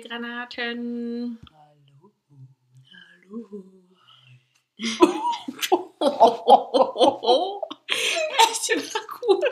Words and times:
Granaten. 0.00 1.38
Hallo. 3.22 3.42
Hallo. 6.00 7.62
Echt 8.50 8.70
immer 8.70 9.06
gut. 9.20 9.44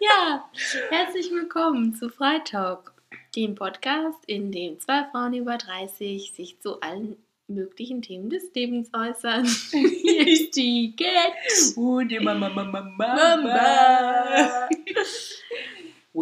Ja, 0.00 0.50
herzlich 0.90 1.30
willkommen 1.30 1.94
zu 1.94 2.08
Freitalk, 2.10 2.92
dem 3.34 3.54
Podcast, 3.54 4.18
in 4.26 4.52
dem 4.52 4.78
zwei 4.80 5.04
Frauen 5.10 5.34
über 5.34 5.56
30 5.56 6.32
sich 6.32 6.60
zu 6.60 6.80
allen 6.80 7.16
möglichen 7.48 8.02
Themen 8.02 8.30
des 8.30 8.52
Lebens 8.54 8.90
äußern. 8.94 9.44
Hier 9.44 10.26
ist 10.26 10.56
die 10.56 10.94
Get. 10.96 11.76
Und 11.76 12.08
die 12.08 12.20
Mama, 12.20 12.48
Mama, 12.48 12.82
Mama. 12.82 13.36
Mama. 13.36 14.68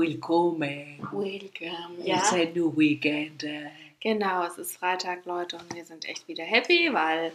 Willkommen. 0.02 0.96
Welcome. 1.10 2.04
Ja. 2.04 2.18
Es 2.22 2.30
Ja, 2.30 2.36
ist 2.38 2.54
nur 2.54 2.78
Weekend. 2.78 3.42
äh. 3.42 3.66
genau, 4.00 4.44
es 4.44 4.56
ist 4.56 4.76
Freitag, 4.76 5.24
Leute, 5.26 5.56
und 5.56 5.74
wir 5.74 5.84
sind 5.84 6.04
echt 6.08 6.28
wieder 6.28 6.44
happy, 6.44 6.88
weil 6.92 7.32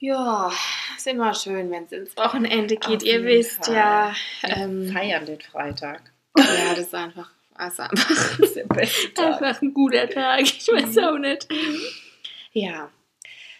ja, 0.00 0.50
ist 0.96 1.06
immer 1.06 1.32
schön, 1.34 1.70
wenn 1.70 1.84
es 1.84 1.92
ins 1.92 2.16
Wochenende 2.16 2.74
geht. 2.76 3.02
Auf 3.02 3.04
Ihr 3.04 3.22
wisst 3.24 3.66
Fall. 3.66 3.74
ja, 3.76 4.16
Wir 4.40 4.56
ähm, 4.56 4.90
feiern 4.92 5.26
den 5.26 5.40
Freitag. 5.40 6.10
ja, 6.36 6.70
das 6.70 6.80
ist 6.80 6.94
einfach, 6.96 7.30
also 7.54 7.82
einfach 7.84 8.08
Das 8.38 8.56
ist. 8.56 9.18
Einfach 9.20 9.62
ein 9.62 9.72
guter 9.72 10.08
Tag, 10.10 10.40
ich 10.40 10.66
weiß 10.66 10.96
Mhm. 10.96 11.04
auch 11.04 11.18
nicht. 11.18 11.46
Ja. 12.52 12.90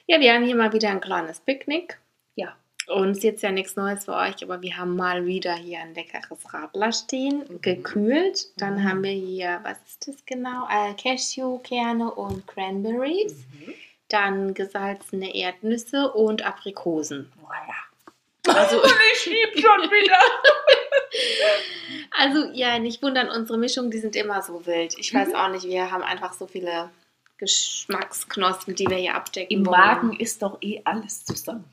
Ja, 0.09 0.19
wir 0.19 0.35
haben 0.35 0.45
hier 0.45 0.57
mal 0.57 0.73
wieder 0.73 0.89
ein 0.91 1.01
kleines 1.01 1.39
Picknick. 1.39 1.97
Ja. 2.35 2.57
Und 2.89 3.11
ist 3.13 3.23
jetzt 3.23 3.43
ja 3.43 3.53
nichts 3.53 3.77
Neues 3.77 4.07
für 4.07 4.15
euch, 4.15 4.43
aber 4.43 4.63
wir 4.63 4.77
haben 4.79 4.97
mal 4.97 5.27
wieder 5.27 5.55
hier 5.55 5.81
ein 5.81 5.95
leckeres 5.95 6.39
Radler 6.55 6.91
stehen, 6.93 7.45
Mhm. 7.49 7.61
gekühlt. 7.61 8.47
Dann 8.57 8.77
Mhm. 8.77 8.85
haben 8.89 9.03
wir 9.05 9.13
hier, 9.13 9.61
was 9.63 9.77
ist 9.87 10.09
das 10.09 10.25
genau? 10.25 10.67
Äh, 10.71 10.95
Cashewkerne 10.95 12.11
und 12.11 12.47
Cranberries. 12.47 13.35
Mhm. 13.35 13.75
Dann 14.09 14.55
gesalzene 14.55 15.35
Erdnüsse 15.35 16.11
und 16.13 16.47
Aprikosen. 16.47 17.31
Oh 17.43 17.49
ja. 17.53 18.55
Also, 18.55 18.83
ich 19.15 19.27
lieb 19.27 19.63
schon 19.63 19.91
wieder. 19.91 20.19
also 22.19 22.51
ja, 22.55 22.79
nicht 22.79 23.03
wundern, 23.03 23.29
unsere 23.29 23.59
Mischungen, 23.59 23.91
die 23.91 23.99
sind 23.99 24.17
immer 24.17 24.41
so 24.43 24.65
wild. 24.67 24.97
Ich 24.99 25.13
weiß 25.13 25.29
Mhm. 25.29 25.35
auch 25.35 25.49
nicht, 25.51 25.65
wir 25.67 25.91
haben 25.91 26.03
einfach 26.03 26.33
so 26.33 26.47
viele 26.47 26.89
Geschmacksknospen, 27.37 28.75
die 28.75 28.87
wir 28.89 28.97
hier 28.97 29.15
abdecken 29.15 29.59
Im 29.59 29.67
wollen. 29.67 29.79
Magen 29.79 30.13
ist 30.19 30.41
doch 30.43 30.57
eh 30.63 30.81
alles 30.85 31.25
zusammen. 31.27 31.65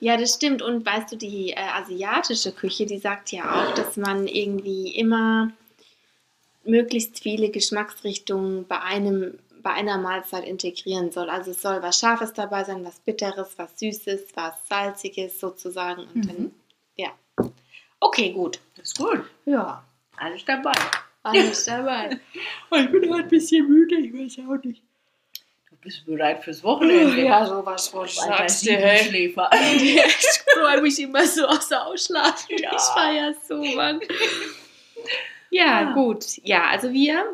Ja, 0.00 0.16
das 0.16 0.34
stimmt. 0.34 0.60
Und 0.62 0.84
weißt 0.84 1.12
du, 1.12 1.16
die 1.16 1.50
äh, 1.52 1.56
asiatische 1.56 2.52
Küche, 2.52 2.84
die 2.86 2.98
sagt 2.98 3.32
ja 3.32 3.44
auch, 3.66 3.74
dass 3.74 3.96
man 3.96 4.26
irgendwie 4.26 4.94
immer 4.96 5.50
möglichst 6.64 7.20
viele 7.20 7.50
Geschmacksrichtungen 7.50 8.66
bei 8.66 8.80
einem 8.80 9.38
bei 9.62 9.72
einer 9.72 9.98
Mahlzeit 9.98 10.44
integrieren 10.46 11.10
soll. 11.10 11.28
Also 11.28 11.50
es 11.50 11.60
soll 11.60 11.82
was 11.82 11.98
Scharfes 11.98 12.32
dabei 12.32 12.62
sein, 12.62 12.84
was 12.84 13.00
Bitteres, 13.00 13.54
was 13.56 13.76
Süßes, 13.80 14.26
was 14.34 14.54
Salziges 14.68 15.40
sozusagen. 15.40 16.02
Und 16.02 16.14
Mhm. 16.14 16.26
dann, 16.28 16.52
ja. 16.94 17.08
Okay, 17.98 18.30
gut. 18.32 18.60
Das 18.76 18.88
ist 18.88 18.98
gut. 18.98 19.24
Ja, 19.44 19.82
Alles 20.18 20.44
dabei. 20.44 20.72
alles 21.24 21.64
dabei. 21.64 22.20
Ich 22.70 22.90
bin 22.92 23.10
heute 23.10 23.24
ein 23.24 23.28
bisschen 23.28 23.66
müde, 23.68 23.96
ich 23.96 24.12
weiß 24.12 24.44
auch 24.48 24.62
nicht. 24.62 24.82
Du 25.86 25.90
bist 25.92 26.04
bereit 26.04 26.42
fürs 26.42 26.64
Wochenende. 26.64 27.22
ja, 27.22 27.46
sowas 27.46 27.86
von 27.86 28.00
Alter, 28.00 28.12
sagst 28.12 28.66
du, 28.66 28.72
hey. 28.72 28.98
Siebenschläfer. 29.04 29.48
Ich 29.54 30.60
freue 30.60 30.80
mich 30.82 30.98
immer 30.98 31.24
so 31.24 31.46
aus 31.46 31.68
der 31.68 31.86
Ausschlafen. 31.86 32.56
Ja. 32.58 32.72
Ich 32.74 32.80
feiere 32.82 33.34
so, 33.46 33.62
Mann. 33.76 34.00
Ja, 35.50 35.82
Ja. 35.82 35.92
gut. 35.92 36.38
Ja, 36.42 36.64
also 36.64 36.92
wir 36.92 37.24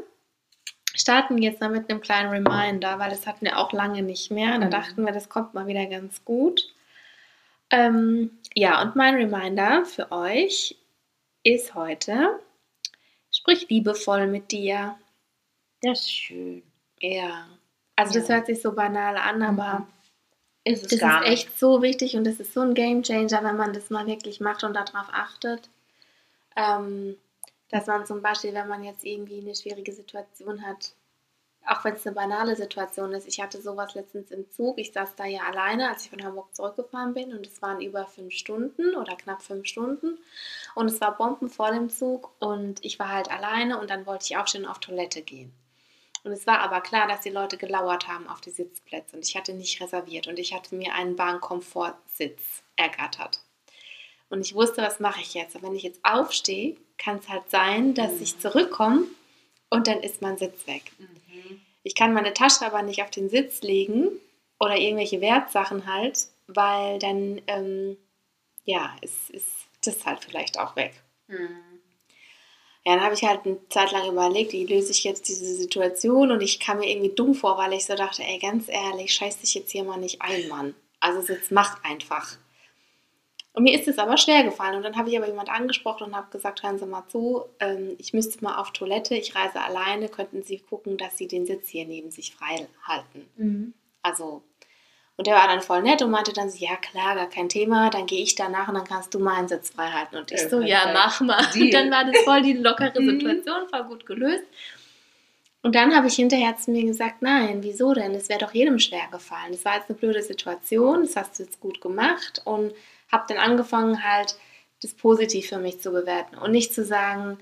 starten 0.95 1.39
jetzt 1.39 1.63
mal 1.63 1.71
mit 1.71 1.89
einem 1.89 2.03
kleinen 2.03 2.29
Reminder, 2.29 2.99
weil 2.99 3.09
das 3.09 3.27
hatten 3.27 3.47
wir 3.47 3.57
auch 3.59 3.73
lange 3.73 4.03
nicht 4.03 4.31
mehr. 4.31 4.59
Da 4.59 4.67
Mhm. 4.67 4.71
dachten 4.71 5.07
wir, 5.07 5.13
das 5.13 5.31
kommt 5.31 5.55
mal 5.55 5.67
wieder 5.67 5.87
ganz 5.87 6.23
gut. 6.27 6.61
Ähm, 7.71 8.39
ja, 8.55 8.83
und 8.83 8.97
mein 8.97 9.15
Reminder 9.15 9.87
für 9.87 10.13
euch 10.13 10.77
ist 11.43 11.75
heute, 11.75 12.39
sprich 13.35 13.67
liebevoll 13.71 14.27
mit 14.27 14.51
dir. 14.53 14.99
Das 15.81 16.01
ist 16.01 16.13
schön. 16.13 16.63
Ja. 17.01 17.47
Also 17.97 18.19
das 18.19 18.29
hört 18.29 18.47
sich 18.47 18.61
so 18.63 18.73
banal 18.73 19.17
an, 19.17 19.43
aber 19.43 19.87
Ist 20.65 20.85
es 20.85 20.99
das 20.99 21.15
ist 21.15 21.21
nicht. 21.21 21.29
echt 21.29 21.59
so 21.59 21.83
wichtig 21.83 22.17
und 22.17 22.25
das 22.25 22.41
ist 22.41 22.55
so 22.55 22.61
ein 22.61 22.75
Game 22.75 23.03
Changer, 23.03 23.45
wenn 23.45 23.57
man 23.57 23.73
das 23.73 23.91
mal 23.91 24.07
wirklich 24.07 24.41
macht 24.41 24.65
und 24.65 24.75
darauf 24.75 25.09
achtet. 25.13 25.69
Ähm, 26.57 27.17
dass 27.71 27.87
man 27.87 28.07
zum 28.07 28.21
Beispiel, 28.21 28.53
wenn 28.55 28.69
man 28.69 28.85
jetzt 28.85 29.05
irgendwie 29.05 29.41
eine 29.41 29.55
schwierige 29.55 29.93
Situation 29.93 30.65
hat, 30.67 30.93
auch 31.67 31.85
wenn 31.85 31.95
es 31.95 32.07
eine 32.07 32.15
banale 32.15 32.57
Situation 32.57 33.13
ist, 33.13 33.27
ich 33.29 33.41
hatte 33.41 33.63
sowas 33.63 33.95
letztens 33.95 34.31
im 34.31 34.51
Zug, 34.51 34.79
ich 34.79 34.93
saß 34.93 35.15
da 35.17 35.25
ja 35.25 35.43
alleine, 35.43 35.89
als 35.89 36.05
ich 36.05 36.11
von 36.11 36.23
Hamburg 36.23 36.55
zurückgefahren 36.55 37.15
bin 37.15 37.33
und 37.33 37.47
es 37.47 37.63
waren 37.63 37.81
über 37.81 38.07
fünf 38.07 38.35
Stunden 38.35 38.95
oder 38.97 39.17
knapp 39.17 39.43
fünf 39.43 39.67
Stunden 39.67 40.19
und 40.75 40.87
es 40.87 41.01
war 41.01 41.17
bombenvoll 41.17 41.75
im 41.75 41.89
Zug 41.89 42.31
und 42.41 42.85
ich 42.85 42.99
war 42.99 43.11
halt 43.11 43.31
alleine 43.31 43.79
und 43.79 43.91
dann 43.91 44.07
wollte 44.07 44.25
ich 44.25 44.37
aufstehen 44.37 44.65
und 44.65 44.71
auf 44.71 44.81
Toilette 44.81 45.23
gehen. 45.23 45.53
Und 46.25 46.33
es 46.33 46.47
war 46.47 46.61
aber 46.61 46.81
klar, 46.81 47.09
dass 47.09 47.21
die 47.21 47.31
Leute 47.31 47.57
gelauert 47.57 48.07
haben 48.07 48.29
auf 48.29 48.41
die 48.41 48.51
Sitzplätze 48.51 49.17
und 49.17 49.27
ich 49.27 49.37
hatte 49.37 49.55
nicht 49.55 49.81
reserviert 49.81 50.29
und 50.29 50.39
ich 50.39 50.55
hatte 50.55 50.75
mir 50.75 50.95
einen 50.95 51.17
Bahnkomfortsitz 51.17 52.63
ergattert. 52.77 53.41
Und 54.29 54.41
ich 54.41 54.55
wusste, 54.55 54.83
was 54.83 55.01
mache 55.01 55.21
ich 55.21 55.35
jetzt? 55.35 55.57
Und 55.57 55.63
wenn 55.63 55.75
ich 55.75 55.83
jetzt 55.83 56.01
aufstehe, 56.05 56.77
kann 56.97 57.19
es 57.19 57.29
halt 57.29 57.51
sein, 57.51 57.95
dass 57.95 58.21
ich 58.21 58.39
zurückkomme 58.39 59.07
und 59.69 59.89
dann 59.89 60.01
ist 60.01 60.23
mein 60.23 60.39
Sitz 60.39 60.67
weg. 60.67 60.93
Mhm. 60.99 61.61
Ich 61.83 61.95
kann 61.95 62.13
meine 62.13 62.33
Tasche 62.33 62.65
aber 62.65 62.83
nicht 62.83 63.03
auf 63.03 63.11
den 63.11 63.29
Sitz 63.29 63.63
legen 63.63 64.09
oder 64.61 64.77
irgendwelche 64.77 65.21
Wertsachen 65.21 65.93
halt, 65.93 66.29
weil 66.47 66.99
dann, 67.01 67.43
ähm, 67.49 67.97
ja, 68.65 68.95
ist, 69.01 69.31
ist 69.31 69.49
das 69.85 70.07
halt 70.07 70.25
vielleicht 70.25 70.59
auch 70.59 70.77
weg. 70.77 70.95
Mhm. 71.27 71.72
Ja, 72.85 72.97
dann 72.97 73.05
habe 73.05 73.15
ich 73.15 73.23
halt 73.23 73.47
eine 73.47 73.59
Zeit 73.69 73.93
lang 73.93 74.09
überlegt, 74.09 74.53
wie 74.53 74.67
löse 74.67 74.91
ich 74.91 75.05
jetzt 75.05 75.29
diese 75.29 75.55
Situation 75.55 76.33
und 76.33 76.41
ich 76.41 76.59
kam 76.59 76.79
mir 76.79 76.91
irgendwie 76.91 77.15
dumm 77.15 77.35
vor, 77.35 77.57
weil 77.57 77.73
ich 77.75 77.87
so 77.87 77.95
dachte, 77.95 78.23
ey, 78.25 78.39
ganz 78.39 78.69
ehrlich, 78.69 79.15
scheiß 79.15 79.39
dich 79.39 79.55
jetzt 79.55 79.71
hier 79.71 79.85
mal 79.85 79.99
nicht 79.99 80.21
ein, 80.21 80.49
Mann. 80.49 80.75
Also 80.99 81.33
jetzt 81.33 81.53
mach 81.53 81.83
einfach. 81.85 82.39
Und 83.55 83.65
mir 83.65 83.79
ist 83.79 83.87
es 83.87 83.99
aber 83.99 84.17
schwer 84.17 84.45
gefallen 84.45 84.77
und 84.77 84.83
dann 84.83 84.97
habe 84.97 85.11
ich 85.11 85.17
aber 85.17 85.29
jemand 85.29 85.51
angesprochen 85.51 86.05
und 86.05 86.17
habe 86.17 86.31
gesagt, 86.31 86.63
hören 86.63 86.79
Sie 86.79 86.87
mal 86.87 87.07
zu, 87.09 87.45
ähm, 87.61 87.97
ich 87.99 88.15
müsste 88.15 88.43
mal 88.43 88.57
auf 88.57 88.73
Toilette, 88.73 89.15
ich 89.15 89.37
reise 89.37 89.61
alleine, 89.61 90.09
könnten 90.09 90.43
Sie 90.43 90.59
gucken, 90.59 90.97
dass 90.97 91.19
Sie 91.19 91.29
den 91.29 91.45
Sitz 91.45 91.69
hier 91.69 91.87
neben 91.87 92.11
sich 92.11 92.35
frei 92.35 92.67
halten. 92.83 93.29
Mhm. 93.37 93.75
Also, 94.01 94.43
und 95.23 95.29
der 95.29 95.37
war 95.37 95.47
dann 95.47 95.61
voll 95.61 95.83
nett 95.83 96.03
und 96.03 96.11
meinte 96.11 96.33
dann 96.33 96.51
so, 96.51 96.57
ja 96.59 96.75
klar, 96.75 97.15
gar 97.15 97.29
kein 97.29 97.49
Thema, 97.49 97.91
dann 97.91 98.07
gehe 98.07 98.25
ich 98.25 98.35
danach 98.35 98.67
und 98.67 98.75
dann 98.75 98.83
kannst 98.83 99.15
du 99.15 99.21
meinen 99.21 99.47
Sitz 99.47 99.71
frei 99.71 99.89
halten. 99.89 100.17
Und 100.17 100.33
ich 100.33 100.41
Ja, 100.41 100.49
so, 100.49 100.61
ja, 100.61 100.91
mach 100.93 101.21
mal. 101.21 101.47
Deal. 101.55 101.67
Und 101.67 101.71
dann 101.75 101.91
war 101.93 102.05
das 102.05 102.21
voll 102.25 102.43
die 102.43 102.55
lockere 102.55 103.01
Mhm. 103.01 103.21
Situation, 103.21 103.69
voll 103.71 103.85
gut 103.85 104.05
gelöst. 104.05 104.43
Und 105.63 105.77
dann 105.77 105.95
habe 105.95 106.09
ich 106.09 106.15
hinterher 106.15 106.57
zu 106.57 106.73
mir 106.73 106.83
gesagt, 106.83 107.23
nein, 107.23 107.63
wieso 107.63 107.95
denn? 107.95 108.17
Es 108.17 108.29
wäre 108.29 108.41
doch 108.41 108.53
jedem 108.53 108.81
schwer 108.81 109.07
gefallen. 109.13 109.53
Das 109.53 109.65
war 109.65 109.77
jetzt 109.77 109.89
eine 109.91 109.97
blöde 109.97 110.23
Situation, 110.25 111.03
das 111.03 111.15
hast 111.15 111.39
du 111.39 111.45
jetzt 111.45 111.61
gut 111.61 111.81
gemacht 111.81 112.43
und 112.45 112.73
habe 113.13 113.25
dann 113.29 113.39
angefangen 113.39 114.03
halt, 114.03 114.35
das 114.83 114.93
positiv 114.93 115.51
für 115.51 115.59
mich 115.59 115.81
zu 115.81 115.93
bewerten 115.93 116.37
und 116.37 116.51
nicht 116.51 116.75
zu 116.75 116.85
sagen, 116.85 117.39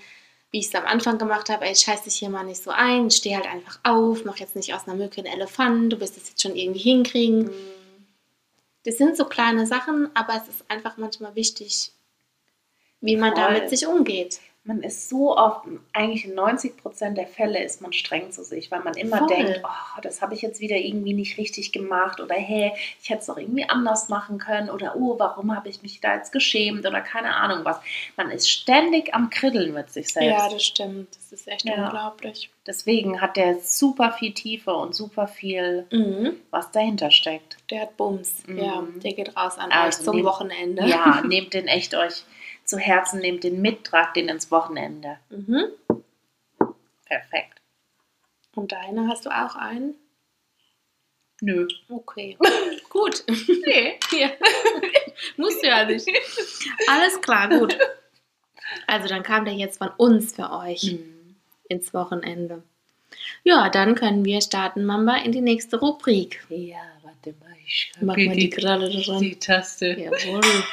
wie 0.50 0.58
ich 0.58 0.66
es 0.66 0.74
am 0.74 0.84
Anfang 0.84 1.16
gemacht 1.16 1.48
habe, 1.48 1.64
ey, 1.64 1.74
scheiß 1.74 2.02
dich 2.02 2.16
hier 2.16 2.28
mal 2.28 2.44
nicht 2.44 2.62
so 2.62 2.70
ein, 2.70 3.10
steh 3.10 3.36
halt 3.36 3.46
einfach 3.46 3.78
auf, 3.84 4.24
mach 4.24 4.36
jetzt 4.38 4.56
nicht 4.56 4.74
aus 4.74 4.86
einer 4.86 4.96
Mücke 4.96 5.18
einen 5.18 5.32
Elefant, 5.32 5.92
du 5.92 6.00
wirst 6.00 6.16
es 6.16 6.28
jetzt 6.28 6.42
schon 6.42 6.56
irgendwie 6.56 6.80
hinkriegen. 6.80 7.50
Das 8.84 8.96
sind 8.96 9.16
so 9.16 9.24
kleine 9.26 9.66
Sachen, 9.66 10.10
aber 10.14 10.36
es 10.36 10.48
ist 10.48 10.70
einfach 10.70 10.96
manchmal 10.96 11.34
wichtig, 11.34 11.92
wie 13.00 13.16
man 13.16 13.34
Voll. 13.34 13.42
damit 13.42 13.70
sich 13.70 13.86
umgeht. 13.86 14.40
Man 14.62 14.82
ist 14.82 15.08
so 15.08 15.36
oft, 15.38 15.64
eigentlich 15.94 16.26
in 16.26 16.34
90 16.34 16.76
Prozent 16.76 17.16
der 17.16 17.26
Fälle 17.26 17.64
ist 17.64 17.80
man 17.80 17.94
streng 17.94 18.30
zu 18.30 18.44
sich, 18.44 18.70
weil 18.70 18.80
man 18.80 18.92
immer 18.94 19.16
Voll. 19.16 19.28
denkt, 19.28 19.62
oh, 19.64 20.00
das 20.02 20.20
habe 20.20 20.34
ich 20.34 20.42
jetzt 20.42 20.60
wieder 20.60 20.76
irgendwie 20.76 21.14
nicht 21.14 21.38
richtig 21.38 21.72
gemacht 21.72 22.20
oder 22.20 22.34
hey, 22.34 22.72
ich 23.02 23.08
hätte 23.08 23.20
es 23.20 23.26
doch 23.26 23.38
irgendwie 23.38 23.66
anders 23.66 24.10
machen 24.10 24.36
können 24.38 24.68
oder 24.68 24.96
oh, 24.96 25.18
warum 25.18 25.56
habe 25.56 25.70
ich 25.70 25.80
mich 25.82 26.02
da 26.02 26.14
jetzt 26.14 26.30
geschämt 26.30 26.84
oder 26.86 27.00
keine 27.00 27.34
Ahnung 27.36 27.64
was. 27.64 27.80
Man 28.18 28.30
ist 28.30 28.50
ständig 28.50 29.14
am 29.14 29.30
Kriddeln 29.30 29.72
mit 29.72 29.90
sich 29.90 30.12
selbst. 30.12 30.38
Ja, 30.38 30.48
das 30.50 30.62
stimmt. 30.62 31.08
Das 31.16 31.32
ist 31.32 31.48
echt 31.48 31.64
Ja. 31.64 31.86
unglaublich. 31.86 32.50
Deswegen 32.66 33.22
hat 33.22 33.38
der 33.38 33.60
super 33.60 34.12
viel 34.12 34.34
Tiefe 34.34 34.74
und 34.74 34.94
super 34.94 35.26
viel, 35.26 35.86
Mhm. 35.90 36.36
was 36.50 36.70
dahinter 36.70 37.10
steckt. 37.10 37.56
Der 37.70 37.80
hat 37.80 37.96
Bums. 37.96 38.42
Mhm. 38.46 38.58
Ja, 38.58 38.84
der 39.02 39.14
geht 39.14 39.34
raus 39.38 39.56
an 39.56 39.72
Also 39.72 40.00
euch 40.00 40.04
zum 40.04 40.16
nehm- 40.16 40.26
Wochenende. 40.26 40.86
Ja, 40.86 41.22
nehmt 41.26 41.54
den 41.54 41.66
echt 41.66 41.94
euch 41.94 42.24
zu 42.70 42.78
Herzen, 42.78 43.20
nehmt 43.20 43.44
den 43.44 43.60
mit, 43.60 43.84
tragt 43.84 44.16
den 44.16 44.28
ins 44.28 44.50
Wochenende. 44.50 45.18
Mhm. 45.28 45.64
Perfekt. 47.04 47.60
Und 48.54 48.72
deine 48.72 49.08
hast 49.08 49.26
du 49.26 49.30
auch 49.30 49.56
einen? 49.56 49.94
Nö. 51.40 51.66
Okay. 51.88 52.38
Gut. 52.88 53.24
Nee. 53.66 53.98
Ja. 54.12 54.30
Musst 55.36 55.62
du 55.62 55.66
ja 55.68 55.84
nicht. 55.84 56.06
Alles 56.88 57.20
klar, 57.20 57.48
gut. 57.48 57.76
Also 58.86 59.08
dann 59.08 59.22
kam 59.22 59.44
der 59.44 59.54
jetzt 59.54 59.78
von 59.78 59.88
uns 59.96 60.34
für 60.34 60.50
euch 60.50 60.96
ins 61.68 61.92
Wochenende. 61.94 62.62
Ja, 63.42 63.68
dann 63.68 63.94
können 63.94 64.24
wir 64.24 64.40
starten, 64.40 64.84
Mamba, 64.84 65.16
in 65.16 65.32
die 65.32 65.40
nächste 65.40 65.78
Rubrik. 65.78 66.44
Ja, 66.48 66.78
warte 67.02 67.34
mal, 67.40 67.56
ich 67.66 67.92
Mach 68.00 68.16
mal 68.16 68.36
die 68.36 68.50
Kralle 68.50 68.90
dran. 68.90 69.20
die 69.20 69.36
Taste. 69.36 69.92
Jawohl. 69.98 70.64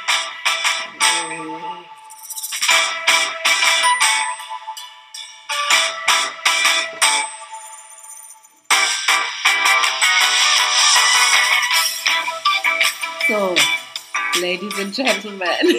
Ladies 14.48 14.78
and 14.80 14.94
Gentlemen. 14.96 15.76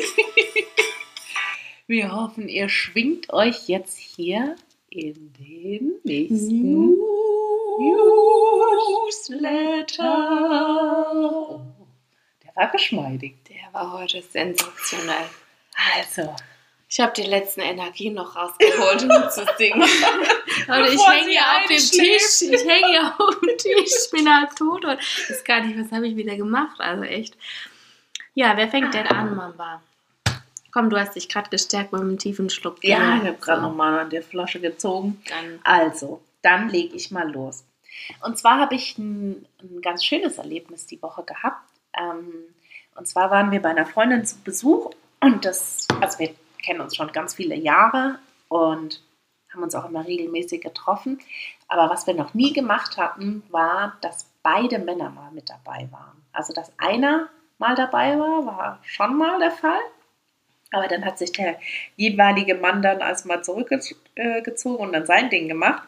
Wir 1.88 2.12
hoffen, 2.12 2.48
ihr 2.48 2.70
schwingt 2.70 3.34
euch 3.34 3.68
jetzt 3.68 3.98
hier 3.98 4.58
in 4.92 5.34
den 5.40 5.94
nächsten 6.04 6.90
Newsletter. 9.40 11.12
Oh, 11.16 11.62
der 12.46 12.56
war 12.56 12.72
geschmeidig. 12.72 13.38
Der 13.46 13.74
war 13.74 13.92
heute 13.94 14.22
sensationell. 14.22 15.26
Also, 15.96 16.36
Ich 16.90 17.00
habe 17.00 17.14
die 17.14 17.24
letzten 17.24 17.62
Energien 17.62 18.14
noch 18.14 18.36
rausgeholt, 18.36 19.02
um 19.02 19.30
zu 19.32 19.48
singen. 19.58 19.82
Leute, 20.68 20.94
ich 20.94 21.08
hänge 21.08 21.32
hier 21.32 21.42
auf 21.42 21.66
dem. 21.68 21.78
Tisch. 21.78 22.42
Ich 22.42 22.66
hänge 22.68 22.88
hier 22.88 23.16
auf 23.18 23.40
dem 23.40 23.58
Tisch. 23.58 23.94
Ich 24.06 24.12
bin 24.12 24.32
halt 24.32 24.56
tot 24.56 24.86
und 24.86 25.00
ich 25.00 25.30
weiß 25.32 25.44
gar 25.44 25.62
nicht, 25.62 25.76
was 25.80 25.92
habe 25.92 26.08
ich 26.08 26.16
wieder 26.16 26.36
gemacht. 26.36 26.80
Also 26.80 27.02
echt. 27.02 27.36
Ja, 28.34 28.56
wer 28.56 28.70
fängt 28.70 28.94
denn 28.94 29.08
an, 29.08 29.36
Mamba? 29.36 29.82
Komm, 30.72 30.90
du 30.90 31.00
hast 31.00 31.16
dich 31.16 31.30
gerade 31.30 31.50
gestärkt 31.50 31.92
mit 31.92 32.02
einem 32.02 32.18
tiefen 32.18 32.50
Schluck. 32.50 32.84
ja, 32.84 32.98
Bier. 32.98 33.22
ich 33.22 33.28
habe 33.28 33.38
gerade 33.40 33.62
nochmal 33.62 34.00
an 34.00 34.10
der 34.10 34.22
Flasche 34.22 34.60
gezogen. 34.60 35.22
Dann 35.28 35.60
Also, 35.64 36.22
dann 36.42 36.70
lege 36.70 36.96
ich 36.96 37.12
mal 37.12 37.30
los. 37.32 37.66
Und 38.24 38.38
zwar 38.38 38.60
habe 38.60 38.76
ich 38.76 38.98
ein, 38.98 39.46
ein 39.62 39.82
ganz 39.82 40.06
schönes 40.06 40.38
Erlebnis 40.38 40.86
die 40.86 41.02
Woche 41.02 41.24
gehabt. 41.24 41.64
Ähm, 42.00 42.34
und 42.96 43.08
zwar 43.08 43.32
waren 43.32 43.52
wir 43.52 43.62
bei 43.62 43.70
einer 43.70 43.86
Freundin 43.86 44.26
zu 44.26 44.38
Besuch 44.44 44.92
und 45.22 45.46
das, 45.46 45.88
also 46.02 46.20
wir 46.20 46.34
kennen 46.64 46.82
uns 46.82 46.96
schon 46.96 47.12
ganz 47.12 47.34
viele 47.36 47.56
Jahre 47.56 48.20
und 48.48 49.02
haben 49.52 49.64
uns 49.64 49.76
auch 49.76 49.86
immer 49.86 50.06
regelmäßig 50.06 50.62
getroffen. 50.62 51.20
Aber 51.68 51.90
was 51.90 52.08
wir 52.08 52.14
noch 52.14 52.34
nie 52.34 52.54
gemacht 52.54 52.98
hatten, 52.98 53.44
war, 53.50 53.98
dass 54.02 54.30
beide 54.44 54.80
Männer 54.80 55.10
mal 55.10 55.32
mit 55.32 55.50
dabei 55.50 55.88
waren. 55.92 56.24
Also, 56.32 56.54
dass 56.54 56.72
einer 56.78 57.30
mal 57.60 57.76
dabei 57.76 58.18
war, 58.18 58.46
war 58.46 58.80
schon 58.84 59.18
mal 59.18 59.40
der 59.40 59.52
Fall. 59.52 59.80
Aber 60.72 60.88
dann 60.88 61.04
hat 61.06 61.18
sich 61.18 61.32
der 61.32 61.60
jeweilige 61.96 62.56
Mann 62.56 62.82
dann 62.82 63.00
erstmal 63.00 63.44
zurückgezogen 63.44 64.78
und 64.78 64.94
dann 64.94 65.06
sein 65.06 65.30
Ding 65.30 65.48
gemacht. 65.48 65.84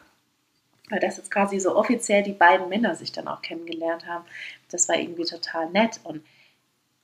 Weil 0.90 0.98
das 1.00 1.16
jetzt 1.16 1.30
quasi 1.30 1.58
so 1.60 1.76
offiziell 1.76 2.22
die 2.22 2.32
beiden 2.32 2.68
Männer 2.68 2.94
sich 2.94 3.12
dann 3.12 3.28
auch 3.28 3.40
kennengelernt 3.42 4.06
haben. 4.06 4.24
Das 4.70 4.88
war 4.88 4.96
irgendwie 4.96 5.24
total 5.24 5.70
nett. 5.70 6.00
Und 6.02 6.22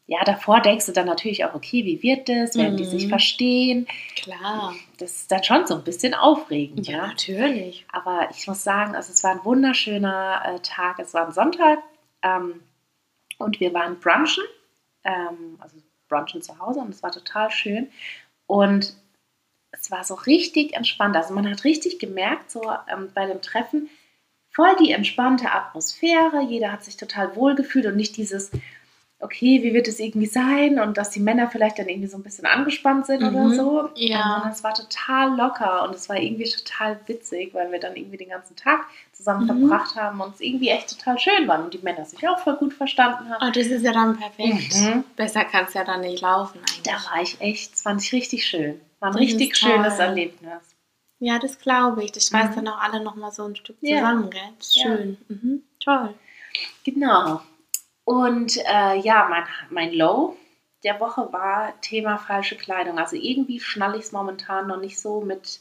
ja, 0.09 0.25
davor 0.25 0.61
denkst 0.61 0.87
du 0.87 0.93
dann 0.93 1.07
natürlich 1.07 1.45
auch, 1.45 1.55
okay, 1.55 1.85
wie 1.85 2.03
wird 2.03 2.29
das? 2.29 2.57
Werden 2.57 2.77
die 2.77 2.85
Mhm. 2.85 2.89
sich 2.89 3.09
verstehen? 3.09 3.87
klar. 4.17 4.75
Das 4.99 5.13
ist 5.13 5.31
dann 5.31 5.45
schon 5.45 5.67
so 5.67 5.77
ein 5.77 5.85
bisschen 5.85 6.15
aufregend. 6.15 6.89
Ja, 6.89 6.97
Ja, 6.99 7.07
natürlich. 7.09 7.87
aber 7.93 8.29
ich 8.33 8.47
muss 8.49 8.65
sagen, 8.65 8.97
also 8.97 9.13
es 9.13 9.23
war 9.23 9.31
ein 9.33 9.45
wunderschöner 9.45 10.43
äh, 10.45 10.59
Tag. 10.61 10.99
Es 10.99 11.15
war 11.15 11.27
ein 11.27 11.33
Sonntag 11.33 11.79
ähm, 12.23 12.61
und 13.39 13.61
wir 13.61 13.73
waren 13.73 14.01
brunchen, 14.01 14.45
ähm, 15.09 15.57
also 15.59 15.77
brunchen 16.09 16.43
zu 16.43 16.59
Hause 16.59 16.81
und 16.81 16.91
es 16.91 17.03
war 17.03 17.13
total 17.13 17.51
schön. 17.51 17.89
Und 18.47 18.95
es 19.73 19.91
war 19.91 20.05
so 20.05 20.15
richtig 20.15 20.75
entspannt. 20.75 21.17
Also 21.17 21.35
man 21.35 21.49
hat 21.51 21.65
richtig 21.65 21.99
gemerkt, 21.99 22.51
so 22.51 22.63
ähm, 22.89 23.11
bei 23.15 23.27
dem 23.27 23.43
Treffen, 23.43 23.89
voll 24.51 24.75
die 24.81 24.93
entspannte 24.93 25.51
Atmosphäre. 25.53 26.43
Jeder 26.43 26.73
hat 26.73 26.85
sich 26.85 26.97
total 26.97 27.37
wohl 27.37 27.55
gefühlt 27.55 27.87
und 27.87 27.97
nicht 27.97 28.17
dieses, 28.17 28.51
okay, 29.21 29.63
wie 29.63 29.75
wird 29.75 29.89
es 29.89 29.99
irgendwie 29.99 30.27
sein? 30.27 30.79
Und 30.79 30.97
dass 30.97 31.11
die 31.11 31.21
Männer 31.21 31.49
vielleicht 31.51 31.79
dann 31.79 31.89
irgendwie 31.89 32.07
so 32.09 32.17
ein 32.17 32.23
bisschen 32.23 32.47
angespannt 32.47 33.07
sind 33.07 33.23
oder 33.23 33.45
Mhm. 33.45 33.55
so. 33.55 33.89
Ja. 33.97 34.23
Sondern 34.35 34.53
es 34.53 34.63
war 34.65 34.75
total 34.75 35.37
locker 35.37 35.83
und 35.85 35.95
es 35.95 36.09
war 36.09 36.17
irgendwie 36.17 36.49
total 36.51 37.01
witzig, 37.07 37.53
weil 37.55 37.71
wir 37.73 37.81
dann 37.81 37.97
irgendwie 37.97 38.17
den 38.17 38.29
ganzen 38.29 38.55
Tag 38.57 38.87
zusammen 39.13 39.47
Mhm. 39.47 39.69
verbracht 39.69 39.97
haben 39.97 40.21
und 40.21 40.35
es 40.35 40.41
irgendwie 40.41 40.69
echt 40.69 40.97
total 40.97 41.19
schön 41.19 41.49
war 41.49 41.63
und 41.65 41.75
die 41.75 41.79
Männer 41.79 42.05
sich 42.05 42.27
auch 42.29 42.39
voll 42.39 42.57
gut 42.57 42.75
verstanden 42.75 43.29
haben. 43.31 43.45
Oh, 43.49 43.51
das 43.53 43.67
ist 43.67 43.83
ja 43.83 43.93
dann 43.93 44.17
perfekt. 44.17 44.75
Mhm. 44.77 45.05
Besser 45.17 45.45
kann 45.45 45.65
es 45.67 45.75
ja 45.75 45.83
dann 45.85 46.03
nicht 46.03 46.21
laufen 46.23 46.59
eigentlich. 46.61 46.83
Da 46.83 46.93
war 47.11 47.21
ich 47.21 47.41
echt, 47.41 47.73
das 47.73 47.83
fand 47.83 48.01
ich 48.03 48.13
richtig 48.13 48.47
schön. 48.47 48.81
War 49.01 49.09
ein 49.09 49.13
Das 49.15 49.21
richtig 49.23 49.59
toll. 49.61 49.73
schönes 49.73 49.99
Erlebnis. 49.99 50.63
Ja, 51.21 51.41
das 51.41 51.59
glaube 51.59 52.05
ich. 52.05 52.13
Das 52.13 52.29
schweißt 52.29 52.53
Mhm. 52.53 52.65
dann 52.65 52.69
auch 52.69 52.81
alle 52.81 53.03
nochmal 53.03 53.33
so 53.33 53.43
ein 53.45 53.57
Stück 53.57 53.77
Ja. 53.81 53.97
zusammen, 53.99 54.31
gell? 54.31 54.41
Das 54.59 54.69
ist 54.69 54.77
Ja. 54.77 54.83
Schön. 54.85 55.17
Mhm. 55.29 55.63
Toll. 55.81 56.15
Genau. 56.85 57.41
Und 58.09 58.57
äh, 58.65 58.97
ja, 59.01 59.27
mein, 59.29 59.45
mein 59.69 59.93
Low 59.93 60.35
der 60.83 60.99
Woche 60.99 61.31
war 61.31 61.79
Thema 61.83 62.17
falsche 62.17 62.57
Kleidung. 62.57 62.99
Also 62.99 63.17
irgendwie 63.17 63.61
schnalle 63.61 63.99
ich 63.99 64.05
es 64.05 64.13
momentan 64.13 64.67
noch 64.67 64.79
nicht 64.79 64.99
so 64.99 65.21
mit, 65.21 65.61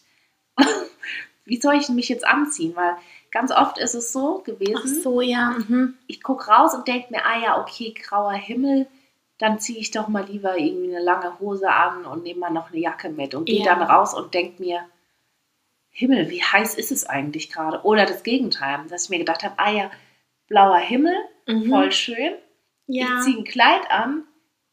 wie 1.43 1.59
soll 1.59 1.75
ich 1.75 1.89
mich 1.89 2.07
jetzt 2.07 2.25
anziehen? 2.25 2.73
Weil 2.77 2.95
ganz 3.31 3.51
oft 3.51 3.77
ist 3.77 3.95
es 3.95 4.13
so 4.13 4.39
gewesen, 4.45 4.77
Ach 4.81 5.03
so, 5.03 5.19
ja. 5.19 5.57
Mhm. 5.67 5.95
ich 6.07 6.23
gucke 6.23 6.49
raus 6.49 6.73
und 6.73 6.87
denke 6.87 7.07
mir, 7.11 7.25
ah 7.25 7.37
ja, 7.37 7.59
okay, 7.61 7.93
grauer 7.93 8.31
Himmel, 8.31 8.87
dann 9.39 9.59
ziehe 9.59 9.79
ich 9.79 9.91
doch 9.91 10.07
mal 10.07 10.23
lieber 10.23 10.57
irgendwie 10.57 10.95
eine 10.95 11.03
lange 11.03 11.37
Hose 11.41 11.69
an 11.69 12.05
und 12.05 12.23
nehme 12.23 12.39
mal 12.39 12.51
noch 12.51 12.71
eine 12.71 12.79
Jacke 12.79 13.09
mit 13.09 13.35
und 13.35 13.43
gehe 13.45 13.65
Ja. 13.65 13.75
dann 13.75 13.81
raus 13.81 14.13
und 14.13 14.33
denke 14.33 14.63
mir, 14.63 14.85
Himmel, 15.89 16.29
wie 16.29 16.41
heiß 16.43 16.75
ist 16.75 16.93
es 16.93 17.05
eigentlich 17.05 17.51
gerade? 17.51 17.81
Oder 17.83 18.05
das 18.05 18.23
Gegenteil, 18.23 18.85
dass 18.87 19.03
ich 19.05 19.09
mir 19.09 19.19
gedacht 19.19 19.43
habe, 19.43 19.55
ah 19.57 19.69
ja, 19.71 19.91
blauer 20.47 20.77
Himmel, 20.77 21.15
Mhm. 21.47 21.69
voll 21.69 21.91
schön. 21.91 22.35
Ja. 22.87 23.17
Ich 23.19 23.25
ziehe 23.25 23.37
ein 23.37 23.43
Kleid 23.43 23.89
an 23.89 24.23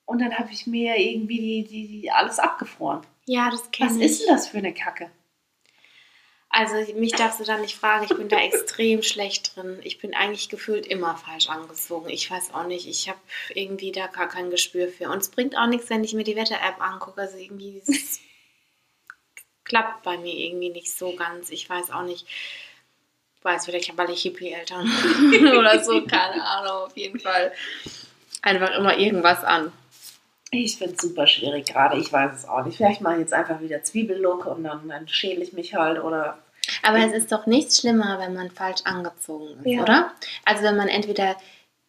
und 0.07 0.21
dann 0.21 0.37
habe 0.39 0.51
ich 0.53 0.67
mir 0.67 0.97
irgendwie 0.99 1.39
die, 1.39 1.65
die, 1.65 2.01
die 2.03 2.11
alles 2.11 2.39
abgefroren. 2.39 3.01
ja, 3.27 3.51
das 3.51 3.71
kenne 3.71 3.91
Was 3.91 3.97
ich. 3.97 4.03
ist 4.05 4.21
denn 4.23 4.35
das 4.35 4.49
für 4.49 4.59
eine 4.59 4.75
Kacke? 4.75 5.11
Also 6.57 6.77
mich 6.95 7.11
darfst 7.13 7.41
du 7.41 7.45
da 7.45 7.59
nicht 7.59 7.75
fragen, 7.75 8.05
ich 8.09 8.17
bin 8.17 8.29
da 8.29 8.39
extrem 8.39 9.03
schlecht 9.03 9.57
drin. 9.57 9.81
Ich 9.83 9.99
bin 9.99 10.15
eigentlich 10.15 10.49
gefühlt 10.49 10.87
immer 10.87 11.17
falsch 11.17 11.49
angezogen. 11.49 12.09
Ich 12.11 12.31
weiß 12.31 12.55
auch 12.55 12.65
nicht, 12.69 12.87
ich 12.87 13.09
habe 13.09 13.19
irgendwie 13.55 13.91
da 13.91 14.07
gar 14.07 14.29
kein 14.29 14.51
Gespür 14.51 14.87
für. 14.87 15.11
Und 15.11 15.19
es 15.19 15.31
bringt 15.31 15.57
auch 15.57 15.67
nichts, 15.67 15.91
wenn 15.91 16.05
ich 16.05 16.15
mir 16.15 16.23
die 16.23 16.37
Wetter-App 16.37 16.81
angucke. 16.81 17.21
Also 17.23 17.39
irgendwie 17.39 17.83
es 17.85 18.21
klappt 19.65 20.05
bei 20.05 20.17
mir 20.17 20.33
irgendwie 20.33 20.69
nicht 20.71 20.97
so 20.97 21.17
ganz. 21.17 21.51
Ich 21.51 21.69
weiß 21.69 21.91
auch 21.91 22.05
nicht. 22.05 22.25
Ich 23.47 23.51
weiß 23.53 23.67
vielleicht, 23.67 23.95
weil 23.99 24.09
ich 24.09 24.23
Hippie-Eltern 24.23 24.91
oder 25.59 25.85
so, 25.85 26.03
keine 26.07 26.43
Ahnung, 26.43 26.87
auf 26.87 26.97
jeden 26.97 27.21
Fall. 27.21 27.53
Einfach 28.41 28.71
immer 28.75 28.97
irgendwas 28.97 29.45
an. 29.45 29.71
Ich 30.51 30.79
finde 30.79 30.95
es 30.95 31.03
super 31.03 31.27
schwierig 31.27 31.67
gerade. 31.67 31.99
Ich 31.99 32.11
weiß 32.11 32.33
es 32.39 32.49
auch 32.49 32.65
nicht. 32.65 32.79
Vielleicht 32.79 33.03
mache 33.03 33.15
ich 33.17 33.21
jetzt 33.21 33.35
einfach 33.35 33.61
wieder 33.61 33.83
Zwiebellook 33.83 34.47
und 34.47 34.65
dann, 34.65 34.89
dann 34.89 35.07
schäle 35.09 35.43
ich 35.43 35.53
mich 35.53 35.75
halt 35.75 36.03
oder. 36.03 36.39
Aber 36.83 36.97
es 37.01 37.13
ist 37.13 37.33
doch 37.33 37.45
nichts 37.45 37.81
schlimmer, 37.81 38.19
wenn 38.19 38.33
man 38.33 38.51
falsch 38.51 38.81
angezogen 38.85 39.59
ist, 39.63 39.67
Ja. 39.67 39.83
oder? 39.83 40.13
Also 40.47 40.63
wenn 40.63 40.79
man 40.79 40.89
entweder, 40.89 41.37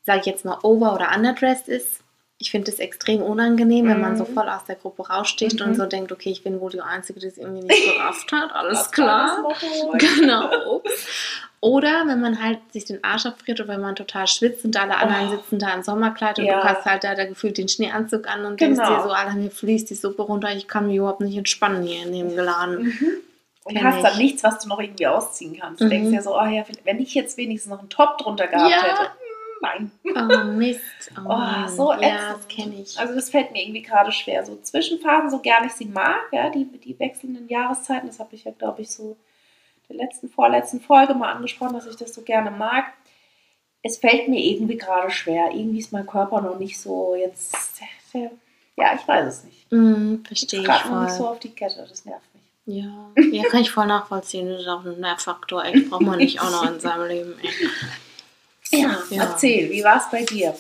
sage 0.04 0.20
ich 0.20 0.26
jetzt 0.26 0.44
mal, 0.44 0.60
over- 0.62 0.94
oder 0.94 1.16
underdressed 1.16 1.70
ist. 1.70 2.02
Ich 2.38 2.52
finde 2.52 2.70
es 2.70 2.80
extrem 2.80 3.22
unangenehm, 3.22 3.88
wenn 3.88 4.02
man 4.02 4.14
Mhm. 4.14 4.18
so 4.18 4.26
voll 4.26 4.50
aus 4.50 4.66
der 4.66 4.76
Gruppe 4.76 5.08
raussticht 5.08 5.60
Mhm. 5.62 5.68
und 5.68 5.76
so 5.76 5.86
denkt, 5.86 6.12
okay, 6.12 6.30
ich 6.32 6.44
bin 6.44 6.60
wohl 6.60 6.70
die 6.70 6.82
Einzige, 6.82 7.20
die 7.22 7.28
es 7.28 7.38
irgendwie 7.38 7.64
nicht 7.66 7.86
gerafft 7.96 8.30
hat. 8.34 8.52
Alles 8.54 8.80
Das 8.80 8.92
klar. 8.92 9.42
Motto. 9.42 9.92
Genau. 9.98 10.82
Oder 11.62 12.04
wenn 12.06 12.20
man 12.22 12.44
halt 12.44 12.60
sich 12.74 12.86
den 12.86 13.04
Arsch 13.04 13.26
abfriert 13.26 13.60
oder 13.62 13.70
wenn 13.70 13.82
man 13.82 13.96
total 13.96 14.28
schwitzt 14.28 14.66
und 14.66 14.78
alle 14.80 14.98
anderen 14.98 15.30
Oh. 15.30 15.32
sitzen 15.38 15.58
da 15.60 15.74
im 15.74 15.82
Sommerkleid 15.82 16.38
und 16.38 16.46
Ja. 16.46 16.62
du 16.62 16.64
hast 16.68 16.86
halt 16.86 17.04
da, 17.04 17.16
da 17.16 17.26
gefühlt 17.26 17.58
den 17.58 17.70
Schneeanzug 17.70 18.28
an 18.30 18.46
und 18.46 18.60
denkst 18.60 18.80
Genau. 18.80 18.98
dir 18.98 19.04
so, 19.04 19.10
Alter, 19.12 19.34
mir 19.34 19.50
fließt 19.50 19.90
die 19.90 19.96
Suppe 19.96 20.22
runter, 20.24 20.52
ich 20.54 20.68
kann 20.68 20.88
mich 20.88 20.98
überhaupt 20.98 21.22
nicht 21.22 21.38
entspannen 21.38 21.84
hier 21.84 22.06
in 22.06 22.12
dem 22.12 22.36
Laden. 22.38 22.84
Mhm. 22.84 23.12
Und 23.64 23.84
hast 23.84 24.04
dann 24.04 24.12
ich. 24.14 24.18
nichts, 24.20 24.44
was 24.44 24.60
du 24.60 24.68
noch 24.70 24.80
irgendwie 24.80 25.08
ausziehen 25.08 25.58
kannst. 25.60 25.82
Du 25.82 25.86
Mhm. 25.86 25.90
denkst 25.90 26.12
ja 26.12 26.22
so, 26.22 26.38
oh 26.40 26.46
ja, 26.46 26.64
wenn 26.84 27.00
ich 27.00 27.16
jetzt 27.16 27.36
wenigstens 27.38 27.72
noch 27.72 27.80
einen 27.80 27.90
Top 27.90 28.20
drunter 28.20 28.46
gehabt 28.46 28.70
Ja. 28.70 28.84
hätte. 28.84 29.10
Nein. 29.62 29.92
Oh 30.04 30.44
Mist. 30.52 30.82
Oh, 31.18 31.30
Oh, 31.30 31.68
so 31.68 31.92
Ja, 31.94 32.00
ätzend. 32.00 32.38
das 32.38 32.48
kenne 32.48 32.76
ich. 32.82 33.00
Also 33.00 33.16
das 33.16 33.30
fällt 33.30 33.52
mir 33.52 33.62
irgendwie 33.64 33.82
gerade 33.82 34.12
schwer. 34.12 34.46
So 34.46 34.56
Zwischenphasen, 34.62 35.30
so 35.30 35.40
gern 35.40 35.66
ich 35.66 35.74
sie 35.74 35.86
mag, 35.86 36.22
ja, 36.32 36.50
die, 36.50 36.66
die 36.66 36.98
wechselnden 37.00 37.48
Jahreszeiten, 37.48 38.08
das 38.08 38.20
habe 38.20 38.36
ich 38.36 38.44
ja, 38.44 38.52
glaube 38.52 38.82
ich, 38.82 38.92
so 38.92 39.16
in 39.88 39.98
der 39.98 40.06
letzten, 40.08 40.30
vorletzten 40.30 40.82
Folge 40.82 41.14
mal 41.14 41.32
angesprochen, 41.32 41.74
dass 41.74 41.86
ich 41.86 41.96
das 41.96 42.14
so 42.14 42.22
gerne 42.24 42.52
mag. 42.52 42.86
Es 43.84 43.98
fällt 43.98 44.28
mir 44.28 44.40
irgendwie 44.42 44.78
gerade 44.78 45.12
schwer. 45.12 45.52
Irgendwie 45.54 45.80
ist 45.80 45.92
mein 45.94 46.08
Körper 46.08 46.42
noch 46.42 46.58
nicht 46.58 46.80
so 46.80 47.16
jetzt. 47.16 47.56
Ja, 48.78 48.94
ich 48.96 49.08
weiß 49.08 49.26
es 49.28 49.44
nicht. 49.44 49.72
Mm, 49.72 50.24
verstehe 50.26 50.62
ich 50.62 50.66
Gerade 50.66 50.90
noch 50.90 51.04
nicht 51.04 51.14
so 51.14 51.28
auf 51.28 51.40
die 51.40 51.52
Kette, 51.52 51.86
das 51.88 52.04
nervt 52.04 52.26
mich. 52.34 52.44
Ja. 52.78 53.12
ja, 53.32 53.44
kann 53.44 53.62
ich 53.62 53.70
voll 53.70 53.86
nachvollziehen. 53.86 54.50
Das 54.50 54.62
ist 54.62 54.68
auch 54.68 54.84
ein 54.84 55.00
Nervfaktor. 55.00 55.64
Echt, 55.66 55.90
braucht 55.90 56.02
man 56.02 56.18
nicht 56.18 56.42
auch 56.42 56.50
noch 56.50 56.68
in 56.70 56.80
seinem 56.80 57.08
Leben. 57.08 57.36
Ey. 57.42 57.50
Ja, 58.82 58.98
Ja. 59.10 59.24
erzähl, 59.24 59.70
wie 59.72 59.84
war 59.84 59.98
es 59.98 60.10
bei 60.12 60.24
dir? 60.24 60.56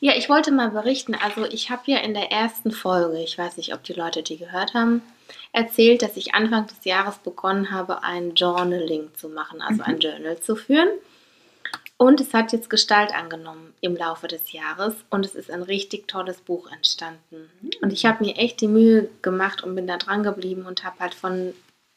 Ja, 0.00 0.14
ich 0.16 0.28
wollte 0.28 0.50
mal 0.50 0.70
berichten. 0.70 1.14
Also, 1.14 1.44
ich 1.44 1.70
habe 1.70 1.82
ja 1.86 1.98
in 1.98 2.14
der 2.14 2.32
ersten 2.32 2.72
Folge, 2.72 3.20
ich 3.22 3.38
weiß 3.38 3.56
nicht, 3.56 3.72
ob 3.74 3.84
die 3.84 3.92
Leute 3.92 4.22
die 4.22 4.36
gehört 4.36 4.74
haben, 4.74 5.02
erzählt, 5.52 6.02
dass 6.02 6.16
ich 6.16 6.34
Anfang 6.34 6.66
des 6.66 6.84
Jahres 6.84 7.18
begonnen 7.18 7.70
habe, 7.70 8.02
ein 8.02 8.34
Journaling 8.34 9.10
zu 9.14 9.28
machen, 9.28 9.60
also 9.62 9.76
Mhm. 9.76 9.84
ein 9.84 9.98
Journal 10.00 10.40
zu 10.40 10.56
führen. 10.56 10.88
Und 11.98 12.20
es 12.20 12.34
hat 12.34 12.52
jetzt 12.52 12.68
Gestalt 12.68 13.14
angenommen 13.14 13.74
im 13.80 13.94
Laufe 13.96 14.26
des 14.26 14.50
Jahres 14.50 14.94
und 15.08 15.24
es 15.24 15.36
ist 15.36 15.52
ein 15.52 15.62
richtig 15.62 16.08
tolles 16.08 16.38
Buch 16.38 16.68
entstanden. 16.72 17.48
Und 17.80 17.92
ich 17.92 18.04
habe 18.04 18.24
mir 18.24 18.36
echt 18.36 18.60
die 18.60 18.66
Mühe 18.66 19.08
gemacht 19.22 19.62
und 19.62 19.76
bin 19.76 19.86
da 19.86 19.98
dran 19.98 20.24
geblieben 20.24 20.66
und 20.66 20.82
habe 20.82 20.98
halt 20.98 21.14
von 21.14 21.54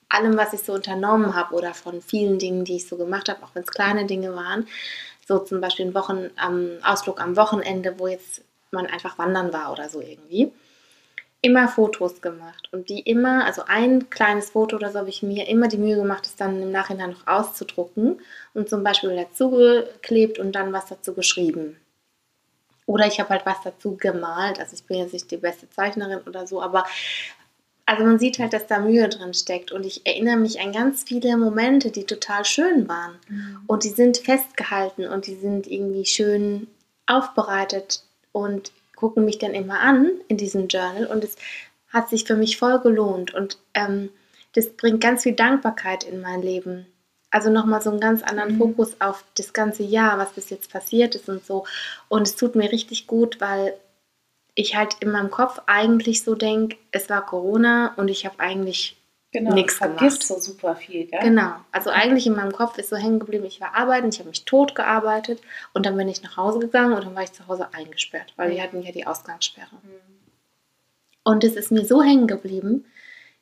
allem, 0.10 0.38
was 0.38 0.54
ich 0.54 0.60
so 0.62 0.74
unternommen 0.74 1.34
habe 1.36 1.56
oder 1.56 1.74
von 1.74 2.04
vielen 2.04 2.38
Dingen, 2.38 2.66
die 2.66 2.76
ich 2.76 2.88
so 2.88 2.98
gemacht 2.98 3.30
habe, 3.30 3.42
auch 3.44 3.56
wenn 3.56 3.64
es 3.64 3.72
kleine 3.72 4.06
Dinge 4.06 4.36
waren, 4.36 4.68
so 5.26 5.40
zum 5.40 5.60
Beispiel 5.60 5.88
ein 5.88 5.96
Wochen, 5.96 6.30
am 6.38 6.70
Ausflug 6.84 7.20
am 7.20 7.36
Wochenende, 7.36 7.96
wo 7.98 8.08
jetzt 8.08 8.44
man 8.72 8.86
einfach 8.86 9.18
wandern 9.18 9.52
war 9.52 9.72
oder 9.72 9.90
so 9.90 10.02
irgendwie, 10.02 10.52
immer 11.42 11.68
Fotos 11.68 12.22
gemacht 12.22 12.70
und 12.72 12.90
die 12.90 13.02
immer, 13.02 13.46
also 13.46 13.64
ein 13.68 14.10
kleines 14.10 14.52
Foto 14.52 14.76
oder 14.76 14.92
so 14.92 15.00
habe 15.00 15.10
ich 15.10 15.22
mir 15.22 15.48
immer 15.48 15.68
die 15.68 15.78
Mühe 15.78 15.96
gemacht, 15.96 16.26
es 16.26 16.36
dann 16.36 16.62
im 16.62 16.72
Nachhinein 16.72 17.12
noch 17.12 17.28
auszudrucken 17.28 18.20
und 18.54 18.70
zum 18.70 18.84
Beispiel 18.84 19.16
dazu 19.16 19.52
geklebt 19.52 20.40
und 20.40 20.54
dann 20.54 20.74
was 20.74 20.88
dazu 20.88 21.14
geschrieben. 21.14 21.78
Oder 22.88 23.08
ich 23.08 23.20
habe 23.20 23.30
halt 23.30 23.46
was 23.46 23.62
dazu 23.64 23.96
gemalt, 23.96 24.60
also 24.60 24.74
ich 24.76 24.84
bin 24.84 24.98
jetzt 24.98 25.14
nicht 25.14 25.30
die 25.32 25.38
beste 25.38 25.70
Zeichnerin 25.70 26.22
oder 26.28 26.46
so, 26.46 26.62
aber 26.62 26.86
also 27.86 28.04
man 28.04 28.18
sieht 28.20 28.40
halt, 28.40 28.54
dass 28.54 28.68
da 28.68 28.80
Mühe 28.80 29.08
drin 29.10 29.34
steckt 29.34 29.72
und 29.72 29.86
ich 29.86 30.06
erinnere 30.06 30.38
mich 30.38 30.60
an 30.60 30.72
ganz 30.72 31.04
viele 31.04 31.38
Momente, 31.38 31.92
die 31.92 32.06
total 32.06 32.44
schön 32.44 32.88
waren. 32.88 33.16
Und 33.68 33.84
die 33.84 33.90
sind 33.90 34.18
festgehalten 34.18 35.06
und 35.08 35.28
die 35.28 35.36
sind 35.36 35.68
irgendwie 35.68 36.06
schön 36.06 36.68
aufbereitet 37.06 38.02
und 38.32 38.72
gucken 38.96 39.26
mich 39.26 39.38
dann 39.38 39.54
immer 39.54 39.80
an 39.82 40.10
in 40.28 40.38
diesem 40.38 40.68
Journal 40.68 41.06
und 41.06 41.24
es 41.24 41.36
hat 41.90 42.10
sich 42.10 42.26
für 42.26 42.36
mich 42.36 42.58
voll 42.58 42.80
gelohnt 42.80 43.34
und 43.34 43.58
ähm, 43.74 44.10
das 44.54 44.70
bringt 44.70 45.02
ganz 45.02 45.24
viel 45.24 45.34
Dankbarkeit 45.34 46.04
in 46.04 46.22
mein 46.22 46.42
Leben. 46.42 46.88
Also 47.30 47.50
nochmal 47.50 47.82
so 47.82 47.90
einen 47.90 48.00
ganz 48.00 48.24
anderen 48.24 48.54
Mhm. 48.54 48.58
Fokus 48.60 48.96
auf 49.00 49.24
das 49.36 49.52
ganze 49.52 49.84
Jahr, 49.84 50.18
was 50.18 50.32
bis 50.32 50.50
jetzt 50.50 50.72
passiert 50.72 51.16
ist 51.16 51.28
und 51.28 51.46
so. 51.46 51.66
Und 52.08 52.28
es 52.28 52.38
tut 52.38 52.56
mir 52.56 52.72
richtig 52.72 53.08
gut, 53.08 53.42
weil 53.42 53.74
ich 54.56 54.76
halt 54.76 54.96
in 55.02 55.12
meinem 55.12 55.30
Kopf 55.30 55.62
eigentlich 55.68 56.24
so 56.24 56.34
denke, 56.36 56.78
es 56.92 57.10
war 57.10 57.26
Corona 57.26 57.94
und 57.98 58.08
ich 58.08 58.26
habe 58.26 58.40
eigentlich 58.40 58.98
Genau, 59.32 59.52
vergisst 59.52 59.82
gemacht. 59.82 60.24
so 60.24 60.40
super 60.40 60.78
viel, 60.78 61.08
gell? 61.08 61.20
Genau. 61.20 61.56
Also 61.74 61.90
eigentlich 61.90 62.26
in 62.26 62.36
meinem 62.36 62.54
Kopf 62.54 62.78
ist 62.78 62.90
so 62.90 62.96
hängen 62.96 63.20
geblieben, 63.20 63.44
ich 63.44 63.60
war 63.60 63.76
arbeiten, 63.76 64.08
ich 64.08 64.20
habe 64.20 64.30
mich 64.30 64.46
tot 64.46 64.76
gearbeitet 64.76 65.42
und 65.74 65.86
dann 65.86 65.98
bin 65.98 66.08
ich 66.08 66.24
nach 66.24 66.38
Hause 66.38 66.60
gegangen 66.60 66.94
und 66.94 67.04
dann 67.04 67.16
war 67.16 67.24
ich 67.24 67.34
zu 67.34 67.46
Hause 67.48 67.68
eingesperrt, 67.74 68.34
weil 68.38 68.52
wir 68.52 68.64
hatten 68.64 68.82
ja 68.82 68.94
die 68.94 69.06
Ausgangssperre. 69.06 69.76
Mhm. 69.84 69.90
Und 71.26 71.44
es 71.44 71.56
ist 71.58 71.70
mir 71.72 71.86
so 71.86 72.02
hängen 72.02 72.28
geblieben, 72.28 72.86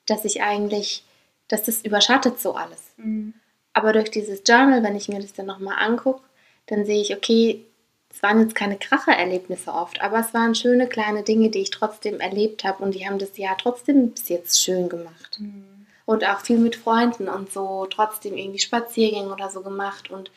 dass 0.07 0.25
ich 0.25 0.41
eigentlich, 0.41 1.03
dass 1.47 1.63
das 1.63 1.83
überschattet 1.85 2.39
so 2.39 2.55
alles. 2.55 2.93
Mhm. 2.97 3.35
Aber 3.73 3.93
durch 3.93 4.09
dieses 4.09 4.41
Journal, 4.47 4.81
wenn 4.81 4.95
ich 4.95 5.09
mir 5.09 5.19
das 5.19 5.33
dann 5.33 5.45
nochmal 5.45 5.75
angucke, 5.77 6.23
dann 6.67 6.85
sehe 6.85 7.01
ich, 7.01 7.15
okay, 7.15 7.65
es 8.13 8.21
waren 8.21 8.39
jetzt 8.39 8.55
keine 8.55 8.77
Krachererlebnisse 8.77 9.73
oft, 9.73 10.01
aber 10.01 10.19
es 10.19 10.33
waren 10.33 10.53
schöne 10.53 10.87
kleine 10.87 11.23
Dinge, 11.23 11.49
die 11.49 11.59
ich 11.59 11.71
trotzdem 11.71 12.19
erlebt 12.19 12.63
habe 12.63 12.83
und 12.83 12.93
die 12.93 13.07
haben 13.07 13.17
das 13.17 13.37
Jahr 13.37 13.57
trotzdem 13.57 14.11
bis 14.11 14.29
jetzt 14.29 14.61
schön 14.61 14.87
gemacht. 14.87 15.39
Mhm. 15.39 15.87
Und 16.05 16.23
auch 16.25 16.41
viel 16.41 16.59
mit 16.59 16.75
Freunden 16.75 17.27
und 17.27 17.51
so, 17.51 17.87
trotzdem 17.89 18.37
irgendwie 18.37 18.59
Spaziergänge 18.59 19.31
oder 19.33 19.49
so 19.49 19.61
gemacht 19.61 20.11
und 20.11 20.29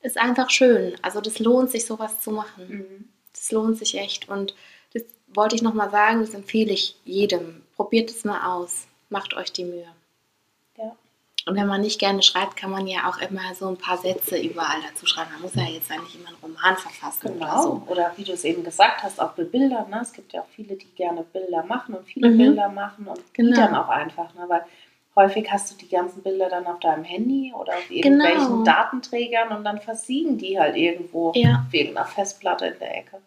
ist 0.00 0.18
einfach 0.18 0.50
schön. 0.50 0.94
Also 1.02 1.20
das 1.20 1.38
lohnt 1.38 1.70
sich, 1.70 1.86
sowas 1.86 2.20
zu 2.20 2.32
machen. 2.32 2.66
Mhm. 2.68 3.08
Das 3.32 3.52
lohnt 3.52 3.78
sich 3.78 3.96
echt 3.96 4.28
und 4.28 4.54
das 4.92 5.04
wollte 5.28 5.54
ich 5.54 5.62
nochmal 5.62 5.90
sagen, 5.90 6.20
das 6.20 6.34
empfehle 6.34 6.72
ich 6.72 6.96
jedem. 7.04 7.62
Probiert 7.76 8.10
es 8.10 8.24
mal 8.24 8.54
aus, 8.56 8.86
macht 9.08 9.34
euch 9.34 9.52
die 9.52 9.64
Mühe. 9.64 9.86
Und 11.44 11.56
wenn 11.56 11.66
man 11.66 11.80
nicht 11.80 11.98
gerne 11.98 12.22
schreibt, 12.22 12.56
kann 12.56 12.70
man 12.70 12.86
ja 12.86 13.08
auch 13.10 13.18
immer 13.20 13.54
so 13.54 13.66
ein 13.68 13.76
paar 13.76 13.98
Sätze 13.98 14.38
überall 14.38 14.78
dazu 14.88 15.06
schreiben. 15.06 15.30
Man 15.32 15.42
muss 15.42 15.54
ja 15.56 15.64
jetzt 15.64 15.90
eigentlich 15.90 16.14
immer 16.14 16.28
einen 16.28 16.36
Roman 16.40 16.76
verfassen 16.76 17.30
oder 17.36 17.46
Genau. 17.46 17.62
so. 17.62 17.82
Oder 17.88 18.12
wie 18.16 18.22
du 18.24 18.32
es 18.32 18.44
eben 18.44 18.62
gesagt 18.62 19.02
hast, 19.02 19.20
auch 19.20 19.36
mit 19.36 19.50
Bildern. 19.50 19.90
Ne? 19.90 19.98
Es 20.02 20.12
gibt 20.12 20.32
ja 20.32 20.42
auch 20.42 20.46
viele, 20.54 20.76
die 20.76 20.86
gerne 20.94 21.22
Bilder 21.32 21.64
machen 21.64 21.94
und 21.96 22.06
viele 22.06 22.30
Mhm. 22.30 22.38
Bilder 22.38 22.68
machen 22.68 23.06
und 23.08 23.18
die 23.18 23.32
Genau. 23.42 23.56
dann 23.56 23.74
auch 23.74 23.88
einfach. 23.88 24.32
Ne? 24.34 24.44
Weil 24.46 24.64
häufig 25.16 25.50
hast 25.50 25.72
du 25.72 25.76
die 25.76 25.88
ganzen 25.88 26.22
Bilder 26.22 26.48
dann 26.48 26.64
auf 26.66 26.78
deinem 26.78 27.02
Handy 27.02 27.52
oder 27.52 27.72
auf 27.74 27.90
irgendwelchen 27.90 28.46
Genau. 28.48 28.62
Datenträgern 28.64 29.48
und 29.56 29.64
dann 29.64 29.80
versiegen 29.80 30.38
die 30.38 30.60
halt 30.60 30.76
irgendwo 30.76 31.32
Ja. 31.34 31.64
auf 31.66 31.74
irgendeiner 31.74 32.06
Festplatte 32.06 32.66
in 32.66 32.78
der 32.78 32.98
Ecke. 32.98 33.20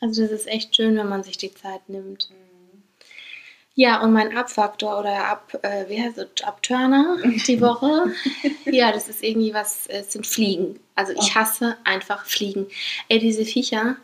Also 0.00 0.22
das 0.22 0.32
ist 0.32 0.48
echt 0.48 0.74
schön, 0.74 0.96
wenn 0.96 1.08
man 1.08 1.22
sich 1.22 1.36
die 1.38 1.54
Zeit 1.54 1.88
nimmt. 1.88 2.30
Mhm. 2.30 2.34
Ja, 3.76 4.00
und 4.02 4.12
mein 4.12 4.36
Abfaktor 4.36 5.00
oder 5.00 5.24
Ab, 5.26 5.58
äh, 5.62 5.88
wie 5.88 6.00
heißt 6.00 6.18
es, 6.18 6.44
Abturner 6.44 7.16
die 7.46 7.60
Woche, 7.60 8.12
ja, 8.66 8.92
das 8.92 9.08
ist 9.08 9.22
irgendwie 9.24 9.52
was, 9.52 9.86
äh, 9.88 9.98
es 9.98 10.12
sind 10.12 10.26
Fliegen. 10.26 10.78
Also 10.94 11.12
ich 11.12 11.32
Oh. 11.32 11.34
hasse 11.34 11.76
einfach 11.82 12.24
Fliegen. 12.24 12.66
Ey, 13.08 13.18
diese 13.18 13.44
Viecher, 13.44 13.96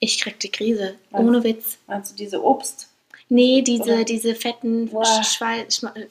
ich 0.00 0.20
krieg 0.20 0.40
die 0.40 0.50
Krise, 0.50 0.96
ohne 1.12 1.44
Witz. 1.44 1.78
Meinst 1.86 2.12
du 2.12 2.16
diese 2.16 2.42
Obst? 2.42 2.88
Nee, 3.28 3.62
diese, 3.62 3.82
Oder? 3.84 4.04
diese 4.04 4.34
fetten 4.34 4.90
wie 4.90 4.96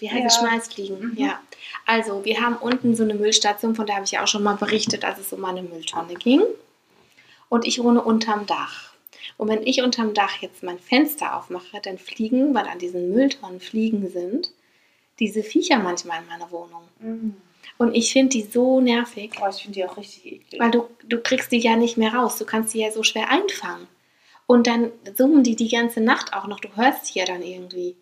heißt 0.10 0.24
Ja. 0.24 0.30
Schmalzfliegen. 0.30 1.12
Mhm. 1.12 1.18
Ja. 1.18 1.40
Also, 1.86 2.24
wir 2.24 2.40
haben 2.42 2.56
unten 2.56 2.96
so 2.96 3.04
eine 3.04 3.14
Müllstation, 3.14 3.76
von 3.76 3.86
der 3.86 3.96
habe 3.96 4.06
ich 4.06 4.12
ja 4.12 4.24
auch 4.24 4.28
schon 4.28 4.44
mal 4.44 4.56
berichtet, 4.56 5.04
als 5.04 5.20
es 5.20 5.32
um 5.34 5.42
meine 5.42 5.62
Mülltonne 5.62 6.14
ging. 6.16 6.42
Und 7.50 7.68
ich 7.68 7.84
wohne 7.84 8.02
unterm 8.02 8.46
Dach. 8.48 8.93
Und 9.38 9.48
wenn 9.50 9.66
ich 9.66 9.82
unterm 9.82 10.14
Dach 10.14 10.42
jetzt 10.42 10.64
mein 10.64 10.80
Fenster 10.80 11.38
aufmache, 11.38 11.80
dann 11.82 11.98
fliegen, 11.98 12.54
weil 12.54 12.68
an 12.68 12.80
diesen 12.80 13.12
Mülltonnen 13.14 13.60
Fliegen 13.60 14.10
sind, 14.10 14.52
diese 15.20 15.44
Viecher 15.44 15.80
manchmal 15.80 16.22
in 16.22 16.28
meiner 16.28 16.52
Wohnung. 16.52 16.84
Mhm. 17.00 17.36
Und 17.78 17.96
ich 17.96 18.12
finde 18.14 18.30
die 18.30 18.42
so 18.44 18.82
nervig, 18.82 19.32
Oh, 19.42 19.48
ich 19.50 19.62
finde 19.64 19.76
die 19.80 19.86
auch 19.86 19.98
richtig 19.98 20.26
eklig. 20.26 20.60
weil 20.60 20.72
du, 20.72 20.88
du 21.08 21.20
kriegst 21.22 21.52
die 21.52 21.60
ja 21.60 21.76
nicht 21.76 21.98
mehr 21.98 22.14
raus. 22.14 22.38
Du 22.38 22.46
kannst 22.46 22.74
die 22.74 22.80
ja 22.80 22.92
so 22.92 23.04
schwer 23.04 23.30
einfangen. 23.30 23.88
Und 24.46 24.68
dann 24.68 24.92
summen 25.16 25.44
die 25.44 25.56
die 25.56 25.70
ganze 25.70 26.02
Nacht 26.02 26.34
auch 26.34 26.48
noch. 26.48 26.60
Du 26.60 26.68
hörst 26.76 27.14
die 27.14 27.20
ja 27.20 27.26
dann 27.26 27.42
irgendwie. 27.42 27.96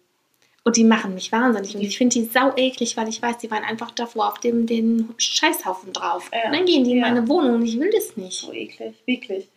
Und 0.64 0.78
die 0.78 0.84
machen 0.84 1.14
mich 1.14 1.32
wahnsinnig. 1.32 1.76
Und 1.76 1.82
ich 1.82 1.98
finde 1.98 2.14
die 2.20 2.26
sau 2.26 2.54
eklig, 2.56 2.98
weil 2.98 3.08
ich 3.08 3.22
weiß, 3.22 3.38
die 3.38 3.50
waren 3.52 3.64
einfach 3.64 3.92
davor 3.92 4.28
auf 4.30 4.40
dem 4.40 4.66
den 4.68 5.10
Scheißhaufen 5.18 5.94
drauf. 5.94 6.30
Ja. 6.34 6.48
Und 6.50 6.56
dann 6.56 6.66
gehen 6.66 6.84
die 6.84 6.92
in 6.92 6.98
Ja. 6.98 7.08
meine 7.10 7.28
Wohnung 7.28 7.56
und 7.56 7.66
ich 7.66 7.80
will 7.80 7.90
das 7.92 8.18
nicht. 8.18 8.40
so 8.42 8.52
eklig, 8.54 8.96
wirklich. 9.06 9.48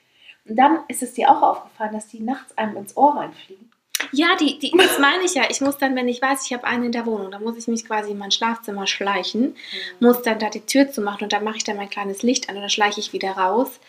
Und 0.49 0.57
dann 0.57 0.81
ist 0.89 1.03
es 1.03 1.15
dir 1.15 1.31
auch 1.31 1.43
aufgefallen, 1.43 1.93
dass 1.93 2.09
die 2.09 2.21
nachts 2.21 2.57
einem 2.59 2.77
ins 2.77 2.97
Ohr 2.97 3.17
reinfliegen. 3.17 3.71
Ja, 4.13 4.37
die, 4.39 4.59
die, 4.59 4.73
das 4.77 4.99
meine 4.99 5.25
ich 5.25 5.35
ja. 5.35 5.45
Ich 5.49 5.61
muss 5.61 5.79
dann, 5.79 5.97
wenn 5.97 6.09
ich 6.09 6.21
weiß, 6.21 6.45
ich 6.47 6.53
habe 6.53 6.65
einen 6.65 6.85
in 6.85 6.93
der 6.93 7.07
Wohnung, 7.07 7.31
dann 7.31 7.43
muss 7.43 7.57
ich 7.57 7.67
mich 7.69 7.85
quasi 7.87 8.11
in 8.11 8.19
mein 8.19 8.31
Schlafzimmer 8.31 8.87
schleichen, 8.87 9.57
muss 10.01 10.23
dann 10.23 10.39
da 10.39 10.51
die 10.51 10.61
Tür 10.67 10.91
zumachen 10.91 11.25
und 11.25 11.33
dann 11.33 11.45
mache 11.45 11.57
ich 11.57 11.65
da 11.65 11.75
mein 11.75 11.89
kleines 11.91 12.23
Licht 12.23 12.49
an 12.49 12.57
und 12.57 12.61
dann 12.63 12.71
schleiche 12.71 13.01
ich 13.01 13.13
wieder 13.13 13.31
raus, 13.33 13.81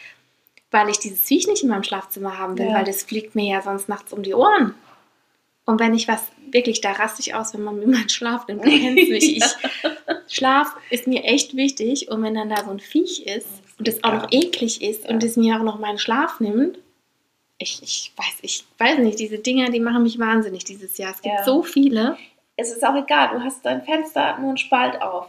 weil 0.72 0.90
ich 0.90 1.00
dieses 1.00 1.22
Viech 1.22 1.48
nicht 1.48 1.64
in 1.64 1.70
meinem 1.70 1.84
Schlafzimmer 1.84 2.38
haben 2.38 2.58
will, 2.58 2.68
Ja. 2.68 2.76
weil 2.76 2.86
das 2.86 3.04
fliegt 3.04 3.36
mir 3.36 3.52
ja 3.56 3.62
sonst 3.62 3.90
nachts 3.90 4.14
um 4.14 4.24
die 4.24 4.34
Ohren. 4.34 4.76
Und 5.66 5.80
wenn 5.80 5.94
ich 5.96 6.08
was, 6.08 6.24
wirklich, 6.52 6.80
da 6.80 6.92
raste 6.92 7.22
ich 7.22 7.34
aus, 7.34 7.54
wenn 7.54 7.64
man 7.64 7.78
mir 7.80 7.88
meinen 7.88 8.10
Schlaf 8.10 8.48
nimmt. 8.48 8.64
Du 8.64 8.70
kennst 8.70 9.10
mich. 9.10 9.42
Ich, 10.28 10.36
Schlaf 10.38 10.76
ist 10.90 11.08
mir 11.08 11.24
echt 11.24 11.56
wichtig 11.56 12.10
und 12.10 12.24
wenn 12.24 12.36
dann 12.36 12.50
da 12.50 12.64
so 12.64 12.72
ein 12.72 12.80
Viech 12.80 13.26
ist 13.26 13.48
und 13.80 13.88
es 13.88 14.04
auch 14.04 14.14
noch 14.14 14.28
eklig 14.32 14.82
ist 14.82 15.08
und 15.10 15.22
Ja. 15.24 15.30
es 15.30 15.38
mir 15.38 15.56
auch 15.58 15.64
noch 15.64 15.80
meinen 15.80 15.98
Schlaf 15.98 16.40
nimmt, 16.40 16.80
ich, 17.58 17.82
ich 17.84 18.12
weiß, 18.18 18.40
ich 18.42 18.66
weiß 18.78 18.98
nicht, 19.00 19.18
diese 19.20 19.40
Dinger, 19.40 19.70
die 19.70 19.80
machen 19.80 20.04
mich 20.04 20.20
wahnsinnig 20.20 20.66
dieses 20.66 20.98
Jahr. 20.98 21.12
Es 21.12 21.22
gibt 21.22 21.36
Ja. 21.36 21.44
so 21.46 21.64
viele. 21.64 22.18
Es 22.58 22.72
ist 22.72 22.86
auch 22.86 22.96
egal, 22.96 23.30
du 23.38 23.44
hast 23.44 23.66
dein 23.66 23.82
Fenster 23.84 24.38
nur 24.40 24.50
einen 24.50 24.58
Spalt 24.58 25.02
auf. 25.02 25.28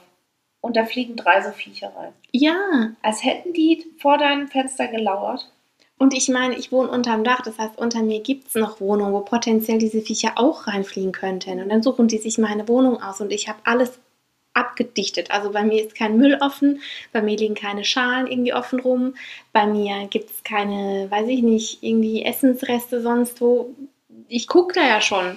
Und 0.60 0.76
da 0.76 0.84
fliegen 0.84 1.14
drei 1.14 1.40
so 1.42 1.50
Viecher 1.52 1.92
rein. 1.96 2.12
Ja. 2.32 2.90
Als 3.02 3.22
hätten 3.24 3.52
die 3.52 3.84
vor 3.98 4.18
deinem 4.18 4.48
Fenster 4.48 4.88
gelauert. 4.88 5.52
Und 5.98 6.12
ich 6.12 6.28
meine, 6.28 6.56
ich 6.56 6.72
wohne 6.72 6.90
unterm 6.90 7.22
Dach, 7.22 7.42
das 7.42 7.58
heißt, 7.58 7.78
unter 7.78 8.02
mir 8.02 8.20
gibt 8.20 8.48
es 8.48 8.54
noch 8.56 8.80
Wohnungen, 8.80 9.12
wo 9.12 9.20
potenziell 9.20 9.78
diese 9.78 10.00
Viecher 10.02 10.32
auch 10.36 10.66
reinfliegen 10.66 11.12
könnten. 11.12 11.60
Und 11.62 11.68
dann 11.68 11.82
suchen 11.84 12.08
die 12.08 12.18
sich 12.18 12.38
meine 12.38 12.66
Wohnung 12.68 13.00
aus 13.00 13.20
und 13.20 13.32
ich 13.32 13.48
habe 13.48 13.58
alles 13.64 13.98
abgedichtet. 14.56 15.30
Also 15.30 15.50
bei 15.52 15.62
mir 15.62 15.84
ist 15.84 15.94
kein 15.94 16.16
Müll 16.16 16.38
offen, 16.40 16.80
bei 17.12 17.22
mir 17.22 17.36
liegen 17.36 17.54
keine 17.54 17.84
Schalen 17.84 18.26
irgendwie 18.26 18.54
offen 18.54 18.80
rum, 18.80 19.14
bei 19.52 19.66
mir 19.66 20.06
gibt 20.08 20.30
es 20.30 20.42
keine, 20.44 21.06
weiß 21.10 21.28
ich 21.28 21.42
nicht, 21.42 21.82
irgendwie 21.82 22.22
Essensreste 22.24 23.00
sonst 23.02 23.40
wo. 23.40 23.74
Ich 24.28 24.48
gucke 24.48 24.74
da 24.74 24.86
ja 24.86 25.00
schon. 25.00 25.36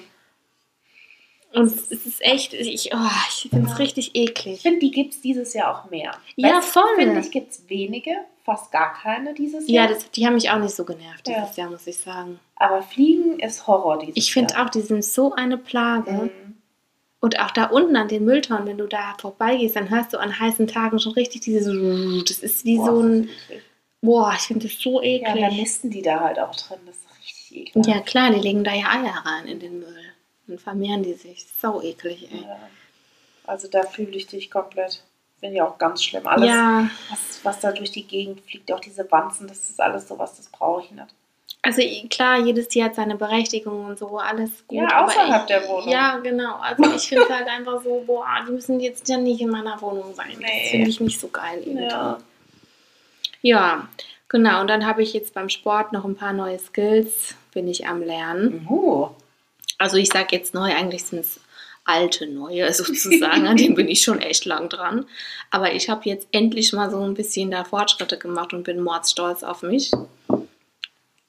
Und 1.52 1.66
es 1.66 1.92
ist 1.92 2.22
echt, 2.24 2.54
ich, 2.54 2.92
oh, 2.94 2.98
ich 3.30 3.50
finde 3.50 3.66
es 3.66 3.72
Ja. 3.72 3.78
richtig 3.78 4.12
Ich 4.14 4.22
eklig. 4.30 4.62
finde, 4.62 4.80
die 4.80 4.92
gibt 4.92 5.14
es 5.16 5.22
dieses 5.22 5.54
Jahr 5.56 5.76
auch 5.84 5.90
mehr. 5.90 6.12
Ja, 6.36 6.58
du, 6.58 6.62
voll. 6.62 6.84
Finde 6.96 7.20
ich, 7.20 7.32
gibt 7.32 7.52
es 7.52 7.68
wenige, 7.68 8.12
fast 8.46 8.72
gar 8.72 8.94
keine 8.94 9.34
dieses 9.34 9.68
Ja, 9.68 9.82
Jahr. 9.82 9.88
das, 9.88 10.12
die 10.12 10.28
haben 10.28 10.36
mich 10.36 10.52
auch 10.52 10.60
nicht 10.60 10.76
so 10.76 10.86
genervt 10.86 11.28
Ja. 11.28 11.42
dieses 11.42 11.58
Jahr, 11.58 11.72
muss 11.72 11.88
ich 11.88 11.98
sagen. 11.98 12.40
Aber 12.56 12.84
Fliegen 12.84 13.40
ist 13.40 13.66
Horror 13.66 13.98
dieses 13.98 14.16
Ich 14.16 14.32
finde 14.32 14.54
Jahr. 14.54 14.66
auch, 14.66 14.70
die 14.70 14.82
sind 14.82 15.04
so 15.04 15.34
eine 15.34 15.58
Plage. 15.58 16.12
Mhm. 16.12 16.49
Und 17.22 17.38
auch 17.40 17.52
da 17.52 17.66
unten 17.66 17.96
an 17.98 18.08
den 18.08 18.24
Mülltonnen, 18.24 18.66
wenn 18.66 18.78
du 18.78 18.88
da 18.88 19.16
vorbeigehst, 19.20 19.76
dann 19.76 19.90
hörst 19.90 20.14
du 20.14 20.18
an 20.20 20.40
heißen 20.40 20.68
Tagen 20.68 21.00
schon 21.00 21.12
richtig 21.14 21.42
dieses. 21.42 21.68
Das 22.28 22.40
ist 22.40 22.64
wie 22.66 22.78
Boah, 22.78 22.86
so 22.86 23.00
ein. 23.02 23.24
eklig. 23.24 23.62
Boah, 24.02 24.34
ich 24.36 24.44
finde 24.44 24.68
das 24.68 24.80
so 24.80 25.02
Ja, 25.02 25.28
dann 25.30 25.38
eklig. 25.38 25.60
nisten 25.60 25.90
die 25.90 26.02
da 26.02 26.22
halt 26.22 26.40
auch 26.40 26.56
drin. 26.56 26.80
Das 26.86 26.96
ist 26.96 27.18
richtig 27.20 27.68
eklig. 27.76 27.86
Ja, 27.88 28.00
klar, 28.02 28.32
die 28.32 28.40
legen 28.40 28.64
da 28.64 28.74
ja 28.74 28.86
Eier 28.90 29.22
rein 29.26 29.48
in 29.48 29.60
den 29.60 29.80
Müll. 29.80 29.96
Dann 30.48 30.60
vermehren 30.60 31.04
die 31.04 31.14
sich. 31.14 31.46
So 31.62 31.82
eklig, 31.82 32.30
ey. 32.32 32.42
Ja. 32.44 32.58
Also 33.46 33.68
da 33.68 33.84
fühle 33.84 34.16
ich 34.16 34.28
dich 34.28 34.50
komplett. 34.50 35.04
Finde 35.42 35.56
ich 35.56 35.62
auch 35.62 35.78
ganz 35.78 36.04
schlimm. 36.04 36.26
Alles, 36.28 36.48
ja, 36.50 36.90
was, 37.10 37.40
was 37.44 37.60
da 37.60 37.72
durch 37.72 37.92
die 37.92 38.04
Gegend 38.06 38.42
fliegt, 38.42 38.72
auch 38.72 38.80
diese 38.80 39.10
Wanzen, 39.12 39.48
das 39.48 39.70
ist 39.70 39.80
alles 39.82 40.08
sowas, 40.08 40.36
das 40.38 40.48
brauche 40.48 40.84
ich 40.84 40.92
nicht. 40.92 41.08
Also 41.78 42.08
klar, 42.10 42.40
jedes 42.40 42.68
Tier 42.68 42.86
hat 42.86 42.96
seine 42.96 43.16
Berechtigung 43.16 43.86
und 43.86 44.00
so, 44.00 44.18
alles 44.18 44.50
gut. 44.68 44.80
Ja, 44.80 45.06
außerhalb 45.06 45.42
ich, 45.42 45.48
der 45.48 45.68
Wohnung. 45.68 45.90
Ja, 45.90 46.18
genau. 46.18 46.56
Also 46.56 46.84
ich 46.96 47.08
finde 47.08 47.24
es 47.26 47.30
halt 47.30 47.48
einfach 47.48 47.84
so, 47.84 48.04
boah, 48.06 48.26
die 48.48 48.52
müssen 48.52 48.80
jetzt 48.80 49.08
ja 49.08 49.18
nicht 49.18 49.42
in 49.42 49.50
meiner 49.50 49.82
Wohnung 49.82 50.14
sein. 50.16 50.34
Nee. 50.40 50.46
Das 50.62 50.72
finde 50.72 50.90
ich 50.90 51.00
nicht 51.00 51.20
so 51.20 51.28
geil. 51.30 51.62
irgendwie. 51.66 51.84
Ja. 51.84 52.18
Ja, 53.42 53.88
genau. 54.28 54.62
Und 54.62 54.68
dann 54.68 54.86
habe 54.86 55.02
ich 55.04 55.14
jetzt 55.14 55.34
beim 55.34 55.50
Sport 55.50 55.94
noch 55.94 56.06
ein 56.06 56.16
paar 56.16 56.34
neue 56.34 56.60
Skills, 56.60 57.36
bin 57.54 57.68
ich 57.68 57.88
am 57.88 58.02
Lernen. 58.02 58.68
Uh, 58.70 59.10
Also 59.78 59.98
ich 59.98 60.10
sage 60.10 60.36
jetzt 60.36 60.54
neu, 60.54 60.74
eigentlich 60.74 61.06
sind 61.06 61.20
es 61.20 61.40
alte 61.86 62.28
neue 62.28 62.72
sozusagen, 62.74 63.48
an 63.48 63.58
denen 63.58 63.76
bin 63.76 63.88
ich 63.88 64.02
schon 64.02 64.20
echt 64.22 64.46
lang 64.46 64.70
dran. 64.70 65.06
Aber 65.52 65.74
ich 65.74 65.90
habe 65.90 66.02
jetzt 66.10 66.28
endlich 66.32 66.74
mal 66.74 66.92
so 66.92 67.00
ein 67.02 67.14
bisschen 67.14 67.52
da 67.52 67.64
Fortschritte 67.64 68.18
gemacht 68.18 68.54
und 68.54 68.64
bin 68.64 68.82
mordsstolz 68.82 69.44
auf 69.44 69.62
mich. 69.64 69.92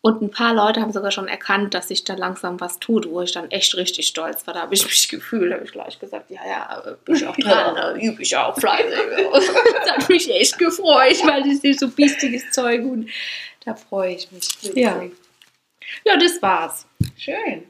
Und 0.02 0.22
ein 0.22 0.30
paar 0.30 0.54
Leute 0.54 0.80
haben 0.80 0.92
sogar 0.92 1.10
schon 1.10 1.28
erkannt, 1.28 1.74
dass 1.74 1.88
sich 1.88 2.04
da 2.04 2.14
langsam 2.14 2.58
was 2.58 2.78
tut, 2.78 3.06
wo 3.10 3.20
ich 3.20 3.32
dann 3.32 3.50
echt 3.50 3.76
richtig 3.76 4.06
stolz 4.06 4.46
war. 4.46 4.54
Da 4.54 4.62
habe 4.62 4.74
ich 4.74 4.84
mich 4.84 5.08
gefühlt, 5.10 5.52
habe 5.52 5.64
ich 5.64 5.72
gleich 5.72 5.98
gesagt, 5.98 6.30
ja, 6.30 6.40
ja, 6.46 6.96
bin 7.04 7.16
ich 7.16 7.26
auch 7.26 7.36
dran, 7.36 7.74
da 7.74 7.94
übe 7.94 8.22
ich 8.22 8.34
auch 8.36 8.58
fleißig. 8.58 8.98
das 9.32 9.92
hat 9.92 10.08
mich 10.08 10.30
echt 10.30 10.58
gefreut, 10.58 11.20
weil 11.26 11.42
das 11.42 11.62
ist 11.62 11.80
so 11.80 11.88
biestiges 11.88 12.50
Zeug 12.50 12.82
und 12.82 13.10
da 13.64 13.74
freue 13.74 14.14
ich 14.14 14.32
mich. 14.32 14.48
Ja. 14.74 15.02
ja, 16.04 16.16
das 16.16 16.40
war's. 16.40 16.86
schön. 17.18 17.64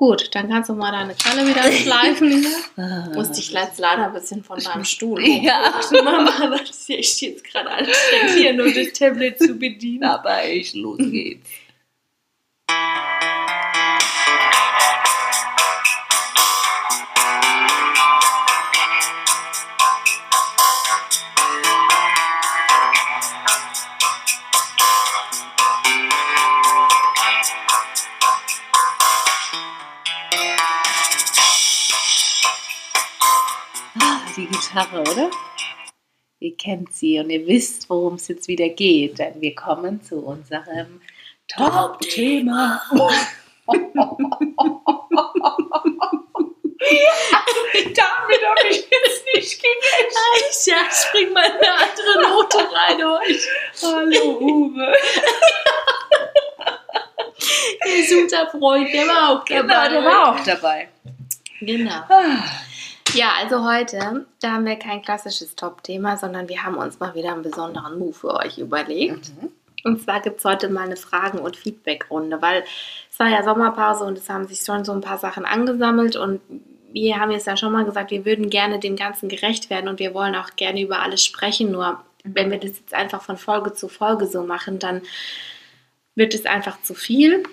Gut, 0.00 0.34
dann 0.34 0.48
kannst 0.48 0.70
du 0.70 0.72
mal 0.72 0.92
deine 0.92 1.12
Kralle 1.12 1.46
wieder 1.46 1.70
schleifen. 1.72 2.30
Lina. 2.30 3.10
Musste 3.12 3.38
ich 3.38 3.50
jetzt 3.50 3.78
leider 3.78 4.06
ein 4.06 4.14
bisschen 4.14 4.42
von 4.42 4.58
deinem 4.58 4.86
Stuhl 4.86 5.22
Ja. 5.42 5.74
Mama, 5.92 6.56
das 6.56 6.70
ist 6.70 6.88
echt 6.88 7.20
jetzt 7.20 7.44
gerade 7.44 7.68
anstrengend, 7.68 8.34
hier 8.34 8.54
nur 8.54 8.72
das 8.72 8.94
Tablet 8.94 9.38
zu 9.38 9.56
bedienen. 9.56 10.04
Aber 10.04 10.42
ich, 10.48 10.72
los 10.72 10.96
geht's. 10.96 11.46
Gitarre, 34.50 35.00
oder? 35.00 35.30
Ihr 36.40 36.56
kennt 36.56 36.92
sie 36.92 37.20
und 37.20 37.30
ihr 37.30 37.46
wisst, 37.46 37.88
worum 37.88 38.14
es 38.14 38.28
jetzt 38.28 38.48
wieder 38.48 38.68
geht, 38.68 39.18
denn 39.18 39.40
wir 39.40 39.54
kommen 39.54 40.02
zu 40.02 40.16
unserem 40.24 41.00
Top-Thema. 41.48 42.80
Damit 47.72 48.42
habe 48.42 48.68
ich 48.70 48.88
jetzt 48.90 49.24
nicht 49.34 49.62
gerechnet. 49.62 50.66
Ja, 50.66 50.90
spring 50.90 51.32
mal 51.32 51.44
eine 51.44 51.72
andere 51.72 52.30
Note 52.30 52.58
rein, 52.72 53.04
euch. 53.04 53.48
Hallo 53.82 54.38
Uwe. 54.40 54.94
Der 57.84 58.04
super 58.04 58.50
Freund, 58.50 58.92
der 58.92 59.06
war 59.06 59.30
auch 59.30 59.44
Genau, 59.44 59.88
der 59.88 60.04
war 60.04 60.34
auch 60.34 60.44
dabei. 60.44 60.88
Genau. 61.60 62.02
Ah, 62.08 62.42
Ja, 63.14 63.32
also 63.40 63.64
heute, 63.64 64.26
da 64.40 64.52
haben 64.52 64.66
wir 64.66 64.76
kein 64.76 65.02
klassisches 65.02 65.56
Top-Thema, 65.56 66.16
sondern 66.16 66.48
wir 66.48 66.62
haben 66.62 66.76
uns 66.76 67.00
mal 67.00 67.14
wieder 67.14 67.32
einen 67.32 67.42
besonderen 67.42 67.98
Move 67.98 68.12
für 68.12 68.34
euch 68.34 68.58
überlegt. 68.58 69.30
Mhm. 69.40 69.50
Und 69.82 70.02
zwar 70.02 70.20
gibt 70.20 70.38
es 70.38 70.44
heute 70.44 70.68
mal 70.68 70.84
eine 70.84 70.96
Fragen- 70.96 71.38
und 71.38 71.56
Feedback-Runde, 71.56 72.40
weil 72.40 72.64
es 73.10 73.18
war 73.18 73.28
ja 73.28 73.42
Sommerpause 73.42 74.04
und 74.04 74.18
es 74.18 74.28
haben 74.28 74.46
sich 74.46 74.60
schon 74.60 74.84
so 74.84 74.92
ein 74.92 75.00
paar 75.00 75.18
Sachen 75.18 75.44
angesammelt 75.44 76.16
und 76.16 76.40
wir 76.92 77.18
haben 77.18 77.30
jetzt 77.30 77.46
ja 77.46 77.56
schon 77.56 77.72
mal 77.72 77.84
gesagt, 77.84 78.10
wir 78.10 78.24
würden 78.24 78.50
gerne 78.50 78.78
dem 78.78 78.96
Ganzen 78.96 79.28
gerecht 79.28 79.70
werden 79.70 79.88
und 79.88 79.98
wir 79.98 80.12
wollen 80.12 80.34
auch 80.34 80.50
gerne 80.56 80.82
über 80.82 81.00
alles 81.00 81.24
sprechen. 81.24 81.70
Nur 81.70 82.02
wenn 82.24 82.50
wir 82.50 82.58
das 82.58 82.78
jetzt 82.78 82.94
einfach 82.94 83.22
von 83.22 83.36
Folge 83.36 83.72
zu 83.72 83.88
Folge 83.88 84.26
so 84.26 84.42
machen, 84.42 84.78
dann 84.78 85.02
wird 86.14 86.34
es 86.34 86.46
einfach 86.46 86.82
zu 86.82 86.94
viel. 86.94 87.44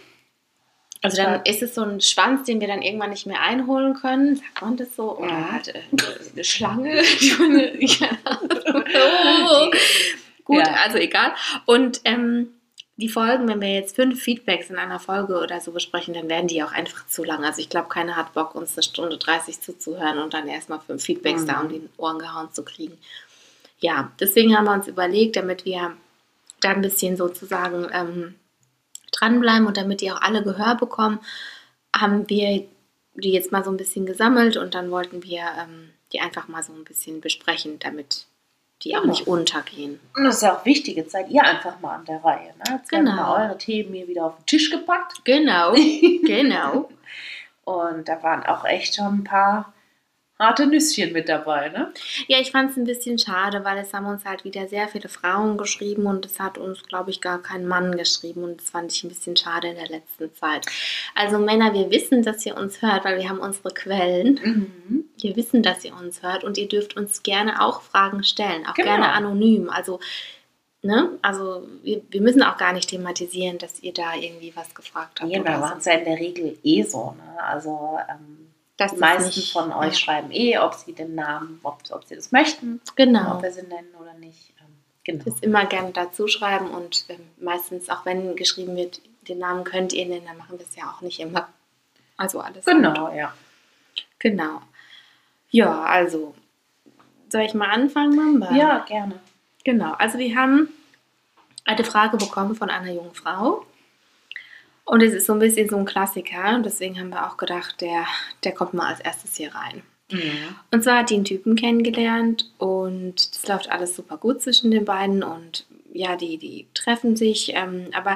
Also 1.03 1.17
dann 1.17 1.41
ist 1.45 1.62
es 1.62 1.75
so 1.75 1.81
ein 1.83 2.01
Schwanz, 2.01 2.45
den 2.45 2.60
wir 2.60 2.67
dann 2.67 2.81
irgendwann 2.81 3.12
nicht 3.12 3.27
mehr 3.27 3.41
einholen 3.41 3.93
können. 3.93 4.36
Sagt 4.38 4.62
man 4.62 4.77
das 4.77 4.95
so? 4.95 5.17
Oder 5.17 5.29
Ja. 5.29 5.51
halt, 5.51 5.67
äh, 5.69 5.81
eine 6.33 6.43
Schlange? 6.43 7.01
Oh. 9.49 9.71
Gut, 10.45 10.57
Ja. 10.65 10.73
also 10.86 10.97
egal. 10.97 11.33
Und 11.65 12.01
ähm, 12.05 12.49
die 12.95 13.10
Folgen, 13.10 13.47
wenn 13.47 13.62
wir 13.62 13.73
jetzt 13.73 13.95
fünf 13.95 14.21
Feedbacks 14.21 14.69
in 14.69 14.77
einer 14.77 14.99
Folge 14.99 15.39
oder 15.39 15.60
so 15.62 15.71
besprechen, 15.71 16.13
dann 16.13 16.29
werden 16.29 16.47
die 16.47 16.63
auch 16.63 16.71
einfach 16.71 17.05
zu 17.07 17.23
lang. 17.23 17.43
Also 17.43 17.62
ich 17.62 17.69
glaube, 17.69 17.89
keiner 17.89 18.15
hat 18.15 18.33
Bock, 18.33 18.55
uns 18.55 18.75
eine 18.75 18.83
Stunde 18.83 19.17
30 19.17 19.62
zuzuhören 19.62 20.19
und 20.19 20.33
dann 20.33 20.47
erstmal 20.47 20.79
fünf 20.79 21.03
Feedbacks 21.03 21.43
Mhm. 21.43 21.47
da 21.47 21.60
um 21.62 21.69
die 21.69 21.81
Ohren 21.97 22.17
gehauen 22.19 22.51
zu 22.53 22.63
kriegen. 22.63 22.97
Ja, 23.79 24.12
deswegen 24.19 24.57
haben 24.57 24.65
wir 24.65 24.73
uns 24.73 24.88
überlegt, 24.88 25.36
damit 25.36 25.65
wir 25.65 25.95
da 26.62 26.69
ein 26.69 26.81
bisschen 26.81 27.17
sozusagen 27.17 27.88
ähm, 27.93 28.36
dranbleiben 29.12 29.67
und 29.67 29.78
damit 29.78 30.02
die 30.02 30.12
auch 30.12 30.22
alle 30.22 30.43
Gehör 30.43 30.76
bekommen, 30.76 31.20
haben 31.96 32.30
wir 32.30 32.65
die 33.15 33.32
jetzt 33.32 33.52
mal 33.52 33.63
so 33.63 33.72
ein 33.72 33.78
bisschen 33.78 34.06
gesammelt 34.06 34.58
und 34.58 34.76
dann 34.76 34.91
wollten 34.91 35.24
wir 35.24 35.41
ähm, 35.60 35.89
die 36.13 36.20
einfach 36.22 36.48
mal 36.48 36.63
so 36.63 36.74
ein 36.74 36.84
bisschen 36.84 37.20
besprechen, 37.22 37.80
damit 37.80 38.26
die 38.84 38.96
auch 38.96 39.02
Genau. 39.02 39.13
nicht 39.13 39.28
untergehen. 39.28 40.00
Und 40.15 40.24
das 40.24 40.36
ist 40.36 40.41
ja 40.43 40.56
auch 40.56 40.65
wichtig, 40.65 40.98
jetzt 40.98 41.12
seid 41.12 41.30
ihr 41.32 41.43
einfach 41.43 41.80
mal 41.80 41.96
an 41.96 42.06
der 42.06 42.24
Reihe. 42.24 42.50
Ne? 42.58 42.78
Jetzt 42.78 42.91
werden 42.91 43.06
Genau. 43.06 43.15
mal 43.15 43.46
eure 43.48 43.58
Themen 43.58 43.93
hier 43.93 44.08
wieder 44.08 44.26
auf 44.26 44.36
den 44.38 44.46
Tisch 44.46 44.70
gepackt. 44.70 45.26
Genau, 45.26 45.74
genau. 46.24 46.89
Und 47.63 48.08
da 48.08 48.22
waren 48.22 48.43
auch 48.46 48.63
echt 48.65 48.96
schon 48.96 49.06
ein 49.20 49.24
paar 49.24 49.74
harte 50.39 50.67
Nüsschen 50.67 51.13
mit 51.13 51.30
dabei, 51.30 51.69
ne? 51.69 51.91
Ja, 52.28 52.39
ich 52.39 52.52
fand 52.52 52.71
es 52.71 52.78
ein 52.78 52.84
bisschen 52.84 53.17
schade, 53.17 53.63
weil 53.63 53.78
es 53.80 53.93
haben 53.93 54.06
uns 54.06 54.23
halt 54.26 54.43
wieder 54.43 54.67
sehr 54.67 54.88
viele 54.88 55.10
Frauen 55.10 55.58
geschrieben 55.58 56.06
und 56.06 56.26
es 56.26 56.39
hat 56.39 56.58
uns, 56.58 56.84
glaube 56.84 57.10
ich, 57.12 57.21
gar 57.21 57.41
kein 57.41 57.65
Mann 57.67 57.97
geschrieben 57.97 58.43
und 58.43 58.62
das 58.62 58.69
fand 58.69 58.91
ich 58.91 59.04
ein 59.04 59.10
bisschen 59.10 59.36
schade 59.36 59.69
in 59.69 59.76
der 59.76 59.88
letzten 59.89 60.34
Zeit. 60.36 60.65
Also 61.15 61.39
Männer, 61.39 61.73
wir 61.73 61.89
wissen, 61.89 62.21
dass 62.23 62.45
ihr 62.45 62.56
uns 62.56 62.82
hört, 62.82 63.04
weil 63.06 63.17
wir 63.19 63.28
haben 63.30 63.39
unsere 63.39 63.69
Quellen. 63.73 64.39
Mhm. 64.43 65.04
Wir 65.19 65.36
wissen, 65.36 65.63
dass 65.63 65.84
ihr 65.84 65.95
uns 65.95 66.21
hört 66.21 66.43
und 66.43 66.58
ihr 66.60 66.67
dürft 66.67 66.95
uns 66.95 67.23
gerne 67.23 67.62
auch 67.62 67.82
Fragen 67.82 68.23
stellen, 68.23 68.65
auch 68.67 68.76
Genau. 68.76 68.89
gerne 68.89 69.12
anonym. 69.13 69.69
Also, 69.71 70.00
ne, 70.84 71.17
also 71.23 71.67
wir, 71.82 72.02
wir 72.10 72.21
müssen 72.21 72.43
auch 72.43 72.58
gar 72.58 72.73
nicht 72.73 72.89
thematisieren, 72.89 73.58
dass 73.58 73.82
ihr 73.82 73.93
da 73.93 74.13
irgendwie 74.13 74.56
was 74.56 74.76
gefragt 74.76 75.19
habt. 75.19 75.32
Ja, 75.32 75.38
wir 75.38 75.41
oder 75.41 75.58
machen 75.58 75.73
so. 75.73 75.80
es 75.80 75.86
ja 75.86 75.93
in 75.93 76.06
der 76.06 76.19
Regel 76.19 76.58
eh 76.63 76.84
so. 76.84 77.15
Ne? 77.17 77.43
Also 77.43 77.97
ähm, 78.10 78.50
Das 78.78 78.92
die 78.92 78.96
ist 78.98 79.02
meisten 79.02 79.26
nicht- 79.40 79.52
von 79.54 79.72
euch 79.74 79.94
ja. 79.94 80.00
schreiben 80.00 80.32
eh, 80.32 80.58
ob 80.60 80.74
sie 80.76 80.94
den 80.94 81.16
Namen, 81.16 81.60
ob, 81.63 81.82
ob 81.92 82.04
sie 82.06 82.16
das 82.16 82.32
möchten, 82.32 82.80
Genau. 82.96 83.36
ob 83.36 83.42
wir 83.44 83.52
sie 83.52 83.63
nennen 83.63 83.94
oder 84.00 84.13
nicht. 84.13 84.54
Ähm, 84.60 84.76
genau. 85.04 85.24
Das 85.26 85.40
immer 85.42 85.66
gerne 85.66 85.92
dazu 85.92 86.28
schreiben 86.28 86.70
und 86.70 87.06
ähm, 87.10 87.20
meistens, 87.40 87.90
auch 87.90 88.06
wenn 88.06 88.36
geschrieben 88.36 88.76
wird, 88.76 89.02
den 89.28 89.40
Namen 89.40 89.63
könnt 89.63 89.94
ihr 89.94 90.06
nennen, 90.06 90.26
dann 90.28 90.38
machen 90.38 90.60
wir 90.60 90.66
es 90.66 90.76
ja 90.76 90.92
auch 90.96 91.02
nicht 91.02 91.20
immer. 91.20 91.50
Also 92.18 92.40
alles. 92.40 92.63
gut. 92.66 92.74
Genau, 92.74 93.13
ja. 93.13 93.34
Genau. 94.20 94.62
Ja, 95.50 95.84
also, 95.84 96.34
soll 97.30 97.42
ich 97.42 97.54
mal 97.54 97.70
anfangen, 97.70 98.16
Mamba? 98.16 98.54
Ja, 98.56 98.80
gerne. 98.88 99.20
Genau, 99.63 99.94
also 99.94 100.18
wir 100.18 100.36
haben 100.36 100.70
eine 101.66 101.84
Frage 101.84 102.18
bekommen 102.18 102.56
von 102.56 102.70
einer 102.70 102.92
jungen 102.92 103.13
Frau. 103.13 103.66
Und 104.88 105.04
es 105.04 105.13
ist 105.13 105.26
so 105.28 105.34
ein 105.34 105.39
bisschen 105.39 105.67
so 105.67 105.76
ein 105.76 105.86
Klassiker. 105.86 106.56
Und 106.56 106.65
deswegen 106.65 106.97
haben 106.97 107.10
wir 107.10 107.28
auch 107.28 107.36
gedacht, 107.36 107.82
der, 107.82 108.06
der 108.45 108.54
kommt 108.54 108.73
mal 108.73 108.88
als 108.88 109.02
erstes 109.02 109.36
hier 109.36 109.54
rein. 109.54 109.84
Mhm. 110.10 110.56
Und 110.71 110.84
zwar 110.84 111.00
hat 111.00 111.10
die 111.10 111.15
einen 111.15 111.26
Typen 111.26 111.58
kennengelernt 111.58 112.50
und 112.58 113.36
das 113.36 113.45
läuft 113.47 113.69
alles 113.69 113.97
super 113.97 114.15
gut 114.17 114.41
zwischen 114.41 114.71
den 114.71 114.86
beiden. 114.86 115.23
Und 115.23 115.65
ja, 115.91 116.15
die, 116.15 116.38
die 116.38 116.67
treffen 116.73 117.17
sich. 117.17 117.52
Ähm, 117.54 117.89
aber 117.93 118.15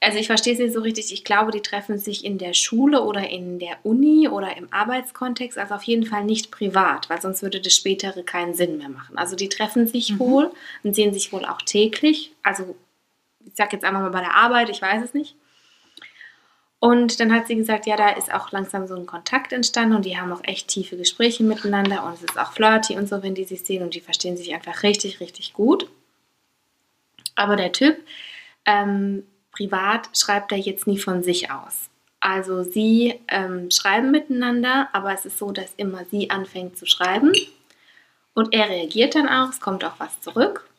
also 0.00 0.18
ich 0.18 0.26
verstehe 0.26 0.52
es 0.52 0.58
nicht 0.58 0.74
so 0.74 0.80
richtig. 0.80 1.10
Ich 1.10 1.24
glaube, 1.24 1.52
die 1.52 1.62
treffen 1.62 1.96
sich 1.96 2.22
in 2.22 2.36
der 2.36 2.52
Schule 2.52 3.02
oder 3.02 3.30
in 3.30 3.58
der 3.58 3.78
Uni 3.82 4.28
oder 4.28 4.54
im 4.58 4.70
Arbeitskontext. 4.70 5.56
Also 5.56 5.74
auf 5.74 5.84
jeden 5.84 6.04
Fall 6.04 6.24
nicht 6.24 6.50
privat, 6.50 7.08
weil 7.08 7.22
sonst 7.22 7.42
würde 7.42 7.62
das 7.62 7.74
spätere 7.74 8.22
keinen 8.22 8.52
Sinn 8.52 8.76
mehr 8.76 8.90
machen. 8.90 9.16
Also 9.16 9.36
die 9.36 9.48
treffen 9.48 9.86
sich 9.86 10.12
Mhm. 10.12 10.18
wohl 10.18 10.50
und 10.82 10.94
sehen 10.94 11.14
sich 11.14 11.32
wohl 11.32 11.46
auch 11.46 11.62
täglich. 11.62 12.32
Also 12.42 12.76
ich 13.46 13.56
sage 13.56 13.70
jetzt 13.72 13.84
einfach 13.86 14.02
mal 14.02 14.10
bei 14.10 14.20
der 14.20 14.34
Arbeit, 14.34 14.68
ich 14.68 14.82
weiß 14.82 15.02
es 15.02 15.14
nicht. 15.14 15.34
Und 16.80 17.20
dann 17.20 17.32
hat 17.32 17.46
sie 17.46 17.56
gesagt, 17.56 17.86
ja, 17.86 17.94
da 17.94 18.08
ist 18.08 18.32
auch 18.32 18.52
langsam 18.52 18.86
so 18.86 18.96
ein 18.96 19.04
Kontakt 19.04 19.52
entstanden 19.52 19.94
und 19.94 20.06
die 20.06 20.18
haben 20.18 20.32
auch 20.32 20.42
echt 20.44 20.68
tiefe 20.68 20.96
Gespräche 20.96 21.44
miteinander 21.44 22.04
und 22.04 22.14
es 22.14 22.22
ist 22.22 22.38
auch 22.38 22.52
flirty 22.52 22.96
und 22.96 23.06
so, 23.06 23.22
wenn 23.22 23.34
die 23.34 23.44
sich 23.44 23.64
sehen 23.64 23.82
und 23.82 23.94
die 23.94 24.00
verstehen 24.00 24.38
sich 24.38 24.54
einfach 24.54 24.82
richtig, 24.82 25.20
richtig 25.20 25.52
gut. 25.52 25.88
Aber 27.34 27.56
der 27.56 27.72
Typ, 27.72 27.98
ähm, 28.64 29.24
privat 29.52 30.08
schreibt 30.16 30.52
er 30.52 30.58
jetzt 30.58 30.86
nie 30.86 30.98
von 30.98 31.22
sich 31.22 31.50
aus. 31.50 31.90
Also 32.18 32.62
sie 32.62 33.20
ähm, 33.28 33.70
schreiben 33.70 34.10
miteinander, 34.10 34.88
aber 34.94 35.12
es 35.12 35.26
ist 35.26 35.36
so, 35.36 35.52
dass 35.52 35.74
immer 35.76 36.06
sie 36.10 36.30
anfängt 36.30 36.78
zu 36.78 36.86
schreiben 36.86 37.32
und 38.32 38.54
er 38.54 38.70
reagiert 38.70 39.14
dann 39.14 39.28
auch, 39.28 39.50
es 39.50 39.60
kommt 39.60 39.84
auch 39.84 39.98
was 39.98 40.18
zurück, 40.22 40.69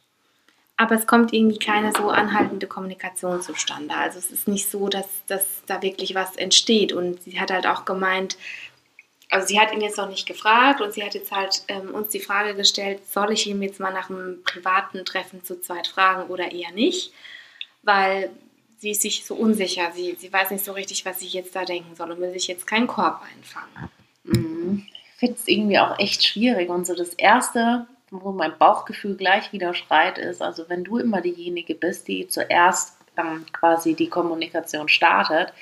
aber 0.81 0.95
es 0.95 1.05
kommt 1.05 1.31
irgendwie 1.31 1.59
keine 1.59 1.91
so 1.91 2.09
anhaltende 2.09 2.65
Kommunikation 2.65 3.39
zustande. 3.39 3.93
Also 3.93 4.17
es 4.17 4.31
ist 4.31 4.47
nicht 4.47 4.67
so, 4.67 4.89
dass, 4.89 5.05
dass 5.27 5.45
da 5.67 5.83
wirklich 5.83 6.15
was 6.15 6.35
entsteht 6.37 6.91
und 6.91 7.21
sie 7.21 7.39
hat 7.39 7.51
halt 7.51 7.67
auch 7.67 7.85
gemeint, 7.85 8.35
also 9.29 9.45
sie 9.45 9.59
hat 9.59 9.71
ihn 9.71 9.81
jetzt 9.81 9.97
noch 9.97 10.09
nicht 10.09 10.25
gefragt 10.25 10.81
und 10.81 10.91
sie 10.91 11.03
hat 11.03 11.13
jetzt 11.13 11.31
halt 11.31 11.61
ähm, 11.67 11.93
uns 11.93 12.09
die 12.09 12.19
Frage 12.19 12.55
gestellt, 12.55 13.07
soll 13.07 13.31
ich 13.31 13.45
ihm 13.45 13.61
jetzt 13.61 13.79
mal 13.79 13.93
nach 13.93 14.09
einem 14.09 14.41
privaten 14.43 15.05
Treffen 15.05 15.43
zu 15.43 15.61
zweit 15.61 15.85
fragen 15.85 16.31
oder 16.31 16.51
eher 16.51 16.71
nicht? 16.71 17.13
Weil 17.83 18.31
sie 18.79 18.89
ist 18.89 19.03
sich 19.03 19.23
so 19.23 19.35
unsicher, 19.35 19.91
sie, 19.93 20.15
sie 20.17 20.33
weiß 20.33 20.49
nicht 20.49 20.65
so 20.65 20.71
richtig, 20.71 21.05
was 21.05 21.19
sie 21.19 21.27
jetzt 21.27 21.55
da 21.55 21.63
denken 21.63 21.95
soll 21.95 22.09
und 22.09 22.19
will 22.19 22.33
sich 22.33 22.47
jetzt 22.47 22.65
keinen 22.65 22.87
Korb 22.87 23.21
einfangen. 23.21 23.91
Mhm. 24.23 24.87
Ich 25.13 25.19
finde 25.19 25.35
es 25.35 25.47
irgendwie 25.47 25.77
auch 25.77 25.99
echt 25.99 26.25
schwierig 26.25 26.69
und 26.69 26.87
so 26.87 26.95
das 26.95 27.13
Erste, 27.13 27.85
wo 28.11 28.31
mein 28.31 28.57
Bauchgefühl 28.57 29.15
gleich 29.15 29.53
wieder 29.53 29.73
schreit, 29.73 30.17
ist, 30.17 30.41
also 30.41 30.65
wenn 30.67 30.83
du 30.83 30.97
immer 30.97 31.21
diejenige 31.21 31.75
bist, 31.75 32.07
die 32.07 32.27
zuerst 32.27 32.97
ähm, 33.17 33.45
quasi 33.53 33.95
die 33.95 34.09
Kommunikation 34.09 34.89
startet 34.89 35.53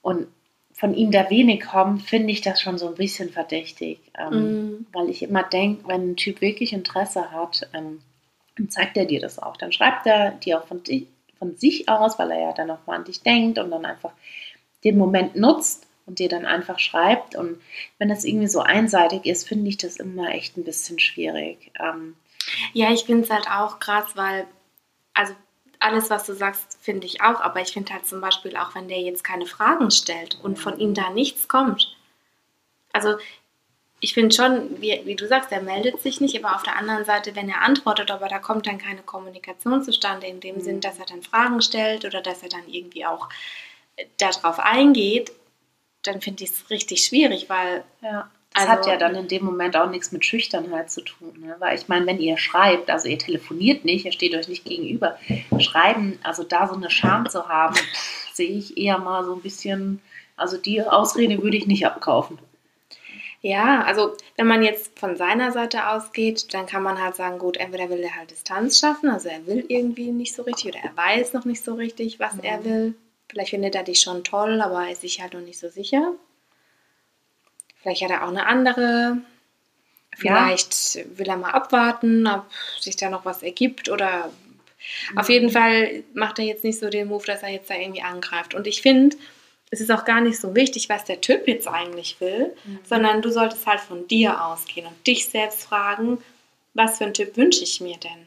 und 0.00 0.28
von 0.72 0.94
ihm 0.94 1.10
da 1.10 1.28
wenig 1.30 1.64
kommt, 1.64 2.02
finde 2.02 2.32
ich 2.32 2.40
das 2.40 2.60
schon 2.60 2.78
so 2.78 2.88
ein 2.88 2.94
bisschen 2.94 3.30
verdächtig. 3.30 4.00
Ähm, 4.18 4.70
mm. 4.70 4.86
Weil 4.92 5.10
ich 5.10 5.22
immer 5.22 5.42
denke, 5.42 5.86
wenn 5.86 6.12
ein 6.12 6.16
Typ 6.16 6.40
wirklich 6.40 6.72
Interesse 6.72 7.30
hat, 7.30 7.68
ähm, 7.72 8.00
dann 8.56 8.70
zeigt 8.70 8.96
er 8.96 9.04
dir 9.04 9.20
das 9.20 9.38
auch. 9.38 9.56
Dann 9.56 9.72
schreibt 9.72 10.06
er 10.06 10.32
dir 10.32 10.58
auch 10.58 10.66
von, 10.66 10.82
von 11.38 11.56
sich 11.56 11.88
aus, 11.88 12.18
weil 12.18 12.30
er 12.32 12.40
ja 12.40 12.52
dann 12.52 12.70
auch 12.70 12.84
mal 12.86 12.96
an 12.96 13.04
dich 13.04 13.22
denkt 13.22 13.58
und 13.58 13.70
dann 13.70 13.84
einfach 13.84 14.12
den 14.82 14.98
Moment 14.98 15.36
nutzt 15.36 15.86
und 16.06 16.18
dir 16.18 16.28
dann 16.28 16.46
einfach 16.46 16.78
schreibt. 16.78 17.34
Und 17.34 17.60
wenn 17.98 18.08
das 18.08 18.24
irgendwie 18.24 18.48
so 18.48 18.60
einseitig 18.60 19.26
ist, 19.26 19.46
finde 19.46 19.68
ich 19.68 19.76
das 19.76 19.96
immer 19.96 20.30
echt 20.30 20.56
ein 20.56 20.64
bisschen 20.64 20.98
schwierig. 20.98 21.72
Ähm, 21.78 22.16
ja, 22.72 22.90
ich 22.90 23.04
finde 23.04 23.24
es 23.24 23.30
halt 23.30 23.48
auch 23.48 23.78
krass, 23.78 24.12
weil, 24.14 24.46
also 25.14 25.34
alles, 25.78 26.10
was 26.10 26.26
du 26.26 26.34
sagst, 26.34 26.78
finde 26.80 27.06
ich 27.06 27.20
auch, 27.22 27.40
aber 27.40 27.60
ich 27.60 27.72
finde 27.72 27.92
halt 27.92 28.06
zum 28.06 28.20
Beispiel 28.20 28.56
auch, 28.56 28.74
wenn 28.74 28.88
der 28.88 29.00
jetzt 29.00 29.24
keine 29.24 29.46
Fragen 29.46 29.90
stellt 29.90 30.38
und 30.42 30.58
von 30.58 30.78
ihm 30.78 30.94
da 30.94 31.10
nichts 31.10 31.48
kommt. 31.48 31.96
Also 32.92 33.16
ich 34.00 34.14
finde 34.14 34.34
schon, 34.34 34.80
wie, 34.80 35.00
wie, 35.04 35.14
du 35.14 35.28
sagst, 35.28 35.52
er 35.52 35.62
meldet 35.62 36.02
sich 36.02 36.20
nicht, 36.20 36.36
aber 36.36 36.56
auf 36.56 36.64
der 36.64 36.76
anderen 36.76 37.04
Seite, 37.04 37.36
wenn 37.36 37.48
er 37.48 37.62
antwortet, 37.62 38.10
aber 38.10 38.28
da 38.28 38.40
kommt 38.40 38.66
dann 38.66 38.78
keine 38.78 39.02
Kommunikation 39.02 39.82
zustande, 39.82 40.26
in 40.26 40.40
dem 40.40 40.56
mhm. 40.56 40.60
Sinn, 40.60 40.80
dass 40.80 40.98
er 40.98 41.06
dann 41.06 41.22
Fragen 41.22 41.62
stellt 41.62 42.04
oder 42.04 42.20
dass 42.20 42.42
er 42.42 42.48
dann 42.48 42.68
irgendwie 42.68 43.06
auch 43.06 43.28
äh, 43.96 44.06
darauf 44.18 44.58
eingeht, 44.58 45.32
dann 46.02 46.20
finde 46.20 46.44
ich 46.44 46.50
es 46.50 46.70
richtig 46.70 47.04
schwierig, 47.04 47.48
weil 47.48 47.84
ja. 48.02 48.30
Das 48.54 48.68
also, 48.68 48.72
hat 48.72 48.86
ja 48.86 48.96
dann 48.98 49.14
in 49.14 49.28
dem 49.28 49.44
Moment 49.44 49.76
auch 49.76 49.88
nichts 49.88 50.12
mit 50.12 50.26
Schüchternheit 50.26 50.90
zu 50.90 51.00
tun. 51.00 51.32
Ne? 51.40 51.56
Weil 51.58 51.78
ich 51.78 51.88
meine, 51.88 52.06
wenn 52.06 52.20
ihr 52.20 52.36
schreibt, 52.36 52.90
also 52.90 53.08
ihr 53.08 53.18
telefoniert 53.18 53.86
nicht, 53.86 54.04
ihr 54.04 54.12
steht 54.12 54.34
euch 54.34 54.46
nicht 54.46 54.66
gegenüber, 54.66 55.16
schreiben, 55.58 56.18
also 56.22 56.42
da 56.42 56.68
so 56.68 56.74
eine 56.74 56.90
Scham 56.90 57.28
zu 57.30 57.48
haben, 57.48 57.76
sehe 58.34 58.50
ich 58.50 58.76
eher 58.76 58.98
mal 58.98 59.24
so 59.24 59.34
ein 59.34 59.40
bisschen, 59.40 60.02
also 60.36 60.58
die 60.58 60.82
Ausrede 60.82 61.42
würde 61.42 61.56
ich 61.56 61.66
nicht 61.66 61.86
abkaufen. 61.86 62.38
Ja, 63.40 63.82
also 63.82 64.12
wenn 64.36 64.46
man 64.46 64.62
jetzt 64.62 64.98
von 64.98 65.16
seiner 65.16 65.50
Seite 65.50 65.88
ausgeht, 65.88 66.52
dann 66.54 66.66
kann 66.66 66.82
man 66.82 67.02
halt 67.02 67.16
sagen, 67.16 67.38
gut, 67.38 67.56
entweder 67.56 67.88
will 67.88 67.98
er 67.98 68.14
halt 68.14 68.30
Distanz 68.30 68.78
schaffen, 68.78 69.08
also 69.08 69.28
er 69.28 69.46
will 69.46 69.64
irgendwie 69.66 70.12
nicht 70.12 70.34
so 70.34 70.42
richtig 70.42 70.74
oder 70.74 70.84
er 70.84 70.96
weiß 70.96 71.32
noch 71.32 71.44
nicht 71.44 71.64
so 71.64 71.74
richtig, 71.74 72.20
was 72.20 72.34
mhm. 72.34 72.44
er 72.44 72.64
will. 72.64 72.94
Vielleicht 73.32 73.50
findet 73.50 73.74
er 73.74 73.82
dich 73.82 74.02
schon 74.02 74.24
toll, 74.24 74.60
aber 74.60 74.90
ist 74.90 75.00
sich 75.00 75.22
halt 75.22 75.32
noch 75.32 75.40
nicht 75.40 75.58
so 75.58 75.70
sicher. 75.70 76.12
Vielleicht 77.80 78.02
hat 78.02 78.10
er 78.10 78.24
auch 78.24 78.28
eine 78.28 78.44
andere. 78.44 79.16
Vielleicht 80.14 80.96
ja. 80.96 81.04
will 81.16 81.26
er 81.26 81.38
mal 81.38 81.52
abwarten, 81.52 82.26
ob 82.26 82.44
sich 82.78 82.96
da 82.96 83.08
noch 83.08 83.24
was 83.24 83.42
ergibt 83.42 83.88
oder 83.88 84.30
mhm. 85.10 85.18
auf 85.18 85.30
jeden 85.30 85.48
Fall 85.48 86.04
macht 86.12 86.38
er 86.38 86.44
jetzt 86.44 86.62
nicht 86.62 86.78
so 86.78 86.90
den 86.90 87.08
Move, 87.08 87.24
dass 87.24 87.42
er 87.42 87.48
jetzt 87.48 87.70
da 87.70 87.74
irgendwie 87.74 88.02
angreift. 88.02 88.52
Und 88.52 88.66
ich 88.66 88.82
finde, 88.82 89.16
es 89.70 89.80
ist 89.80 89.90
auch 89.90 90.04
gar 90.04 90.20
nicht 90.20 90.38
so 90.38 90.54
wichtig, 90.54 90.90
was 90.90 91.06
der 91.06 91.22
Typ 91.22 91.48
jetzt 91.48 91.66
eigentlich 91.66 92.20
will, 92.20 92.54
mhm. 92.64 92.80
sondern 92.84 93.22
du 93.22 93.30
solltest 93.30 93.66
halt 93.66 93.80
von 93.80 94.06
dir 94.06 94.44
ausgehen 94.44 94.86
und 94.86 95.06
dich 95.06 95.30
selbst 95.30 95.62
fragen, 95.62 96.18
was 96.74 96.98
für 96.98 97.04
einen 97.04 97.14
Typ 97.14 97.38
wünsche 97.38 97.64
ich 97.64 97.80
mir 97.80 97.96
denn? 97.96 98.26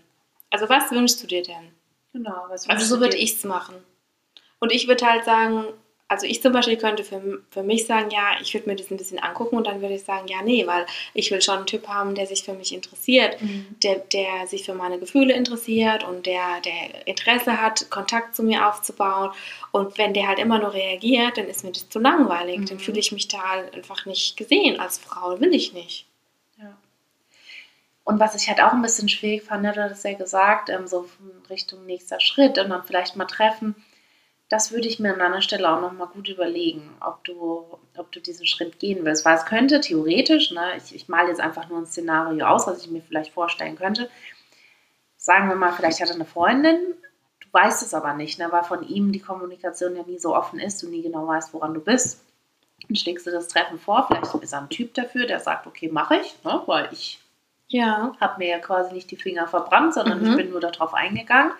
Also 0.50 0.68
was 0.68 0.90
wünschst 0.90 1.22
du 1.22 1.28
dir 1.28 1.44
denn? 1.44 1.70
Genau. 2.14 2.46
Was 2.50 2.68
also 2.68 2.96
so 2.96 3.00
würde 3.00 3.18
ich 3.18 3.36
es 3.36 3.44
machen. 3.44 3.76
Und 4.60 4.72
ich 4.72 4.88
würde 4.88 5.06
halt 5.06 5.26
sagen, 5.26 5.66
also 6.08 6.28
ich 6.28 6.42
zum 6.42 6.54
Beispiel 6.54 6.78
könnte 6.78 7.04
für, 7.04 7.42
für 7.50 7.64
mich 7.64 7.88
sagen, 7.88 8.12
ja, 8.12 8.36
ich 8.40 8.54
würde 8.54 8.70
mir 8.70 8.76
das 8.76 8.92
ein 8.92 8.98
bisschen 8.98 9.18
angucken 9.18 9.58
und 9.58 9.66
dann 9.66 9.82
würde 9.82 9.96
ich 9.96 10.04
sagen, 10.04 10.28
ja, 10.28 10.44
nee, 10.44 10.68
weil 10.68 10.86
ich 11.16 11.32
will 11.32 11.42
schon 11.42 11.58
einen 11.58 11.66
Typ 11.66 11.88
haben, 11.88 12.14
der 12.14 12.28
sich 12.28 12.44
für 12.44 12.54
mich 12.54 12.74
interessiert, 12.74 13.42
mhm. 13.42 13.76
der, 13.82 13.96
der 13.96 14.46
sich 14.46 14.66
für 14.66 14.76
meine 14.76 15.00
Gefühle 15.00 15.34
interessiert 15.34 16.04
und 16.04 16.28
der, 16.28 16.62
der 16.64 17.08
Interesse 17.08 17.60
hat, 17.60 17.90
Kontakt 17.90 18.36
zu 18.36 18.44
mir 18.44 18.68
aufzubauen. 18.68 19.32
Und 19.72 19.98
wenn 19.98 20.14
der 20.14 20.28
halt 20.28 20.38
immer 20.38 20.60
nur 20.60 20.74
reagiert, 20.74 21.38
dann 21.38 21.48
ist 21.48 21.64
mir 21.64 21.72
das 21.72 21.90
zu 21.90 21.98
langweilig. 21.98 22.60
Mhm. 22.60 22.66
Dann 22.68 22.80
fühle 22.80 23.00
ich 23.00 23.12
mich 23.12 23.28
da 23.28 23.40
halt 23.40 23.74
einfach 23.74 24.06
nicht 24.06 24.38
gesehen 24.38 24.80
als 24.80 25.00
Frau, 25.00 25.40
will 25.40 25.56
ich 25.56 25.74
nicht. 25.74 26.06
Ja. 26.62 26.78
Und 28.04 28.20
was 28.20 28.36
ich 28.36 28.48
halt 28.48 28.62
auch 28.62 28.74
ein 28.74 28.84
bisschen 28.84 29.10
schwierig 29.10 29.42
fand, 29.42 29.64
ne, 29.64 29.74
du 29.74 29.90
hast 29.90 30.06
ja 30.06 30.14
gesagt, 30.14 30.70
ähm, 30.70 30.86
so 30.86 31.10
Richtung 31.50 31.88
nächster 31.88 32.20
Schritt 32.20 32.60
und 32.60 32.70
dann 32.70 32.84
vielleicht 32.84 33.16
mal 33.16 33.26
treffen 33.26 33.74
das 34.50 34.72
würde 34.72 34.88
ich 34.88 35.00
mir 35.00 35.14
an 35.14 35.20
deiner 35.20 35.42
Stelle 35.42 35.70
auch 35.70 35.82
nochmal 35.82 36.08
gut 36.08 36.30
überlegen, 36.30 36.96
ob 37.02 37.24
du, 37.24 37.66
ob 37.98 38.12
du 38.12 38.20
diesen 38.20 38.46
Schritt 38.46 38.80
gehen 38.80 39.04
willst. 39.04 39.26
Weil 39.26 39.38
es 39.38 39.46
könnte 39.46 39.82
theoretisch, 39.82 40.52
ne, 40.52 40.78
ich, 40.78 40.94
ich 40.94 41.08
male 41.08 41.30
jetzt 41.30 41.42
einfach 41.42 41.68
nur 41.70 41.80
ein 41.80 41.88
Szenario 41.88 42.46
aus, 42.46 42.68
was 42.68 42.84
ich 42.84 42.92
mir 42.92 43.02
vielleicht 43.02 43.34
vorstellen 43.34 43.76
könnte. 43.76 44.10
Sagen 45.18 45.50
wir 45.50 45.56
mal, 45.56 45.74
vielleicht 45.74 46.00
hat 46.00 46.10
er 46.10 46.16
eine 46.16 46.26
Freundin, 46.26 46.80
du 47.40 47.48
weißt 47.52 47.82
es 47.82 47.96
aber 47.96 48.14
nicht, 48.14 48.38
ne, 48.38 48.52
weil 48.52 48.64
von 48.64 48.88
ihm 48.88 49.12
die 49.12 49.20
Kommunikation 49.20 49.96
ja 49.96 50.04
nie 50.04 50.20
so 50.20 50.36
offen 50.36 50.60
ist, 50.60 50.84
du 50.84 50.90
nie 50.90 51.02
genau 51.02 51.28
weißt, 51.28 51.52
woran 51.54 51.74
du 51.74 51.80
bist. 51.80 52.24
Dann 52.88 52.96
schlägst 52.96 53.26
du 53.26 53.32
das 53.32 53.48
Treffen 53.48 53.80
vor, 53.80 54.06
vielleicht 54.08 54.32
ist 54.36 54.54
er 54.54 54.62
ein 54.62 54.70
Typ 54.70 54.94
dafür, 54.94 55.26
der 55.26 55.40
sagt, 55.40 55.66
okay, 55.66 55.90
mache 55.90 56.18
ich, 56.18 56.36
ne, 56.44 56.62
weil 56.68 56.90
ich 56.92 57.20
ja. 57.68 58.14
habe 58.20 58.38
mir 58.38 58.50
ja 58.50 58.60
quasi 58.60 58.94
nicht 58.94 59.10
die 59.10 59.16
Finger 59.16 59.48
verbrannt, 59.48 59.96
sondern 59.96 60.22
mhm. 60.22 60.30
ich 60.30 60.36
bin 60.36 60.50
nur 60.52 60.60
darauf 60.60 60.94
eingegangen. 60.94 61.54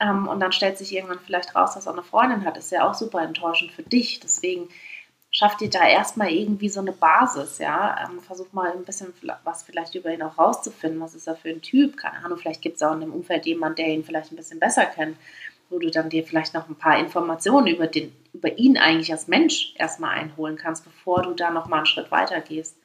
Ähm, 0.00 0.28
und 0.28 0.40
dann 0.40 0.52
stellt 0.52 0.78
sich 0.78 0.94
irgendwann 0.94 1.20
vielleicht 1.20 1.54
raus, 1.54 1.74
dass 1.74 1.86
er 1.86 1.92
eine 1.92 2.02
Freundin 2.02 2.44
hat. 2.44 2.56
Ist 2.56 2.72
ja 2.72 2.88
auch 2.88 2.94
super 2.94 3.22
enttäuschend 3.22 3.72
für 3.72 3.82
dich. 3.82 4.20
Deswegen 4.20 4.68
schafft 5.30 5.60
ihr 5.60 5.70
da 5.70 5.86
erstmal 5.86 6.30
irgendwie 6.30 6.68
so 6.68 6.80
eine 6.80 6.92
Basis, 6.92 7.58
ja. 7.58 8.04
Ähm, 8.04 8.20
versuch 8.20 8.52
mal 8.52 8.72
ein 8.72 8.84
bisschen 8.84 9.12
was 9.44 9.62
vielleicht 9.62 9.94
über 9.94 10.12
ihn 10.12 10.22
auch 10.22 10.38
rauszufinden. 10.38 11.00
Was 11.00 11.14
ist 11.14 11.26
er 11.26 11.36
für 11.36 11.50
ein 11.50 11.62
Typ? 11.62 11.96
Keine 11.96 12.24
Ahnung, 12.24 12.38
vielleicht 12.38 12.62
gibt 12.62 12.76
es 12.76 12.82
auch 12.82 12.94
in 12.94 13.00
dem 13.00 13.12
Umfeld 13.12 13.46
jemanden, 13.46 13.76
der 13.76 13.88
ihn 13.88 14.04
vielleicht 14.04 14.32
ein 14.32 14.36
bisschen 14.36 14.60
besser 14.60 14.86
kennt, 14.86 15.16
wo 15.68 15.78
du 15.78 15.90
dann 15.90 16.10
dir 16.10 16.24
vielleicht 16.24 16.54
noch 16.54 16.68
ein 16.68 16.76
paar 16.76 16.98
Informationen 16.98 17.66
über, 17.66 17.86
den, 17.86 18.14
über 18.32 18.56
ihn 18.56 18.78
eigentlich 18.78 19.12
als 19.12 19.28
Mensch 19.28 19.74
erstmal 19.76 20.16
einholen 20.16 20.56
kannst, 20.56 20.84
bevor 20.84 21.22
du 21.22 21.34
da 21.34 21.50
nochmal 21.50 21.80
einen 21.80 21.86
Schritt 21.86 22.10
weiter 22.10 22.40
gehst. 22.40 22.76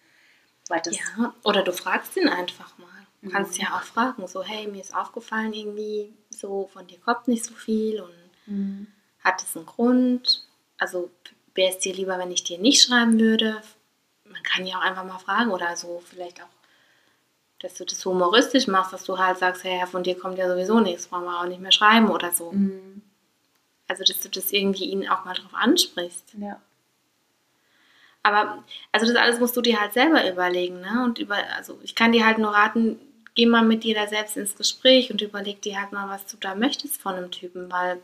ja, 0.91 1.34
oder 1.43 1.63
du 1.63 1.71
fragst 1.71 2.17
ihn 2.17 2.28
einfach 2.28 2.78
mal. 2.78 2.88
Du 3.22 3.30
kannst 3.30 3.58
ja 3.60 3.76
auch 3.76 3.84
fragen, 3.84 4.28
so, 4.28 4.42
hey, 4.44 4.68
mir 4.68 4.82
ist 4.82 4.96
aufgefallen 4.96 5.54
irgendwie, 5.54 6.12
so 6.32 6.70
von 6.74 6.88
dir 6.88 7.00
kommt 7.00 7.28
nicht 7.28 7.46
so 7.46 7.54
viel 7.54 8.02
und 8.02 8.14
mhm. 8.48 8.88
hat 9.24 9.42
es 9.44 9.56
einen 9.56 9.68
Grund? 9.68 10.48
Also 10.78 11.12
wäre 11.54 11.72
es 11.72 11.78
dir 11.78 11.94
lieber, 11.94 12.18
wenn 12.18 12.32
ich 12.32 12.44
dir 12.44 12.58
nicht 12.58 12.82
schreiben 12.82 13.20
würde? 13.20 13.62
Man 14.26 14.42
kann 14.42 14.66
ja 14.66 14.78
auch 14.78 14.82
einfach 14.82 15.06
mal 15.06 15.20
fragen 15.20 15.52
oder 15.52 15.76
so 15.76 16.02
vielleicht 16.04 16.42
auch, 16.42 16.50
dass 17.60 17.76
du 17.76 17.86
das 17.86 18.04
humoristisch 18.06 18.66
machst, 18.66 18.92
dass 18.92 19.04
du 19.04 19.20
halt 19.20 19.38
sagst, 19.38 19.64
hey, 19.64 19.86
von 19.86 20.04
dir 20.04 20.18
kommt 20.18 20.40
ja 20.40 20.50
sowieso 20.50 20.80
nichts, 20.80 21.08
brauchen 21.08 21.26
wir 21.26 21.40
auch 21.40 21.48
nicht 21.48 21.62
mehr 21.62 21.72
schreiben 21.72 22.10
oder 22.10 22.32
so. 22.32 22.52
Mhm. 22.52 23.04
Also, 23.88 24.04
dass 24.04 24.22
du 24.22 24.30
das 24.30 24.52
irgendwie 24.52 24.86
ihn 24.86 25.08
auch 25.10 25.26
mal 25.26 25.36
drauf 25.36 25.54
ansprichst. 25.54 26.34
Ja. 26.40 26.60
Aber, 28.24 28.64
also 28.92 29.06
das 29.06 29.16
alles 29.16 29.40
musst 29.40 29.58
du 29.58 29.62
dir 29.62 29.80
halt 29.80 29.94
selber 29.94 30.28
überlegen, 30.30 30.80
ne? 30.80 31.04
Und 31.04 31.20
über, 31.20 31.38
also 31.56 31.80
ich 31.84 31.94
kann 31.94 32.12
dir 32.12 32.26
halt 32.26 32.38
nur 32.38 32.52
raten, 32.52 33.00
geh 33.36 33.46
mal 33.46 33.63
mit 33.63 33.84
dir 33.84 33.96
da 33.96 34.08
selbst 34.08 34.38
ins 34.38 34.56
Gespräch 34.56 35.12
und 35.12 35.22
überleg 35.22 35.62
dir 35.62 35.80
halt 35.80 35.91
mal, 35.91 36.10
was 36.10 36.26
du 36.26 36.38
da 36.38 36.56
möchtest 36.56 37.02
von 37.02 37.15
einem 37.15 37.32
Typen, 37.32 37.72
weil 37.72 38.02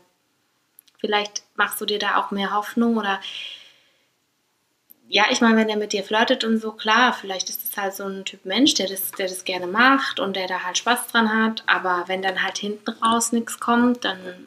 vielleicht 0.98 1.42
machst 1.54 1.80
du 1.80 1.86
dir 1.86 1.98
da 1.98 2.16
auch 2.16 2.30
mehr 2.30 2.52
Hoffnung 2.52 2.96
oder 2.96 3.20
ja, 5.10 5.24
ich 5.30 5.40
meine, 5.40 5.56
wenn 5.56 5.70
er 5.70 5.78
mit 5.78 5.94
dir 5.94 6.04
flirtet 6.04 6.44
und 6.44 6.58
so, 6.58 6.72
klar, 6.72 7.14
vielleicht 7.14 7.48
ist 7.48 7.64
es 7.64 7.76
halt 7.78 7.94
so 7.94 8.04
ein 8.04 8.26
Typ 8.26 8.44
Mensch, 8.44 8.74
der 8.74 8.88
das, 8.88 9.10
der 9.12 9.26
das 9.26 9.44
gerne 9.44 9.66
macht 9.66 10.20
und 10.20 10.36
der 10.36 10.46
da 10.46 10.62
halt 10.64 10.76
Spaß 10.76 11.06
dran 11.08 11.32
hat, 11.32 11.62
aber 11.66 12.04
wenn 12.08 12.20
dann 12.20 12.42
halt 12.42 12.58
hinten 12.58 12.90
raus 13.02 13.32
nichts 13.32 13.58
kommt, 13.58 14.04
dann 14.04 14.46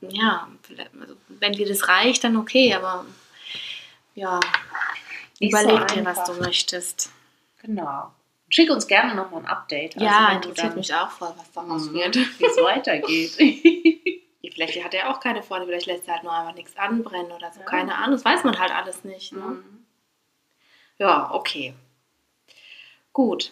ja, 0.00 0.48
also 1.00 1.14
wenn 1.28 1.52
dir 1.52 1.66
das 1.66 1.88
reicht, 1.88 2.24
dann 2.24 2.36
okay, 2.36 2.74
aber 2.74 3.06
ja, 4.14 4.40
Nicht 5.40 5.52
überleg 5.52 5.88
so 5.88 5.94
dir, 5.96 6.04
was 6.04 6.24
du 6.24 6.34
möchtest. 6.34 7.10
Genau. 7.62 8.12
Schick 8.54 8.70
uns 8.70 8.86
gerne 8.86 9.16
nochmal 9.16 9.40
ein 9.40 9.46
Update. 9.48 9.94
Also 9.96 10.06
ja, 10.06 10.30
interessiert 10.30 10.76
mich 10.76 10.94
auch 10.94 11.10
voll, 11.10 11.32
was 11.36 11.50
daraus 11.50 11.88
mhm, 11.90 11.94
wird. 11.94 12.16
Wie 12.38 12.44
es 12.44 12.56
weitergeht. 12.56 13.32
vielleicht 14.54 14.84
hat 14.84 14.94
er 14.94 15.10
auch 15.10 15.18
keine 15.18 15.42
Freunde, 15.42 15.66
vielleicht 15.66 15.86
lässt 15.86 16.06
er 16.06 16.14
halt 16.14 16.22
nur 16.22 16.32
einfach 16.32 16.54
nichts 16.54 16.76
anbrennen 16.76 17.32
oder 17.32 17.50
so, 17.50 17.58
Ja. 17.60 17.66
keine 17.66 17.96
Ahnung, 17.96 18.12
das 18.12 18.24
weiß 18.24 18.44
man 18.44 18.56
halt 18.56 18.70
alles 18.70 19.02
nicht. 19.02 19.32
Ne? 19.32 19.40
Mhm. 19.40 19.84
Ja, 20.98 21.32
okay. 21.32 21.74
Gut. 23.12 23.50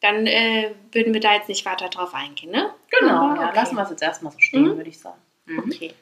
Dann 0.00 0.26
äh, 0.26 0.74
würden 0.90 1.14
wir 1.14 1.20
da 1.20 1.34
jetzt 1.34 1.48
nicht 1.48 1.64
weiter 1.64 1.88
drauf 1.88 2.12
eingehen, 2.12 2.50
ne? 2.50 2.74
Genau, 2.98 3.28
Aber 3.30 3.40
ja, 3.40 3.48
okay. 3.50 3.56
lassen 3.56 3.76
wir 3.76 3.82
es 3.84 3.90
jetzt 3.90 4.02
erstmal 4.02 4.32
so 4.32 4.40
stehen, 4.40 4.64
Mhm. 4.64 4.76
würde 4.76 4.90
ich 4.90 4.98
sagen. 4.98 5.20
Okay. 5.56 5.94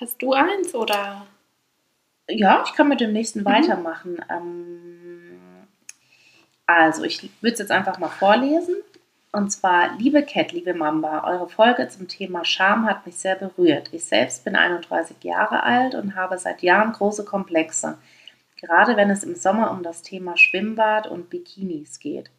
Hast 0.00 0.22
du 0.22 0.32
eins 0.32 0.74
oder? 0.74 1.26
Ja, 2.30 2.62
ich 2.66 2.72
kann 2.72 2.88
mit 2.88 3.00
dem 3.02 3.12
nächsten 3.12 3.40
Mhm. 3.40 3.44
weitermachen. 3.44 4.24
Ähm, 4.30 5.17
also, 6.68 7.02
ich 7.04 7.22
würde 7.40 7.54
es 7.54 7.60
jetzt 7.60 7.70
einfach 7.70 7.98
mal 7.98 8.10
vorlesen. 8.10 8.76
Und 9.32 9.50
zwar, 9.50 9.96
liebe 9.96 10.22
Cat, 10.22 10.52
liebe 10.52 10.74
Mamba, 10.74 11.24
eure 11.26 11.48
Folge 11.48 11.88
zum 11.88 12.08
Thema 12.08 12.44
Scham 12.44 12.84
hat 12.84 13.06
mich 13.06 13.16
sehr 13.16 13.36
berührt. 13.36 13.88
Ich 13.92 14.04
selbst 14.04 14.44
bin 14.44 14.54
31 14.54 15.16
Jahre 15.24 15.62
alt 15.62 15.94
und 15.94 16.14
habe 16.14 16.36
seit 16.36 16.60
Jahren 16.60 16.92
große 16.92 17.24
Komplexe. 17.24 17.96
Gerade 18.60 18.98
wenn 18.98 19.08
es 19.08 19.24
im 19.24 19.34
Sommer 19.34 19.70
um 19.70 19.82
das 19.82 20.02
Thema 20.02 20.36
Schwimmbad 20.36 21.06
und 21.06 21.30
Bikinis 21.30 22.00
geht. 22.00 22.30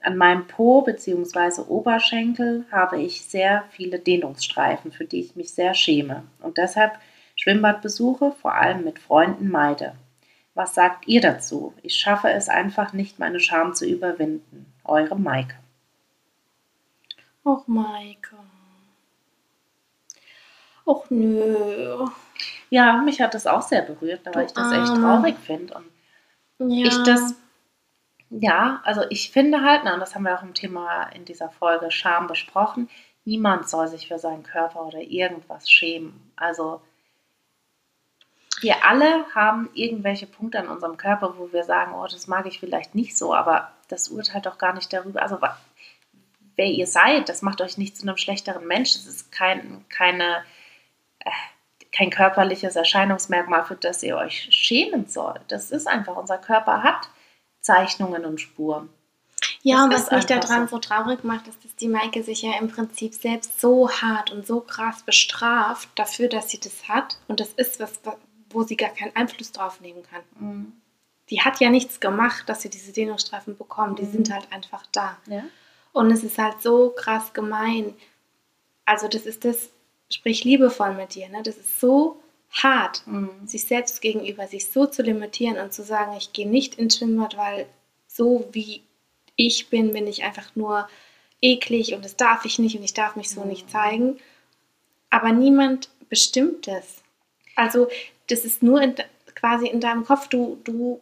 An 0.00 0.16
meinem 0.16 0.46
Po 0.46 0.82
bzw. 0.82 1.62
Oberschenkel 1.62 2.66
habe 2.70 3.02
ich 3.02 3.24
sehr 3.24 3.64
viele 3.70 3.98
Dehnungsstreifen, 3.98 4.92
für 4.92 5.06
die 5.06 5.18
ich 5.18 5.34
mich 5.34 5.52
sehr 5.52 5.74
schäme. 5.74 6.22
Und 6.40 6.58
deshalb 6.58 6.92
Schwimmbadbesuche, 7.34 8.30
vor 8.30 8.54
allem 8.54 8.84
mit 8.84 9.00
Freunden, 9.00 9.48
meide. 9.48 9.94
Was 10.56 10.74
sagt 10.74 11.06
ihr 11.06 11.20
dazu? 11.20 11.74
Ich 11.82 11.94
schaffe 11.96 12.30
es 12.30 12.48
einfach 12.48 12.94
nicht, 12.94 13.18
meine 13.18 13.40
Scham 13.40 13.74
zu 13.74 13.86
überwinden. 13.86 14.72
Eure 14.84 15.14
Maike. 15.14 15.54
Och, 17.44 17.68
Maike. 17.68 18.36
Och, 20.86 21.10
nö. 21.10 22.06
Ja, 22.70 23.02
mich 23.02 23.20
hat 23.20 23.34
das 23.34 23.46
auch 23.46 23.60
sehr 23.60 23.82
berührt, 23.82 24.24
weil 24.24 24.32
Du 24.32 24.40
ich 24.40 24.52
das 24.52 24.72
echt 24.72 24.94
traurig 24.94 25.36
finde. 25.38 25.82
Und 26.58 26.70
Ja. 26.70 26.86
ich 26.86 27.02
das, 27.04 27.34
ja, 28.30 28.80
also 28.84 29.02
ich 29.10 29.30
finde 29.30 29.60
halt, 29.62 29.82
na, 29.84 29.92
und 29.92 30.00
das 30.00 30.14
haben 30.14 30.24
wir 30.24 30.38
auch 30.38 30.42
im 30.42 30.54
Thema 30.54 31.02
in 31.10 31.26
dieser 31.26 31.50
Folge 31.50 31.90
Scham 31.90 32.28
besprochen, 32.28 32.88
niemand 33.26 33.68
soll 33.68 33.88
sich 33.88 34.08
für 34.08 34.18
seinen 34.18 34.42
Körper 34.42 34.86
oder 34.86 35.00
irgendwas 35.00 35.70
schämen. 35.70 36.32
Also 36.36 36.80
wir 38.60 38.84
alle 38.84 39.24
haben 39.34 39.68
irgendwelche 39.74 40.26
Punkte 40.26 40.58
an 40.58 40.68
unserem 40.68 40.96
Körper, 40.96 41.34
wo 41.38 41.52
wir 41.52 41.64
sagen, 41.64 41.92
oh, 41.94 42.06
das 42.06 42.26
mag 42.26 42.46
ich 42.46 42.58
vielleicht 42.58 42.94
nicht 42.94 43.16
so, 43.16 43.34
aber 43.34 43.72
das 43.88 44.08
urteilt 44.08 44.46
doch 44.46 44.58
gar 44.58 44.72
nicht 44.72 44.92
darüber. 44.92 45.22
Also 45.22 45.38
wer 46.56 46.66
ihr 46.66 46.86
seid, 46.86 47.28
das 47.28 47.42
macht 47.42 47.60
euch 47.60 47.78
nicht 47.78 47.96
zu 47.96 48.06
einem 48.06 48.16
schlechteren 48.16 48.66
Mensch. 48.66 48.94
Es 48.94 49.06
ist 49.06 49.30
kein, 49.30 49.84
keine, 49.88 50.42
äh, 51.20 51.30
kein 51.92 52.10
körperliches 52.10 52.76
Erscheinungsmerkmal, 52.76 53.64
für 53.64 53.76
das 53.76 54.02
ihr 54.02 54.16
euch 54.16 54.48
schämen 54.50 55.06
sollt. 55.06 55.42
Das 55.48 55.70
ist 55.70 55.86
einfach, 55.86 56.16
unser 56.16 56.38
Körper 56.38 56.82
hat 56.82 57.08
Zeichnungen 57.60 58.24
und 58.24 58.40
Spuren. 58.40 58.88
Ja, 59.62 59.84
und 59.84 59.92
Das 59.92 60.02
was 60.02 60.24
ist 60.24 60.30
mich 60.30 60.40
daran 60.40 60.68
so 60.68 60.78
traurig 60.78 61.24
macht, 61.24 61.48
ist, 61.48 61.64
dass 61.64 61.74
die 61.76 61.88
Maike 61.88 62.22
sich 62.22 62.42
ja 62.42 62.52
im 62.58 62.68
Prinzip 62.68 63.14
selbst 63.14 63.60
so 63.60 63.90
hart 63.90 64.30
und 64.30 64.46
so 64.46 64.60
krass 64.60 65.02
bestraft 65.02 65.88
dafür, 65.96 66.28
dass 66.28 66.50
sie 66.50 66.60
das 66.60 66.88
hat. 66.88 67.18
Und 67.28 67.40
das 67.40 67.48
ist 67.48 67.80
was, 67.80 68.00
wo 68.56 68.62
sie 68.62 68.76
gar 68.76 68.88
keinen 68.88 69.14
Einfluss 69.14 69.52
drauf 69.52 69.82
nehmen 69.82 70.02
kann. 70.02 70.72
Die 71.28 71.42
hat 71.42 71.60
ja 71.60 71.68
nichts 71.68 72.00
gemacht, 72.00 72.48
dass 72.48 72.62
sie 72.62 72.70
diese 72.70 72.90
Dehnungsstreifen 72.92 73.54
bekommt. 73.58 73.98
Die 73.98 74.04
Mhm. 74.04 74.12
sind 74.12 74.32
halt 74.32 74.50
einfach 74.50 74.84
da. 74.92 75.18
Ja? 75.26 75.44
Und 75.92 76.10
es 76.10 76.24
ist 76.24 76.38
halt 76.38 76.62
so 76.62 76.88
krass 76.96 77.34
gemein. 77.34 77.92
Also 78.86 79.08
das 79.08 79.26
ist 79.26 79.44
das, 79.44 79.68
sprich 80.10 80.44
liebevoll 80.44 80.94
mit 80.94 81.14
dir. 81.14 81.28
Ne? 81.28 81.42
Das 81.42 81.56
ist 81.58 81.80
so 81.80 82.18
hart, 82.50 83.02
sich 83.44 83.64
selbst 83.64 84.00
gegenüber, 84.00 84.46
sich 84.46 84.70
so 84.70 84.86
zu 84.86 85.02
limitieren 85.02 85.58
und 85.58 85.74
zu 85.74 85.82
sagen, 85.82 86.16
ich 86.16 86.32
gehe 86.32 86.48
nicht 86.48 86.76
ins 86.76 86.96
Schwimmbad, 86.96 87.36
weil 87.36 87.66
so 88.06 88.48
wie 88.52 88.82
ich 89.34 89.68
bin, 89.68 89.92
bin 89.92 90.06
ich 90.06 90.22
einfach 90.24 90.56
nur 90.56 90.88
eklig 91.42 91.92
und 91.92 92.02
das 92.06 92.16
darf 92.16 92.46
ich 92.46 92.58
nicht 92.58 92.74
und 92.78 92.84
ich 92.84 92.94
darf 92.94 93.16
mich 93.16 93.28
so 93.28 93.42
Mhm. 93.42 93.48
nicht 93.48 93.68
zeigen. 93.70 94.18
Aber 95.10 95.32
niemand 95.32 95.90
bestimmt 96.08 96.66
das. 96.66 97.02
Also 97.56 97.88
das 98.28 98.44
ist 98.44 98.62
nur 98.62 98.80
in, 98.82 98.94
quasi 99.34 99.66
in 99.68 99.80
deinem 99.80 100.04
Kopf. 100.04 100.28
Du, 100.28 100.58
du 100.64 101.00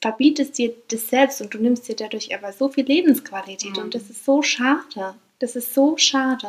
verbietest 0.00 0.58
dir 0.58 0.74
das 0.90 1.08
selbst 1.08 1.40
und 1.40 1.52
du 1.54 1.58
nimmst 1.58 1.88
dir 1.88 1.96
dadurch 1.96 2.34
aber 2.34 2.52
so 2.52 2.68
viel 2.68 2.84
Lebensqualität 2.84 3.76
Mhm. 3.76 3.82
und 3.84 3.94
das 3.94 4.10
ist 4.10 4.24
so 4.24 4.42
schade. 4.42 5.14
Das 5.38 5.56
ist 5.56 5.74
so 5.74 5.96
schade. 5.96 6.48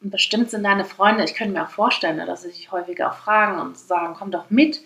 Und 0.00 0.10
bestimmt 0.10 0.50
sind 0.50 0.64
deine 0.64 0.84
Freunde, 0.84 1.24
ich 1.24 1.34
könnte 1.34 1.54
mir 1.54 1.64
auch 1.64 1.70
vorstellen, 1.70 2.18
dass 2.26 2.42
sie 2.42 2.48
dich 2.50 2.70
häufiger 2.70 3.10
auch 3.10 3.16
fragen 3.16 3.60
und 3.60 3.78
sagen, 3.78 4.14
komm 4.18 4.30
doch 4.30 4.50
mit. 4.50 4.82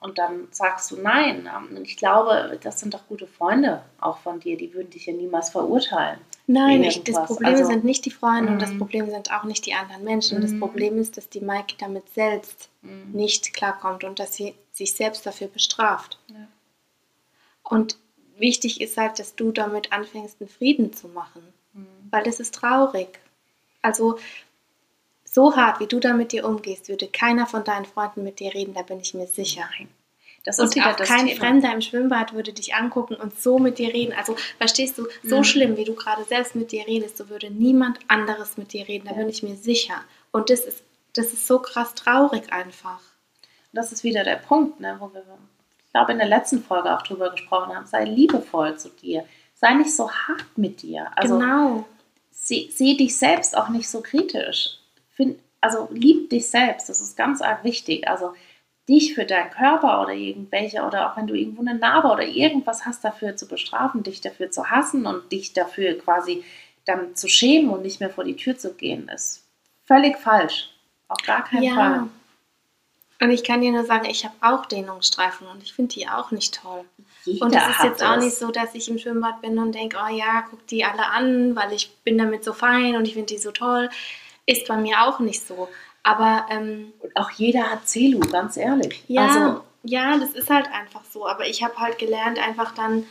Und 0.00 0.18
dann 0.18 0.48
sagst 0.50 0.90
du 0.90 0.96
nein. 0.96 1.48
Und 1.70 1.82
ich 1.84 1.96
glaube, 1.96 2.58
das 2.62 2.78
sind 2.78 2.94
doch 2.94 3.06
gute 3.08 3.26
Freunde 3.26 3.82
auch 4.00 4.18
von 4.18 4.38
dir, 4.38 4.56
die 4.56 4.72
würden 4.74 4.90
dich 4.90 5.06
ja 5.06 5.12
niemals 5.12 5.50
verurteilen. 5.50 6.18
Nein, 6.46 6.84
ich, 6.84 7.02
das. 7.04 7.26
Problem 7.26 7.54
Also- 7.54 7.64
sind 7.66 7.84
nicht 7.84 8.04
die 8.04 8.10
Freunde 8.10 8.52
und 8.52 8.60
das 8.60 8.70
Mhm. 8.70 8.78
Problem 8.78 9.10
sind 9.10 9.32
auch 9.32 9.44
nicht 9.44 9.64
die 9.64 9.72
anderen 9.74 10.04
Menschen. 10.04 10.42
Das 10.42 10.50
Mhm. 10.50 10.60
Problem 10.60 10.98
ist, 10.98 11.16
dass 11.16 11.28
die 11.28 11.40
Maike 11.40 11.74
damit 11.78 12.08
selbst 12.10 12.68
nicht 13.12 13.54
klarkommt 13.54 14.04
und 14.04 14.18
dass 14.18 14.34
sie 14.34 14.54
sich 14.72 14.92
selbst 14.94 15.24
dafür 15.24 15.46
bestraft. 15.48 16.18
Ja. 16.28 16.46
Und 17.62 17.96
wichtig 18.36 18.80
ist 18.82 18.96
halt, 18.98 19.18
dass 19.18 19.34
du 19.36 19.52
damit 19.52 19.90
anfängst, 19.92 20.36
einen 20.40 20.50
Frieden 20.50 20.92
zu 20.92 21.08
machen, 21.08 21.42
Mhm. 21.72 21.86
weil 22.10 22.24
das 22.24 22.40
ist 22.40 22.54
traurig. 22.54 23.18
Also 23.80 24.18
so 25.24 25.56
hart, 25.56 25.80
wie 25.80 25.86
du 25.86 25.98
da 25.98 26.12
mit 26.12 26.32
dir 26.32 26.46
umgehst, 26.46 26.88
würde 26.88 27.08
keiner 27.08 27.46
von 27.46 27.64
deinen 27.64 27.86
Freunden 27.86 28.22
mit 28.22 28.38
dir 28.38 28.52
reden, 28.52 28.74
da 28.74 28.82
bin 28.82 29.00
ich 29.00 29.14
mir 29.14 29.26
sicher. 29.26 29.64
Nein. 29.78 29.88
Das 30.44 30.58
ist 30.58 30.64
Und 30.64 30.74
wieder 30.74 30.90
auch 30.90 30.96
kein 30.96 31.26
Thema. 31.26 31.40
Fremder 31.40 31.72
im 31.72 31.80
Schwimmbad 31.80 32.34
würde 32.34 32.52
dich 32.52 32.74
angucken 32.74 33.14
und 33.14 33.40
so 33.40 33.58
mit 33.58 33.78
dir 33.78 33.92
reden. 33.94 34.12
Also 34.12 34.36
verstehst 34.58 34.98
du, 34.98 35.06
so 35.22 35.38
Mhm. 35.38 35.44
schlimm, 35.44 35.76
wie 35.78 35.84
du 35.84 35.94
gerade 35.94 36.22
selbst 36.24 36.54
mit 36.54 36.70
dir 36.70 36.86
redest, 36.86 37.16
so 37.16 37.30
würde 37.30 37.50
niemand 37.50 37.98
anderes 38.08 38.58
mit 38.58 38.72
dir 38.74 38.86
reden. 38.86 39.08
Da 39.08 39.14
bin 39.14 39.28
ich 39.28 39.42
mir 39.42 39.56
sicher. 39.56 39.94
Und 40.32 40.50
das 40.50 40.60
ist, 40.60 40.82
das 41.14 41.32
ist 41.32 41.46
so 41.46 41.60
krass 41.60 41.94
traurig 41.94 42.52
einfach. 42.52 43.00
Das 43.72 43.90
ist 43.90 44.04
wieder 44.04 44.22
der 44.22 44.36
Punkt, 44.36 44.80
ne, 44.80 44.96
wo 45.00 45.12
wir, 45.14 45.24
ich 45.86 45.92
glaube, 45.92 46.12
in 46.12 46.18
der 46.18 46.28
letzten 46.28 46.62
Folge 46.62 46.94
auch 46.94 47.02
drüber 47.02 47.30
gesprochen 47.30 47.74
haben. 47.74 47.86
Sei 47.86 48.04
liebevoll 48.04 48.76
zu 48.76 48.90
dir. 48.90 49.24
Sei 49.54 49.72
nicht 49.74 49.96
so 49.96 50.10
hart 50.10 50.46
mit 50.56 50.82
dir. 50.82 51.10
Also 51.16 51.38
genau. 51.38 51.86
seh, 52.30 52.68
seh 52.70 52.96
dich 52.96 53.16
selbst 53.16 53.56
auch 53.56 53.70
nicht 53.70 53.88
so 53.88 54.02
kritisch. 54.02 54.78
Find, 55.10 55.38
also 55.62 55.88
lieb 55.90 56.28
dich 56.28 56.48
selbst, 56.50 56.90
das 56.90 57.00
ist 57.00 57.16
ganz 57.16 57.40
arg 57.40 57.64
wichtig. 57.64 58.06
Also 58.06 58.34
dich 58.88 59.14
für 59.14 59.24
deinen 59.24 59.50
Körper 59.50 60.02
oder 60.02 60.12
irgendwelche 60.12 60.82
oder 60.82 61.10
auch 61.10 61.16
wenn 61.16 61.26
du 61.26 61.34
irgendwo 61.34 61.62
eine 61.62 61.74
Narbe 61.74 62.08
oder 62.08 62.26
irgendwas 62.26 62.84
hast 62.84 63.04
dafür 63.04 63.36
zu 63.36 63.48
bestrafen, 63.48 64.02
dich 64.02 64.20
dafür 64.20 64.50
zu 64.50 64.70
hassen 64.70 65.06
und 65.06 65.32
dich 65.32 65.52
dafür 65.52 65.96
quasi 65.98 66.44
dann 66.84 67.14
zu 67.16 67.28
schämen 67.28 67.70
und 67.70 67.82
nicht 67.82 68.00
mehr 68.00 68.10
vor 68.10 68.24
die 68.24 68.36
Tür 68.36 68.58
zu 68.58 68.74
gehen, 68.74 69.08
ist 69.08 69.42
völlig 69.86 70.18
falsch. 70.18 70.70
Auf 71.08 71.18
gar 71.24 71.44
keinen 71.44 71.74
Fall. 71.74 71.92
Ja. 71.92 72.08
Und 73.20 73.30
ich 73.30 73.44
kann 73.44 73.60
dir 73.60 73.70
nur 73.70 73.84
sagen, 73.84 74.06
ich 74.10 74.24
habe 74.24 74.34
auch 74.40 74.66
Dehnungsstreifen 74.66 75.46
und 75.46 75.62
ich 75.62 75.72
finde 75.72 75.94
die 75.94 76.08
auch 76.08 76.30
nicht 76.30 76.60
toll. 76.60 76.84
Jeder 77.24 77.46
Und 77.46 77.54
es 77.54 77.68
ist 77.68 77.84
jetzt 77.84 78.02
auch 78.02 78.16
es. 78.16 78.24
nicht 78.24 78.36
so, 78.36 78.50
dass 78.50 78.74
ich 78.74 78.88
im 78.88 78.98
Schwimmbad 78.98 79.40
bin 79.40 79.58
und 79.58 79.74
denke, 79.74 79.96
oh 80.04 80.14
ja, 80.14 80.44
guck 80.50 80.66
die 80.66 80.84
alle 80.84 81.06
an, 81.06 81.54
weil 81.56 81.72
ich 81.72 81.94
bin 82.04 82.18
damit 82.18 82.44
so 82.44 82.52
fein 82.52 82.96
und 82.96 83.06
ich 83.06 83.14
finde 83.14 83.32
die 83.32 83.38
so 83.38 83.50
toll. 83.50 83.88
Ist 84.46 84.66
bei 84.68 84.76
mir 84.76 85.04
auch 85.04 85.20
nicht 85.20 85.46
so. 85.46 85.68
Aber 86.04 86.46
ähm, 86.50 86.92
Und 87.00 87.16
auch 87.16 87.30
jeder 87.32 87.70
hat 87.70 87.88
Zelu, 87.88 88.20
ganz 88.20 88.56
ehrlich. 88.56 89.02
ja, 89.08 89.26
Also, 89.26 89.60
ja, 89.82 90.16
das 90.18 90.30
ist 90.30 90.50
halt 90.50 90.68
einfach 90.72 91.02
so. 91.10 91.26
Aber 91.26 91.46
ich 91.46 91.64
habe 91.64 91.76
halt 91.78 91.98
gelernt, 91.98 92.38
einfach 92.38 92.72
dann 92.74 93.06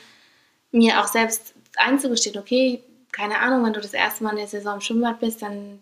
mir 0.71 1.01
auch 1.01 1.07
selbst 1.07 1.53
einzugestehen, 1.75 2.37
okay, 2.37 2.81
keine 3.11 3.39
Ahnung, 3.39 3.65
wenn 3.65 3.73
du 3.73 3.81
das 3.81 3.93
erste 3.93 4.23
Mal 4.23 4.31
in 4.31 4.37
der 4.37 4.47
Saison 4.47 4.75
im 4.75 4.81
Schwimmbad 4.81 5.19
bist, 5.19 5.41
dann 5.41 5.79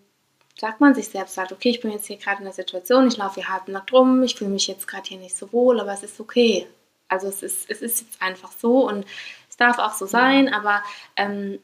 sagt 0.59 0.79
man 0.81 0.93
sich 0.93 1.07
selbst 1.09 1.37
halt, 1.37 1.51
okay, 1.51 1.69
ich 1.69 1.81
bin 1.81 1.91
jetzt 1.91 2.07
hier 2.07 2.17
gerade 2.17 2.39
in 2.39 2.43
der 2.45 2.53
Situation, 2.53 3.07
ich 3.07 3.17
laufe 3.17 3.35
hier 3.35 3.49
halbnackt 3.49 3.91
rum, 3.93 4.21
ich 4.23 4.35
fühle 4.35 4.51
mich 4.51 4.67
jetzt 4.67 4.87
gerade 4.87 5.07
hier 5.07 5.17
nicht 5.17 5.35
so 5.35 5.51
wohl, 5.53 5.79
aber 5.79 5.93
es 5.93 6.03
ist 6.03 6.19
okay. 6.19 6.67
Also 7.07 7.27
es 7.27 7.41
ist, 7.41 7.69
es 7.69 7.81
ist 7.81 8.01
jetzt 8.01 8.21
einfach 8.21 8.51
so 8.51 8.87
und 8.87 9.05
es 9.49 9.57
darf 9.57 9.79
auch 9.79 9.93
so 9.93 10.05
sein, 10.05 10.53
aber 10.53 10.83
ähm, 11.15 11.59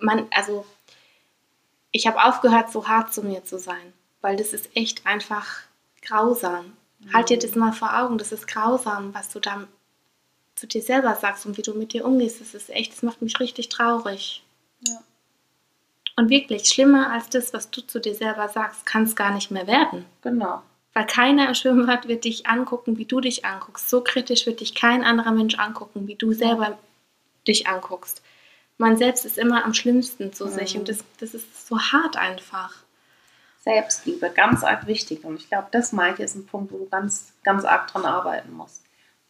man, 0.00 0.26
also 0.30 0.64
ich 1.90 2.06
habe 2.06 2.22
aufgehört, 2.24 2.72
so 2.72 2.88
hart 2.88 3.12
zu 3.12 3.22
mir 3.22 3.44
zu 3.44 3.58
sein, 3.58 3.92
weil 4.22 4.36
das 4.36 4.52
ist 4.54 4.74
echt 4.74 5.06
einfach 5.06 5.46
grausam. 6.00 6.72
Halt 7.12 7.30
dir 7.30 7.38
das 7.38 7.54
mal 7.56 7.72
vor 7.72 7.98
Augen, 7.98 8.16
das 8.16 8.32
ist 8.32 8.46
grausam, 8.46 9.12
was 9.12 9.30
du 9.30 9.40
da 9.40 9.66
zu 10.54 10.66
dir 10.66 10.82
selber 10.82 11.14
sagst 11.16 11.44
und 11.46 11.56
wie 11.58 11.62
du 11.62 11.74
mit 11.74 11.92
dir 11.92 12.04
umgehst. 12.04 12.40
Das 12.40 12.54
ist 12.54 12.70
echt, 12.70 12.92
das 12.92 13.02
macht 13.02 13.20
mich 13.22 13.38
richtig 13.40 13.68
traurig. 13.68 14.42
Ja. 14.86 15.02
Und 16.16 16.28
wirklich, 16.30 16.68
schlimmer 16.68 17.10
als 17.10 17.28
das, 17.30 17.52
was 17.52 17.70
du 17.70 17.80
zu 17.80 18.00
dir 18.00 18.14
selber 18.14 18.48
sagst, 18.48 18.86
kann 18.86 19.04
es 19.04 19.16
gar 19.16 19.32
nicht 19.34 19.50
mehr 19.50 19.66
werden. 19.66 20.04
genau. 20.22 20.62
Weil 20.94 21.06
keiner 21.06 21.48
im 21.48 21.54
Schwimmbad 21.54 22.06
wird 22.06 22.24
dich 22.24 22.46
angucken, 22.46 22.98
wie 22.98 23.06
du 23.06 23.20
dich 23.22 23.46
anguckst. 23.46 23.88
So 23.88 24.02
kritisch 24.02 24.44
wird 24.44 24.60
dich 24.60 24.74
kein 24.74 25.02
anderer 25.02 25.32
Mensch 25.32 25.58
angucken, 25.58 26.06
wie 26.06 26.16
du 26.16 26.34
selber 26.34 26.78
dich 27.48 27.66
anguckst. 27.66 28.20
Man 28.76 28.98
selbst 28.98 29.24
ist 29.24 29.38
immer 29.38 29.64
am 29.64 29.72
schlimmsten 29.72 30.34
zu 30.34 30.48
sich 30.48 30.74
Mhm. 30.74 30.80
und 30.80 30.88
das, 30.90 30.98
das 31.18 31.32
ist 31.32 31.66
so 31.66 31.78
hart 31.80 32.18
einfach. 32.18 32.74
Selbstliebe, 33.62 34.30
ganz 34.30 34.64
arg 34.64 34.86
wichtig. 34.86 35.24
Und 35.24 35.36
ich 35.36 35.48
glaube, 35.48 35.68
das, 35.70 35.92
Maike, 35.92 36.22
ist 36.22 36.34
ein 36.34 36.46
Punkt, 36.46 36.72
wo 36.72 36.78
du 36.78 36.88
ganz, 36.88 37.32
ganz 37.44 37.64
arg 37.64 37.86
dran 37.88 38.04
arbeiten 38.04 38.52
musst. 38.52 38.82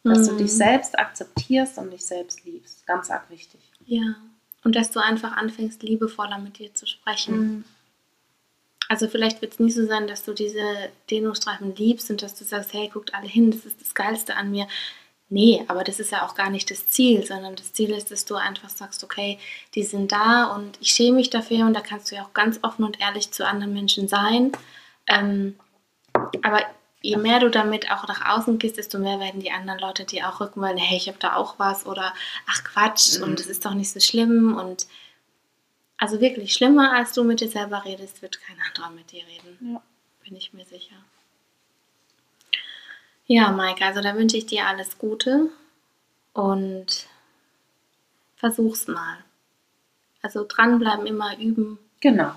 Dass 0.03 0.19
mhm. 0.19 0.31
du 0.31 0.43
dich 0.43 0.53
selbst 0.53 0.97
akzeptierst 0.97 1.77
und 1.77 1.91
dich 1.91 2.05
selbst 2.05 2.43
liebst. 2.43 2.85
Ganz 2.87 3.09
arg 3.11 3.29
wichtig. 3.29 3.61
Ja. 3.85 4.15
Und 4.63 4.75
dass 4.75 4.91
du 4.91 4.99
einfach 4.99 5.37
anfängst, 5.37 5.83
liebevoller 5.83 6.39
mit 6.39 6.57
dir 6.57 6.73
zu 6.73 6.87
sprechen. 6.87 7.37
Mhm. 7.37 7.65
Also 8.89 9.07
vielleicht 9.07 9.41
wird 9.41 9.53
es 9.53 9.59
nie 9.59 9.71
so 9.71 9.85
sein, 9.85 10.07
dass 10.07 10.23
du 10.23 10.33
diese 10.33 10.89
Dehnungsstreifen 11.09 11.75
liebst 11.75 12.09
und 12.09 12.21
dass 12.21 12.35
du 12.35 12.43
sagst, 12.43 12.73
hey, 12.73 12.89
guckt 12.89 13.13
alle 13.13 13.27
hin, 13.27 13.51
das 13.51 13.65
ist 13.65 13.81
das 13.81 13.93
Geilste 13.93 14.35
an 14.35 14.51
mir. 14.51 14.67
Nee, 15.33 15.65
aber 15.67 15.83
das 15.83 15.99
ist 15.99 16.11
ja 16.11 16.27
auch 16.27 16.35
gar 16.35 16.51
nicht 16.51 16.69
das 16.69 16.89
Ziel, 16.89 17.25
sondern 17.25 17.55
das 17.55 17.73
Ziel 17.73 17.89
ist, 17.89 18.11
dass 18.11 18.23
du 18.23 18.35
einfach 18.35 18.69
sagst, 18.69 19.03
okay, 19.03 19.39
die 19.73 19.81
sind 19.81 20.11
da 20.11 20.53
und 20.53 20.77
ich 20.79 20.91
schäme 20.91 21.17
mich 21.17 21.31
dafür 21.31 21.65
und 21.65 21.73
da 21.73 21.81
kannst 21.81 22.11
du 22.11 22.15
ja 22.15 22.21
auch 22.21 22.35
ganz 22.35 22.59
offen 22.61 22.85
und 22.85 23.01
ehrlich 23.01 23.31
zu 23.31 23.43
anderen 23.43 23.73
Menschen 23.73 24.07
sein. 24.07 24.51
Ähm, 25.07 25.55
aber 26.43 26.61
je 27.01 27.17
mehr 27.17 27.39
du 27.39 27.49
damit 27.49 27.89
auch 27.89 28.07
nach 28.07 28.37
außen 28.37 28.59
gehst, 28.59 28.77
desto 28.77 28.99
mehr 28.99 29.19
werden 29.19 29.41
die 29.41 29.49
anderen 29.49 29.79
Leute 29.79 30.05
dir 30.05 30.29
auch 30.29 30.39
rückmelden, 30.39 30.77
hey, 30.77 30.97
ich 30.97 31.07
habe 31.07 31.17
da 31.17 31.35
auch 31.35 31.57
was 31.57 31.87
oder 31.87 32.13
ach 32.45 32.63
Quatsch 32.63 33.17
mhm. 33.17 33.23
und 33.23 33.39
es 33.39 33.47
ist 33.47 33.65
doch 33.65 33.73
nicht 33.73 33.91
so 33.91 33.99
schlimm 33.99 34.55
und 34.55 34.85
also 35.97 36.21
wirklich 36.21 36.53
schlimmer, 36.53 36.93
als 36.93 37.13
du 37.13 37.23
mit 37.23 37.41
dir 37.41 37.49
selber 37.49 37.85
redest, 37.85 38.21
wird 38.21 38.39
kein 38.39 38.57
anderer 38.67 38.91
mit 38.91 39.11
dir 39.11 39.23
reden. 39.25 39.73
Ja. 39.73 39.81
Bin 40.23 40.35
ich 40.35 40.53
mir 40.53 40.65
sicher. 40.65 40.97
Ja, 43.35 43.49
Maike, 43.51 43.83
also 43.83 43.99
da 43.99 44.13
wünsche 44.13 44.37
ich 44.37 44.45
dir 44.45 44.67
alles 44.67 44.99
Gute 44.99 45.49
und 46.33 47.07
versuch's 48.35 48.85
mal. 48.85 49.17
Also 50.21 50.45
dranbleiben, 50.47 51.07
immer 51.07 51.35
üben. 51.39 51.79
Genau. 51.99 52.35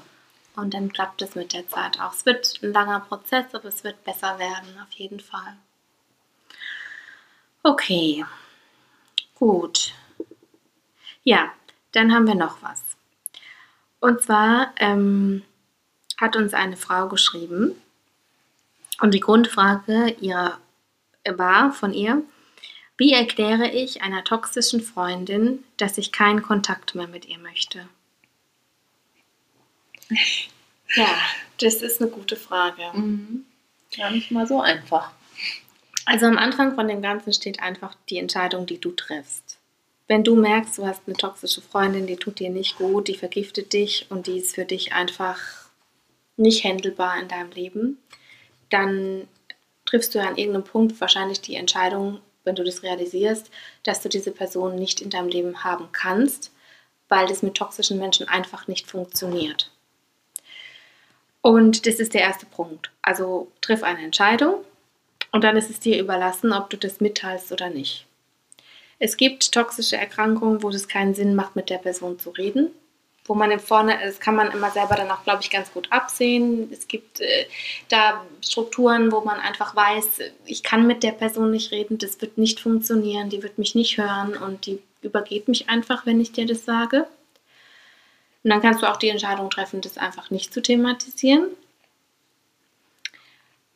Und 0.55 0.73
dann 0.73 0.91
klappt 0.91 1.21
es 1.21 1.35
mit 1.35 1.53
der 1.53 1.69
Zeit 1.69 2.01
auch. 2.01 2.15
Es 2.15 2.25
wird 2.25 2.63
ein 2.63 2.73
langer 2.73 3.01
Prozess, 3.01 3.55
aber 3.55 3.67
es 3.67 3.85
wird 3.85 4.05
besser 4.05 4.39
werden, 4.39 4.81
auf 4.83 4.91
jeden 4.93 5.21
Fall. 5.21 5.59
Okay, 7.63 8.25
gut. 9.35 9.93
Ja, 11.25 11.53
dann 11.93 12.11
haben 12.15 12.27
wir 12.27 12.37
noch 12.37 12.63
was. 12.63 12.83
Und 14.01 14.23
zwar 14.23 14.73
ähm, 14.77 15.43
hat 16.17 16.37
uns 16.37 16.55
eine 16.55 16.79
Frau 16.79 17.07
geschrieben 17.09 17.73
und 19.03 19.13
die 19.13 19.21
Grundfrage 19.21 20.17
ihrer 20.21 20.59
war 21.37 21.73
von 21.73 21.93
ihr, 21.93 22.23
wie 22.97 23.13
erkläre 23.13 23.71
ich 23.71 24.03
einer 24.03 24.25
toxischen 24.25 24.81
Freundin, 24.81 25.65
dass 25.77 25.99
ich 25.99 26.13
keinen 26.13 26.43
Kontakt 26.43 26.95
mehr 26.95 27.09
mit 27.09 27.27
ihr 27.27 27.39
möchte? 27.39 27.89
Ja, 30.95 31.09
das 31.59 31.83
ist 31.83 32.01
eine 32.01 32.09
gute 32.09 32.37
Frage. 32.37 32.83
Mhm. 32.95 33.45
Gar 33.97 34.13
nicht 34.13 34.31
mal 34.31 34.47
so 34.47 34.61
einfach. 34.61 35.11
Also 36.05 36.27
am 36.27 36.39
Anfang 36.39 36.77
von 36.77 36.87
dem 36.87 37.03
Ganzen 37.03 37.33
steht 37.33 37.61
einfach 37.61 37.97
die 38.09 38.19
Entscheidung, 38.19 38.67
die 38.67 38.79
du 38.81 38.93
triffst. 38.93 39.59
Wenn 40.07 40.23
du 40.23 40.37
merkst, 40.37 40.79
du 40.79 40.87
hast 40.87 41.03
eine 41.07 41.17
toxische 41.17 41.61
Freundin, 41.61 42.07
die 42.07 42.17
tut 42.17 42.39
dir 42.39 42.51
nicht 42.51 42.79
gut, 42.79 43.09
die 43.09 43.17
vergiftet 43.17 43.73
dich 43.73 44.07
und 44.11 44.29
die 44.29 44.39
ist 44.39 44.55
für 44.55 44.65
dich 44.65 44.93
einfach 44.93 45.41
nicht 46.37 46.63
händelbar 46.63 47.19
in 47.19 47.29
deinem 47.29 47.51
Leben, 47.51 47.99
dann 48.71 49.27
triffst 49.87 50.15
du 50.15 50.21
an 50.21 50.37
irgendeinem 50.37 50.65
Punkt 50.65 51.01
wahrscheinlich 51.01 51.41
die 51.41 51.57
Entscheidung, 51.57 52.21
wenn 52.45 52.55
du 52.55 52.65
das 52.65 52.83
realisierst, 52.83 53.51
dass 53.83 54.03
du 54.03 54.09
diese 54.09 54.31
Person 54.31 54.77
nicht 54.77 55.01
in 55.01 55.11
deinem 55.11 55.29
Leben 55.29 55.65
haben 55.65 55.89
kannst, 55.93 56.53
weil 57.09 57.27
das 57.27 57.43
mit 57.43 57.55
toxischen 57.55 57.99
Menschen 57.99 58.29
einfach 58.29 58.69
nicht 58.69 58.89
funktioniert. 58.89 59.71
Und 61.41 61.87
das 61.87 61.97
ist 61.97 62.15
der 62.15 62.23
erste 62.23 62.47
Punkt. 62.47 62.91
Also 63.03 63.51
triff 63.61 63.83
eine 63.83 64.03
Entscheidung 64.03 64.65
und 65.33 65.45
dann 65.45 65.57
ist 65.57 65.71
es 65.71 65.81
dir 65.81 66.01
überlassen, 66.01 66.53
ob 66.53 66.71
du 66.71 66.77
das 66.77 67.01
mitteilst 67.01 67.53
oder 67.53 67.71
nicht. 67.71 68.07
Es 68.99 69.17
gibt 69.17 69.53
toxische 69.53 69.97
Erkrankungen, 69.97 70.63
wo 70.63 70.71
es 70.71 70.89
keinen 70.89 71.15
Sinn 71.15 71.35
macht, 71.35 71.55
mit 71.55 71.71
der 71.71 71.79
Person 71.79 72.19
zu 72.19 72.31
reden 72.31 72.71
wo 73.27 73.35
man 73.35 73.51
im 73.51 73.61
Vorne, 73.61 73.99
das 74.03 74.21
kann 74.21 74.37
man 74.37 74.51
immer 74.51 74.71
selber 74.71 74.95
dann 74.95 75.11
auch, 75.11 75.25
glaube 75.25 75.43
ich, 75.43 75.51
ganz 75.51 75.73
gut 75.73 75.91
absehen. 75.91 76.71
Es 76.73 76.87
gibt 76.89 77.21
äh, 77.21 77.47
da 77.89 78.25
Strukturen, 78.43 79.13
wo 79.13 79.21
man 79.21 79.41
einfach 79.41 79.75
weiß, 79.75 80.21
ich 80.45 80.63
kann 80.63 80.87
mit 80.87 81.03
der 81.03 81.13
Person 81.13 81.51
nicht 81.51 81.73
reden, 81.73 81.99
das 81.99 82.21
wird 82.21 82.39
nicht 82.39 82.61
funktionieren, 82.61 83.31
die 83.31 83.43
wird 83.43 83.59
mich 83.59 83.75
nicht 83.75 83.99
hören 83.99 84.37
und 84.37 84.67
die 84.67 84.79
übergeht 85.03 85.49
mich 85.49 85.69
einfach, 85.69 86.07
wenn 86.07 86.21
ich 86.21 86.33
dir 86.33 86.47
das 86.47 86.65
sage. 86.65 87.07
Und 88.45 88.51
dann 88.51 88.63
kannst 88.63 88.83
du 88.83 88.87
auch 88.87 88.97
die 88.97 89.09
Entscheidung 89.09 89.51
treffen, 89.51 89.81
das 89.81 89.99
einfach 89.99 90.31
nicht 90.31 90.55
zu 90.55 90.63
thematisieren. 90.63 91.49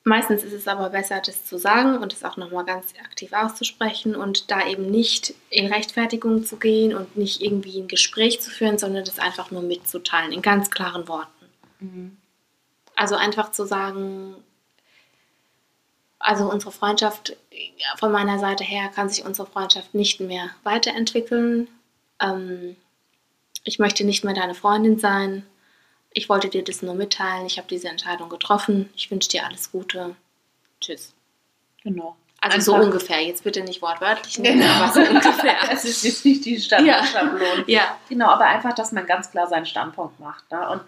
Meistens 0.04 0.44
ist 0.44 0.54
es 0.54 0.66
aber 0.66 0.90
besser, 0.90 1.20
das 1.24 1.44
zu 1.44 1.58
sagen 1.58 1.98
und 1.98 2.14
es 2.14 2.24
auch 2.24 2.38
nochmal 2.38 2.64
ganz 2.64 2.94
aktiv 3.04 3.32
auszusprechen 3.34 4.16
und 4.16 4.50
da 4.50 4.66
eben 4.66 4.90
nicht 4.90 5.34
in 5.50 5.66
Rechtfertigung 5.66 6.44
zu 6.44 6.56
gehen 6.56 6.94
und 6.94 7.18
nicht 7.18 7.42
irgendwie 7.42 7.78
ein 7.80 7.88
Gespräch 7.88 8.40
zu 8.40 8.50
führen, 8.50 8.78
sondern 8.78 9.04
das 9.04 9.18
einfach 9.18 9.50
nur 9.50 9.60
mitzuteilen, 9.60 10.32
in 10.32 10.40
ganz 10.40 10.70
klaren 10.70 11.06
Worten. 11.06 11.46
Mhm. 11.80 12.16
Also 12.96 13.14
einfach 13.14 13.52
zu 13.52 13.66
sagen, 13.66 14.36
also 16.18 16.50
unsere 16.50 16.72
Freundschaft, 16.72 17.36
von 17.98 18.10
meiner 18.10 18.38
Seite 18.38 18.64
her 18.64 18.88
kann 18.94 19.10
sich 19.10 19.24
unsere 19.24 19.48
Freundschaft 19.48 19.94
nicht 19.94 20.20
mehr 20.20 20.50
weiterentwickeln. 20.62 21.68
Ähm, 22.20 22.76
ich 23.64 23.78
möchte 23.78 24.04
nicht 24.04 24.24
mehr 24.24 24.34
deine 24.34 24.54
Freundin 24.54 24.98
sein 24.98 25.44
ich 26.12 26.28
wollte 26.28 26.48
dir 26.48 26.64
das 26.64 26.82
nur 26.82 26.94
mitteilen. 26.94 27.46
Ich 27.46 27.58
habe 27.58 27.68
diese 27.68 27.88
Entscheidung 27.88 28.28
getroffen. 28.28 28.90
Ich 28.96 29.10
wünsche 29.10 29.28
dir 29.28 29.46
alles 29.46 29.70
Gute. 29.70 30.16
Tschüss. 30.80 31.14
Genau. 31.82 32.16
Also 32.40 32.72
Einfach. 32.72 32.82
so 32.82 32.86
ungefähr. 32.86 33.20
Jetzt 33.22 33.44
bitte 33.44 33.62
nicht 33.62 33.82
wortwörtlich 33.82 34.38
nehmen, 34.38 34.60
genau. 34.60 34.72
aber 34.72 34.92
so 34.92 35.00
ungefähr. 35.00 35.56
es 35.72 35.84
ist 35.84 36.04
jetzt 36.04 36.24
nicht 36.24 36.44
die 36.44 36.58
Standardschablone. 36.58 37.64
Ja. 37.66 37.80
ja. 37.80 37.98
Genau, 38.08 38.28
aber 38.28 38.46
einfach, 38.46 38.74
dass 38.74 38.92
man 38.92 39.06
ganz 39.06 39.30
klar 39.30 39.46
seinen 39.46 39.66
Standpunkt 39.66 40.18
macht. 40.20 40.50
Ne? 40.50 40.68
Und 40.70 40.82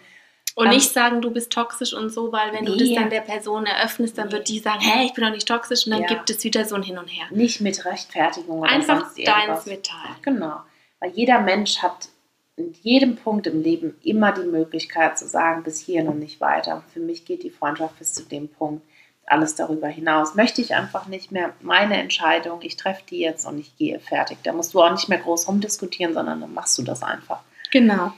und 0.55 0.67
ähm, 0.67 0.73
nicht 0.73 0.93
sagen, 0.93 1.23
du 1.23 1.31
bist 1.31 1.51
toxisch 1.51 1.95
und 1.95 2.11
so, 2.11 2.31
weil 2.33 2.53
wenn 2.53 2.65
nee. 2.65 2.73
du 2.73 2.77
das 2.77 2.95
dann 2.95 3.11
der 3.11 3.23
Person 3.23 3.65
eröffnest, 3.65 4.19
dann 4.19 4.27
nee. 4.27 4.33
wird 4.35 4.49
die 4.49 4.59
sagen, 4.59 4.81
hey, 4.81 5.07
ich 5.07 5.15
bin 5.15 5.25
doch 5.25 5.31
nicht 5.31 5.49
toxisch 5.49 5.87
und 5.87 5.93
dann 5.93 6.03
ja. 6.03 6.09
gibt 6.09 6.29
es 6.29 6.45
wieder 6.45 6.65
so 6.65 6.75
ein 6.75 6.83
Hin 6.83 6.99
und 6.99 7.07
Her. 7.07 7.25
Nicht 7.31 7.61
mit 7.61 7.85
Rechtfertigung 7.85 8.61
oder 8.61 8.71
Einfach 8.71 9.15
deins 9.17 9.67
mitteilen. 9.67 10.17
Genau. 10.21 10.61
Weil 11.01 11.11
jeder 11.13 11.41
Mensch 11.41 11.79
hat 11.79 12.09
in 12.57 12.75
jedem 12.83 13.17
Punkt 13.17 13.47
im 13.47 13.63
Leben 13.63 13.97
immer 14.03 14.33
die 14.33 14.47
Möglichkeit 14.47 15.19
zu 15.19 15.27
sagen, 15.27 15.63
bis 15.63 15.81
hier 15.81 16.05
und 16.07 16.19
nicht 16.19 16.41
weiter. 16.41 16.85
Für 16.93 17.01
mich 17.01 17.25
geht 17.25 17.43
die 17.43 17.51
Freundschaft 17.51 17.99
bis 17.99 18.15
zu 18.15 18.25
dem 18.25 18.49
Punkt. 18.49 18.85
Alles 19.25 19.55
darüber 19.55 19.89
hinaus 19.89 20.35
möchte 20.35 20.61
ich 20.61 20.75
einfach 20.75 21.07
nicht 21.07 21.33
mehr. 21.33 21.55
Meine 21.61 21.97
Entscheidung, 21.97 22.61
ich 22.63 22.77
treffe 22.77 23.03
die 23.09 23.21
jetzt 23.21 23.47
und 23.47 23.59
ich 23.59 23.77
gehe 23.77 23.99
fertig. 24.01 24.39
Da 24.43 24.53
musst 24.53 24.75
du 24.75 24.83
auch 24.83 24.91
nicht 24.91 25.09
mehr 25.09 25.19
groß 25.19 25.49
rumdiskutieren, 25.49 26.13
sondern 26.13 26.41
dann 26.41 26.53
machst 26.53 26.77
du 26.77 26.83
das 26.83 27.03
einfach. 27.03 27.43
Genau. 27.71 28.13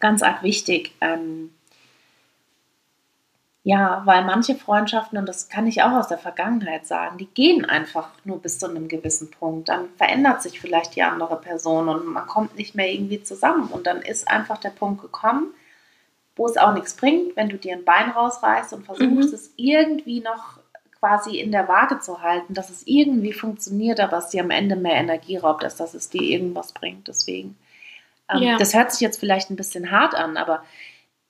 Ganz 0.00 0.22
arg 0.22 0.42
wichtig. 0.42 0.92
Ähm, 1.00 1.50
ja, 3.66 4.02
weil 4.04 4.24
manche 4.24 4.54
Freundschaften, 4.54 5.18
und 5.18 5.28
das 5.28 5.48
kann 5.48 5.66
ich 5.66 5.82
auch 5.82 5.90
aus 5.90 6.06
der 6.06 6.18
Vergangenheit 6.18 6.86
sagen, 6.86 7.18
die 7.18 7.26
gehen 7.26 7.64
einfach 7.64 8.10
nur 8.22 8.40
bis 8.40 8.60
zu 8.60 8.70
einem 8.70 8.86
gewissen 8.86 9.32
Punkt. 9.32 9.68
Dann 9.68 9.88
verändert 9.96 10.40
sich 10.40 10.60
vielleicht 10.60 10.94
die 10.94 11.02
andere 11.02 11.34
Person 11.34 11.88
und 11.88 12.06
man 12.06 12.28
kommt 12.28 12.56
nicht 12.56 12.76
mehr 12.76 12.88
irgendwie 12.88 13.24
zusammen. 13.24 13.66
Und 13.72 13.88
dann 13.88 14.02
ist 14.02 14.28
einfach 14.28 14.58
der 14.58 14.70
Punkt 14.70 15.02
gekommen, 15.02 15.52
wo 16.36 16.46
es 16.46 16.56
auch 16.56 16.74
nichts 16.74 16.94
bringt, 16.94 17.34
wenn 17.34 17.48
du 17.48 17.58
dir 17.58 17.72
ein 17.72 17.84
Bein 17.84 18.10
rausreißt 18.10 18.72
und 18.72 18.86
versuchst, 18.86 19.30
mhm. 19.30 19.34
es 19.34 19.52
irgendwie 19.56 20.20
noch 20.20 20.60
quasi 21.00 21.40
in 21.40 21.50
der 21.50 21.66
Waage 21.66 21.98
zu 21.98 22.22
halten, 22.22 22.54
dass 22.54 22.70
es 22.70 22.86
irgendwie 22.86 23.32
funktioniert, 23.32 23.98
aber 23.98 24.18
es 24.18 24.28
dir 24.28 24.44
am 24.44 24.50
Ende 24.52 24.76
mehr 24.76 24.94
Energie 24.94 25.38
raubt, 25.38 25.64
als 25.64 25.74
dass 25.74 25.94
es 25.94 26.08
dir 26.08 26.22
irgendwas 26.22 26.70
bringt. 26.70 27.08
Deswegen, 27.08 27.58
ähm, 28.32 28.42
ja. 28.42 28.58
das 28.58 28.74
hört 28.74 28.92
sich 28.92 29.00
jetzt 29.00 29.18
vielleicht 29.18 29.50
ein 29.50 29.56
bisschen 29.56 29.90
hart 29.90 30.14
an, 30.14 30.36
aber 30.36 30.62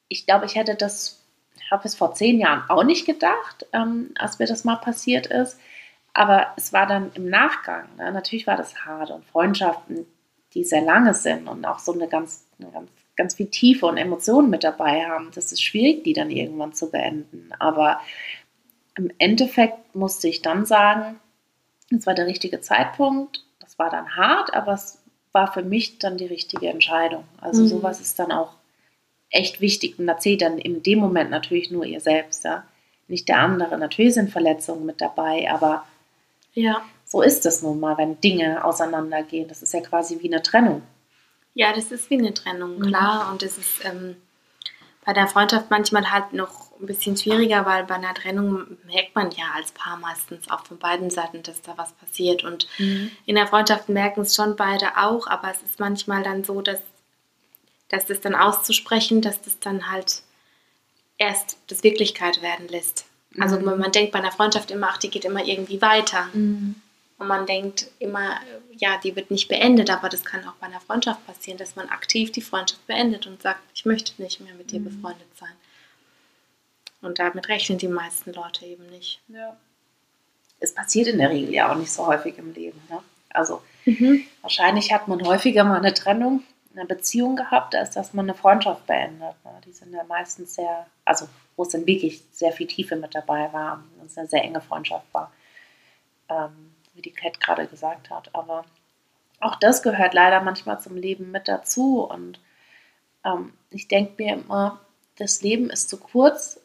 ich 0.09 0.27
glaube, 0.27 0.45
ich 0.45 0.55
hätte 0.55 0.75
das 0.75 1.23
habe 1.71 1.87
es 1.87 1.95
vor 1.95 2.15
zehn 2.15 2.39
Jahren 2.39 2.69
auch 2.69 2.85
nicht 2.85 3.07
gedacht, 3.07 3.67
ähm, 3.73 4.11
als 4.19 4.39
mir 4.39 4.47
das 4.47 4.65
mal 4.65 4.77
passiert 4.77 5.27
ist. 5.27 5.59
Aber 6.13 6.49
es 6.57 6.73
war 6.73 6.87
dann 6.87 7.11
im 7.15 7.29
Nachgang. 7.29 7.89
Ne? 7.97 8.11
Natürlich 8.11 8.47
war 8.47 8.57
das 8.57 8.87
hart 8.87 9.11
und 9.11 9.25
Freundschaften, 9.27 10.07
die 10.55 10.65
sehr 10.65 10.81
lange 10.81 11.13
sind 11.13 11.49
und 11.49 11.65
auch 11.67 11.79
so 11.79 11.93
eine 11.93 12.09
ganz, 12.09 12.47
eine 12.59 12.71
ganz, 12.71 12.91
ganz 13.17 13.35
viel 13.35 13.49
Tiefe 13.49 13.87
und 13.87 13.99
Emotionen 13.99 14.49
mit 14.49 14.65
dabei 14.65 15.07
haben. 15.07 15.31
Das 15.35 15.53
ist 15.53 15.63
schwierig, 15.63 16.05
die 16.05 16.15
dann 16.15 16.31
irgendwann 16.31 16.73
zu 16.73 16.91
beenden. 16.91 17.51
Aber 17.59 18.01
im 18.97 19.11
Endeffekt 19.19 19.95
musste 19.95 20.29
ich 20.29 20.41
dann 20.41 20.65
sagen, 20.65 21.21
es 21.91 22.07
war 22.07 22.15
der 22.15 22.27
richtige 22.27 22.61
Zeitpunkt. 22.61 23.45
Das 23.61 23.79
war 23.79 23.91
dann 23.91 24.17
hart, 24.17 24.55
aber 24.55 24.73
es 24.73 25.03
war 25.33 25.53
für 25.53 25.63
mich 25.63 25.99
dann 25.99 26.17
die 26.17 26.27
richtige 26.27 26.69
Entscheidung. 26.69 27.25
Also 27.41 27.63
mhm. 27.63 27.69
sowas 27.69 28.01
ist 28.01 28.19
dann 28.19 28.33
auch 28.33 28.55
echt 29.31 29.61
wichtig 29.61 29.99
und 29.99 30.09
erzählt 30.09 30.43
dann 30.43 30.59
in 30.59 30.83
dem 30.83 30.99
Moment 30.99 31.31
natürlich 31.31 31.71
nur 31.71 31.85
ihr 31.85 32.01
selbst, 32.01 32.45
ja. 32.45 32.65
Nicht 33.09 33.29
der 33.29 33.39
andere. 33.39 33.79
Natürlich 33.79 34.15
sind 34.15 34.31
Verletzungen 34.31 34.85
mit 34.85 35.01
dabei, 35.01 35.49
aber 35.51 35.85
ja. 36.55 36.83
so 37.05 37.23
ist 37.23 37.47
es 37.47 37.63
nun 37.63 37.79
mal, 37.79 37.97
wenn 37.99 38.21
Dinge 38.21 38.65
auseinandergehen. 38.65 39.47
Das 39.49 39.63
ist 39.63 39.73
ja 39.73 39.81
quasi 39.81 40.19
wie 40.21 40.33
eine 40.33 40.43
Trennung. 40.43 40.83
Ja, 41.55 41.73
das 41.73 41.93
ist 41.93 42.11
wie 42.11 42.19
eine 42.19 42.35
Trennung, 42.35 42.79
mhm. 42.79 42.83
klar. 42.83 43.31
Und 43.31 43.45
es 43.45 43.59
ist 43.59 43.85
ähm, 43.85 44.17
bei 45.05 45.13
der 45.13 45.29
Freundschaft 45.29 45.71
manchmal 45.71 46.11
halt 46.11 46.33
noch 46.33 46.67
ein 46.81 46.87
bisschen 46.87 47.17
schwieriger, 47.17 47.65
weil 47.65 47.85
bei 47.85 47.95
einer 47.95 48.13
Trennung 48.13 48.77
merkt 48.85 49.15
man 49.15 49.31
ja 49.31 49.45
als 49.55 49.71
Paar 49.71 49.97
meistens 49.97 50.51
auch 50.51 50.67
von 50.67 50.79
beiden 50.79 51.11
Seiten, 51.11 51.43
dass 51.45 51.63
da 51.63 51.75
was 51.77 51.93
passiert. 51.93 52.43
Und 52.43 52.67
Mhm. 52.79 53.13
in 53.25 53.37
der 53.37 53.47
Freundschaft 53.47 53.89
merken 53.89 54.23
es 54.23 54.35
schon 54.35 54.57
beide 54.57 54.97
auch, 54.97 55.29
aber 55.29 55.51
es 55.51 55.63
ist 55.63 55.79
manchmal 55.79 56.25
dann 56.25 56.43
so, 56.43 56.61
dass, 56.61 56.81
dass 57.89 58.07
das 58.07 58.21
dann 58.21 58.35
auszusprechen, 58.35 59.21
dass 59.21 59.41
das 59.41 59.59
dann 59.59 59.91
halt 59.91 60.23
erst 61.19 61.59
das 61.69 61.83
Wirklichkeit 61.83 62.43
werden 62.43 62.69
lässt. 62.69 63.07
Also 63.39 63.59
man, 63.61 63.79
man 63.79 63.93
denkt 63.93 64.13
bei 64.13 64.19
einer 64.19 64.33
Freundschaft 64.33 64.71
immer, 64.71 64.89
ach, 64.91 64.99
die 64.99 65.11
geht 65.11 65.25
immer 65.25 65.45
irgendwie 65.45 65.81
weiter. 65.83 66.29
Mhm. 66.33 66.77
Und 67.19 67.29
man 67.29 67.47
denkt 67.47 67.91
immer, 67.99 68.39
ja, 68.77 68.99
die 69.03 69.17
wird 69.17 69.31
nicht 69.31 69.49
beendet, 69.49 69.89
aber 69.89 70.09
das 70.09 70.25
kann 70.25 70.47
auch 70.47 70.55
bei 70.55 70.67
einer 70.67 70.81
Freundschaft 70.81 71.27
passieren, 71.27 71.57
dass 71.57 71.77
man 71.77 71.89
aktiv 71.89 72.31
die 72.31 72.43
Freundschaft 72.43 72.87
beendet 72.87 73.27
und 73.27 73.41
sagt, 73.41 73.61
ich 73.75 73.87
möchte 73.87 74.21
nicht 74.21 74.41
mehr 74.41 74.55
mit 74.55 74.71
dir 74.71 74.81
befreundet 74.81 75.29
sein. 75.39 75.53
Und 77.01 77.19
damit 77.19 77.49
rechnen 77.49 77.79
die 77.79 77.89
meisten 77.89 78.33
Leute 78.33 78.67
eben 78.67 78.87
nicht. 78.91 79.21
Ja. 79.29 79.57
Es 80.61 80.75
passiert 80.75 81.09
in 81.09 81.19
der 81.19 81.31
Regel 81.31 81.55
ja 81.55 81.71
auch 81.71 81.77
nicht 81.77 81.93
so 81.93 82.07
häufig 82.07 82.37
im 82.39 82.53
Leben. 82.53 82.81
Ne? 82.91 82.99
Also 83.31 83.63
wahrscheinlich 84.43 84.93
hat 84.93 85.09
man 85.09 85.23
häufiger 85.23 85.65
mal 85.65 85.79
eine 85.79 85.95
Trennung, 85.95 86.43
eine 86.77 86.87
Beziehung 86.87 87.37
gehabt, 87.37 87.75
als 87.75 87.91
dass 87.91 88.13
man 88.13 88.27
eine 88.27 88.35
Freundschaft 88.35 88.87
beendet. 88.87 89.35
Ne? 89.45 89.61
Die 89.65 89.73
sind 89.73 89.93
ja 89.93 90.05
meistens 90.05 90.55
sehr, 90.55 90.87
also 91.05 91.29
wo 91.57 91.63
es 91.63 91.71
dann 91.71 91.87
wirklich 91.87 92.23
sehr 92.33 92.53
viel 92.53 92.67
Tiefe 92.67 92.97
mit 92.97 93.15
dabei 93.15 93.53
war, 93.53 93.83
und 93.99 94.07
es 94.07 94.19
eine 94.19 94.29
sehr 94.29 94.45
enge 94.45 94.61
Freundschaft 94.61 95.07
war, 95.13 95.33
ähm, 96.29 96.75
wie 96.95 97.03
die 97.03 97.13
Kat 97.13 97.41
gerade 97.41 97.67
gesagt 97.67 98.11
hat. 98.11 98.35
Aber 98.35 98.65
auch 99.41 99.57
das 99.57 99.83
gehört 99.83 100.15
leider 100.15 100.41
manchmal 100.43 100.81
zum 100.81 100.97
Leben 100.97 101.31
mit 101.31 101.49
dazu. 101.49 102.05
Und 102.05 102.41
ähm, 103.25 103.53
ich 103.71 103.89
denke 103.89 104.23
mir 104.23 104.35
immer, 104.35 104.81
das 105.17 105.43
Leben 105.43 105.71
ist 105.71 105.89
zu 105.89 105.99
kurz, 105.99 106.61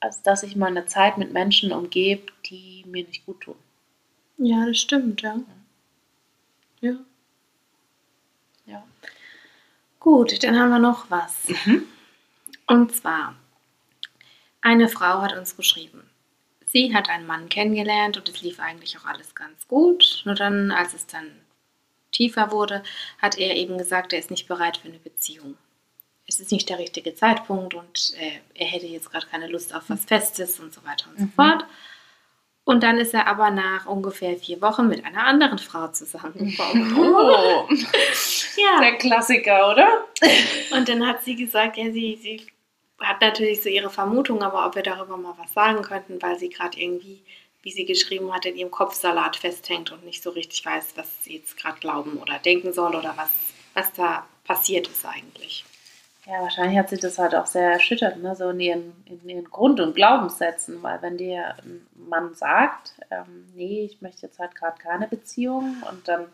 als 0.00 0.22
dass 0.22 0.42
ich 0.42 0.56
meine 0.56 0.86
Zeit 0.86 1.18
mit 1.18 1.32
Menschen 1.32 1.72
umgebe, 1.72 2.32
die 2.46 2.84
mir 2.86 3.04
nicht 3.04 3.26
gut 3.26 3.40
tun. 3.40 3.56
Ja, 4.38 4.66
das 4.66 4.78
stimmt, 4.78 5.22
ja. 5.22 5.38
Ja. 6.80 6.96
Ja. 8.66 8.84
Gut, 10.06 10.44
dann 10.44 10.56
haben 10.56 10.70
wir 10.70 10.78
noch 10.78 11.10
was. 11.10 11.48
Und 12.68 12.94
zwar, 12.94 13.34
eine 14.60 14.88
Frau 14.88 15.20
hat 15.20 15.36
uns 15.36 15.56
geschrieben. 15.56 16.08
Sie 16.64 16.94
hat 16.94 17.08
einen 17.08 17.26
Mann 17.26 17.48
kennengelernt 17.48 18.16
und 18.16 18.28
es 18.28 18.40
lief 18.40 18.60
eigentlich 18.60 18.96
auch 18.96 19.04
alles 19.04 19.34
ganz 19.34 19.66
gut. 19.66 20.22
Nur 20.24 20.36
dann, 20.36 20.70
als 20.70 20.94
es 20.94 21.08
dann 21.08 21.26
tiefer 22.12 22.52
wurde, 22.52 22.84
hat 23.20 23.36
er 23.36 23.56
eben 23.56 23.78
gesagt, 23.78 24.12
er 24.12 24.20
ist 24.20 24.30
nicht 24.30 24.46
bereit 24.46 24.76
für 24.76 24.86
eine 24.86 25.00
Beziehung. 25.00 25.56
Es 26.28 26.38
ist 26.38 26.52
nicht 26.52 26.68
der 26.68 26.78
richtige 26.78 27.16
Zeitpunkt 27.16 27.74
und 27.74 28.14
äh, 28.20 28.38
er 28.54 28.66
hätte 28.68 28.86
jetzt 28.86 29.10
gerade 29.10 29.26
keine 29.26 29.48
Lust 29.48 29.74
auf 29.74 29.90
was 29.90 30.04
Festes 30.04 30.60
und 30.60 30.72
so 30.72 30.84
weiter 30.84 31.10
und 31.10 31.18
so 31.18 31.26
fort. 31.34 31.64
Und 32.66 32.82
dann 32.82 32.98
ist 32.98 33.14
er 33.14 33.28
aber 33.28 33.50
nach 33.50 33.86
ungefähr 33.86 34.36
vier 34.36 34.60
Wochen 34.60 34.88
mit 34.88 35.04
einer 35.04 35.24
anderen 35.24 35.58
Frau 35.58 35.86
zusammengekommen. 35.88 36.96
Oh, 36.98 37.68
ja. 38.56 38.80
der 38.80 38.96
Klassiker, 38.98 39.70
oder? 39.70 40.04
Und 40.72 40.88
dann 40.88 41.06
hat 41.06 41.22
sie 41.22 41.36
gesagt, 41.36 41.76
ja, 41.76 41.92
sie, 41.92 42.18
sie 42.20 42.44
hat 42.98 43.20
natürlich 43.20 43.62
so 43.62 43.68
ihre 43.68 43.88
Vermutung, 43.88 44.42
aber 44.42 44.66
ob 44.66 44.74
wir 44.74 44.82
darüber 44.82 45.16
mal 45.16 45.34
was 45.38 45.52
sagen 45.52 45.80
könnten, 45.82 46.20
weil 46.20 46.40
sie 46.40 46.48
gerade 46.48 46.76
irgendwie, 46.80 47.22
wie 47.62 47.70
sie 47.70 47.84
geschrieben 47.84 48.34
hat, 48.34 48.46
in 48.46 48.56
ihrem 48.56 48.72
Kopfsalat 48.72 49.36
festhängt 49.36 49.92
und 49.92 50.04
nicht 50.04 50.20
so 50.20 50.30
richtig 50.30 50.66
weiß, 50.66 50.94
was 50.96 51.22
sie 51.22 51.36
jetzt 51.36 51.56
gerade 51.56 51.78
glauben 51.78 52.18
oder 52.18 52.40
denken 52.40 52.72
soll 52.72 52.96
oder 52.96 53.14
was, 53.16 53.30
was 53.74 53.92
da 53.92 54.26
passiert 54.42 54.88
ist 54.88 55.06
eigentlich. 55.06 55.64
Ja, 56.26 56.40
wahrscheinlich 56.42 56.76
hat 56.76 56.88
sie 56.90 56.96
das 56.96 57.18
halt 57.18 57.36
auch 57.36 57.46
sehr 57.46 57.70
erschüttert, 57.72 58.16
ne? 58.18 58.34
so 58.34 58.50
in 58.50 58.58
ihren, 58.58 58.92
in 59.06 59.28
ihren 59.28 59.44
Grund- 59.44 59.78
und 59.78 59.94
Glaubenssätzen, 59.94 60.82
weil 60.82 61.00
wenn 61.00 61.16
dir 61.16 61.54
ein 61.62 61.86
Mann 61.94 62.34
sagt, 62.34 62.94
ähm, 63.12 63.46
nee, 63.54 63.84
ich 63.84 64.02
möchte 64.02 64.26
jetzt 64.26 64.40
halt 64.40 64.56
gerade 64.56 64.76
keine 64.82 65.06
Beziehung 65.06 65.76
und 65.88 66.08
dann 66.08 66.22
ein 66.22 66.28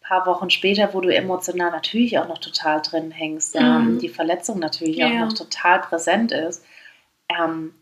paar 0.00 0.24
Wochen 0.24 0.48
später, 0.48 0.94
wo 0.94 1.02
du 1.02 1.14
emotional 1.14 1.70
natürlich 1.70 2.18
auch 2.18 2.26
noch 2.26 2.38
total 2.38 2.80
drin 2.80 3.10
hängst, 3.10 3.54
ja, 3.54 3.80
Mhm. 3.80 3.98
die 3.98 4.08
Verletzung 4.08 4.58
natürlich 4.58 4.96
Ja. 4.96 5.08
auch 5.08 5.26
noch 5.26 5.32
total 5.34 5.80
präsent 5.80 6.32
ist, 6.32 6.64
ähm, 7.28 7.74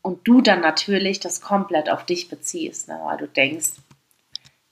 und 0.00 0.26
du 0.28 0.40
dann 0.40 0.60
natürlich 0.60 1.18
das 1.18 1.40
komplett 1.40 1.90
auf 1.90 2.06
dich 2.06 2.28
beziehst, 2.30 2.86
ne? 2.86 3.00
weil 3.02 3.18
du 3.18 3.26
denkst, 3.26 3.70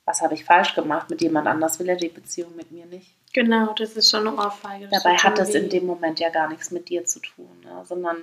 was 0.04 0.22
habe 0.22 0.34
ich 0.34 0.44
falsch 0.44 0.76
gemacht, 0.76 1.10
mit 1.10 1.20
jemand 1.20 1.48
anders 1.48 1.80
will 1.80 1.88
er 1.88 1.96
die 1.96 2.08
Beziehung 2.08 2.54
mit 2.54 2.70
mir 2.70 2.86
nicht. 2.86 3.15
Genau, 3.36 3.74
das 3.74 3.98
ist 3.98 4.10
schon 4.10 4.26
eine 4.26 4.34
Ohrfeige. 4.34 4.88
Dabei 4.88 5.18
hat 5.18 5.38
das 5.38 5.54
in 5.54 5.68
dem 5.68 5.84
Moment 5.84 6.20
ja 6.20 6.30
gar 6.30 6.48
nichts 6.48 6.70
mit 6.70 6.88
dir 6.88 7.04
zu 7.04 7.20
tun, 7.20 7.60
ne? 7.62 7.82
sondern 7.84 8.16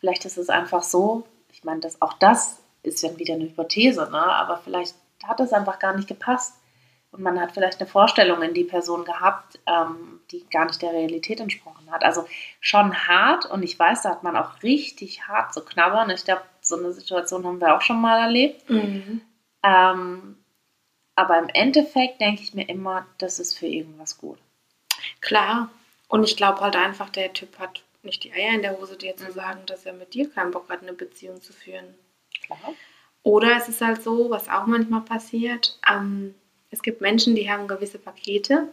vielleicht 0.00 0.24
ist 0.24 0.38
es 0.38 0.48
einfach 0.48 0.82
so, 0.82 1.24
ich 1.52 1.64
meine, 1.64 1.80
das, 1.80 2.00
auch 2.00 2.14
das 2.14 2.62
ist 2.82 3.02
ja 3.02 3.14
wieder 3.18 3.34
eine 3.34 3.44
Hypothese, 3.44 4.08
ne? 4.10 4.22
aber 4.22 4.56
vielleicht 4.56 4.94
hat 5.22 5.38
es 5.40 5.52
einfach 5.52 5.78
gar 5.78 5.94
nicht 5.94 6.08
gepasst 6.08 6.54
und 7.12 7.22
man 7.22 7.38
hat 7.38 7.52
vielleicht 7.52 7.78
eine 7.78 7.86
Vorstellung 7.86 8.40
in 8.40 8.54
die 8.54 8.64
Person 8.64 9.04
gehabt, 9.04 9.58
ähm, 9.66 10.20
die 10.30 10.48
gar 10.48 10.64
nicht 10.64 10.80
der 10.80 10.92
Realität 10.92 11.40
entsprochen 11.40 11.90
hat. 11.90 12.04
Also 12.04 12.24
schon 12.60 13.06
hart 13.06 13.44
und 13.44 13.62
ich 13.64 13.78
weiß, 13.78 14.00
da 14.00 14.12
hat 14.12 14.22
man 14.22 14.34
auch 14.34 14.62
richtig 14.62 15.28
hart 15.28 15.52
zu 15.52 15.62
knabbern. 15.62 16.08
Ich 16.08 16.24
glaube, 16.24 16.40
so 16.62 16.78
eine 16.78 16.94
Situation 16.94 17.44
haben 17.44 17.60
wir 17.60 17.76
auch 17.76 17.82
schon 17.82 18.00
mal 18.00 18.18
erlebt. 18.18 18.70
Mhm. 18.70 19.20
Ähm, 19.62 20.38
aber 21.16 21.38
im 21.38 21.48
Endeffekt 21.48 22.20
denke 22.20 22.42
ich 22.42 22.54
mir 22.54 22.68
immer, 22.68 23.06
das 23.18 23.38
ist 23.38 23.58
für 23.58 23.66
irgendwas 23.66 24.18
gut. 24.18 24.38
Klar. 25.20 25.70
Und 26.08 26.24
ich 26.24 26.36
glaube 26.36 26.60
halt 26.60 26.76
einfach, 26.76 27.10
der 27.10 27.32
Typ 27.32 27.58
hat 27.58 27.82
nicht 28.02 28.24
die 28.24 28.32
Eier 28.32 28.54
in 28.54 28.62
der 28.62 28.78
Hose, 28.78 28.96
dir 28.96 29.16
zu 29.16 29.28
Mhm. 29.28 29.32
sagen, 29.32 29.66
dass 29.66 29.86
er 29.86 29.92
mit 29.94 30.14
dir 30.14 30.30
keinen 30.30 30.50
Bock 30.52 30.68
hat, 30.70 30.82
eine 30.82 30.92
Beziehung 30.92 31.40
zu 31.42 31.52
führen. 31.52 31.94
Klar. 32.42 32.76
Oder 33.24 33.56
es 33.56 33.68
ist 33.68 33.80
halt 33.80 34.02
so, 34.02 34.30
was 34.30 34.48
auch 34.48 34.66
manchmal 34.66 35.00
passiert, 35.00 35.78
ähm, 35.90 36.34
es 36.70 36.82
gibt 36.82 37.00
Menschen, 37.00 37.34
die 37.34 37.50
haben 37.50 37.66
gewisse 37.68 37.98
Pakete 37.98 38.68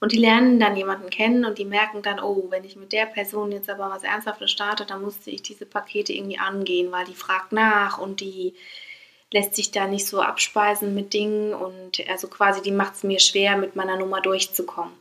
und 0.00 0.12
die 0.12 0.18
lernen 0.18 0.58
dann 0.58 0.76
jemanden 0.76 1.10
kennen 1.10 1.44
und 1.44 1.58
die 1.58 1.64
merken 1.64 2.02
dann, 2.02 2.20
oh, 2.20 2.46
wenn 2.50 2.64
ich 2.64 2.76
mit 2.76 2.92
der 2.92 3.06
Person 3.06 3.52
jetzt 3.52 3.68
aber 3.70 3.90
was 3.90 4.02
Ernsthaftes 4.02 4.50
starte, 4.50 4.86
dann 4.86 5.02
musste 5.02 5.30
ich 5.30 5.42
diese 5.42 5.66
Pakete 5.66 6.12
irgendwie 6.12 6.38
angehen, 6.38 6.90
weil 6.90 7.04
die 7.04 7.14
fragt 7.14 7.52
nach 7.52 7.98
und 7.98 8.20
die 8.20 8.54
lässt 9.32 9.54
sich 9.54 9.70
da 9.70 9.86
nicht 9.86 10.06
so 10.06 10.20
abspeisen 10.20 10.94
mit 10.94 11.12
Dingen 11.12 11.54
und 11.54 12.02
also 12.08 12.28
quasi 12.28 12.62
die 12.62 12.72
macht 12.72 12.94
es 12.94 13.02
mir 13.02 13.20
schwer, 13.20 13.56
mit 13.56 13.76
meiner 13.76 13.96
Nummer 13.96 14.20
durchzukommen. 14.20 14.92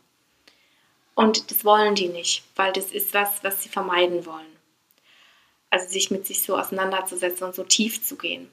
Und 1.15 1.51
das 1.51 1.65
wollen 1.65 1.95
die 1.95 2.07
nicht, 2.07 2.43
weil 2.55 2.71
das 2.71 2.91
ist 2.91 3.13
was, 3.13 3.43
was 3.43 3.63
sie 3.63 3.69
vermeiden 3.69 4.25
wollen. 4.25 4.45
Also 5.69 5.89
sich 5.89 6.11
mit 6.11 6.25
sich 6.25 6.43
so 6.43 6.57
auseinanderzusetzen 6.57 7.47
und 7.47 7.55
so 7.55 7.63
tief 7.63 8.03
zu 8.03 8.17
gehen. 8.17 8.49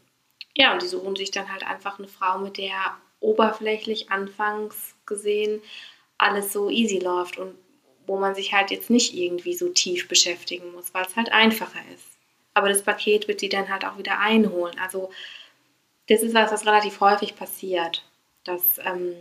Ja, 0.55 0.73
und 0.73 0.83
die 0.83 0.87
suchen 0.87 1.17
sich 1.17 1.31
dann 1.31 1.51
halt 1.53 1.67
einfach 1.67 1.99
eine 1.99 2.09
Frau, 2.09 2.39
mit 2.39 2.57
der 2.57 2.97
oberflächlich 3.21 4.11
anfangs 4.11 4.95
gesehen 5.05 5.63
alles 6.19 6.53
so 6.53 6.71
easy 6.71 6.99
läuft 6.99 7.39
und 7.39 7.55
wo 8.07 8.19
man 8.19 8.35
sich 8.35 8.53
halt 8.53 8.71
jetzt 8.71 8.89
nicht 8.89 9.15
irgendwie 9.15 9.55
so 9.55 9.69
tief 9.69 10.09
beschäftigen 10.09 10.73
muss, 10.73 10.95
weil 10.95 11.05
es 11.05 11.17
halt 11.17 11.33
einfacher 11.33 11.81
ist. 11.95 12.07
Aber 12.55 12.69
das 12.69 12.83
Paket 12.83 13.29
wird 13.29 13.41
sie 13.41 13.49
dann 13.49 13.69
halt 13.69 13.85
auch 13.85 13.99
wieder 13.99 14.19
einholen. 14.19 14.79
Also 14.79 15.11
das 16.09 16.23
ist 16.23 16.35
was, 16.35 16.53
was 16.53 16.67
relativ 16.67 17.01
häufig 17.01 17.37
passiert, 17.37 18.03
dass 18.45 18.79
ähm, 18.85 19.15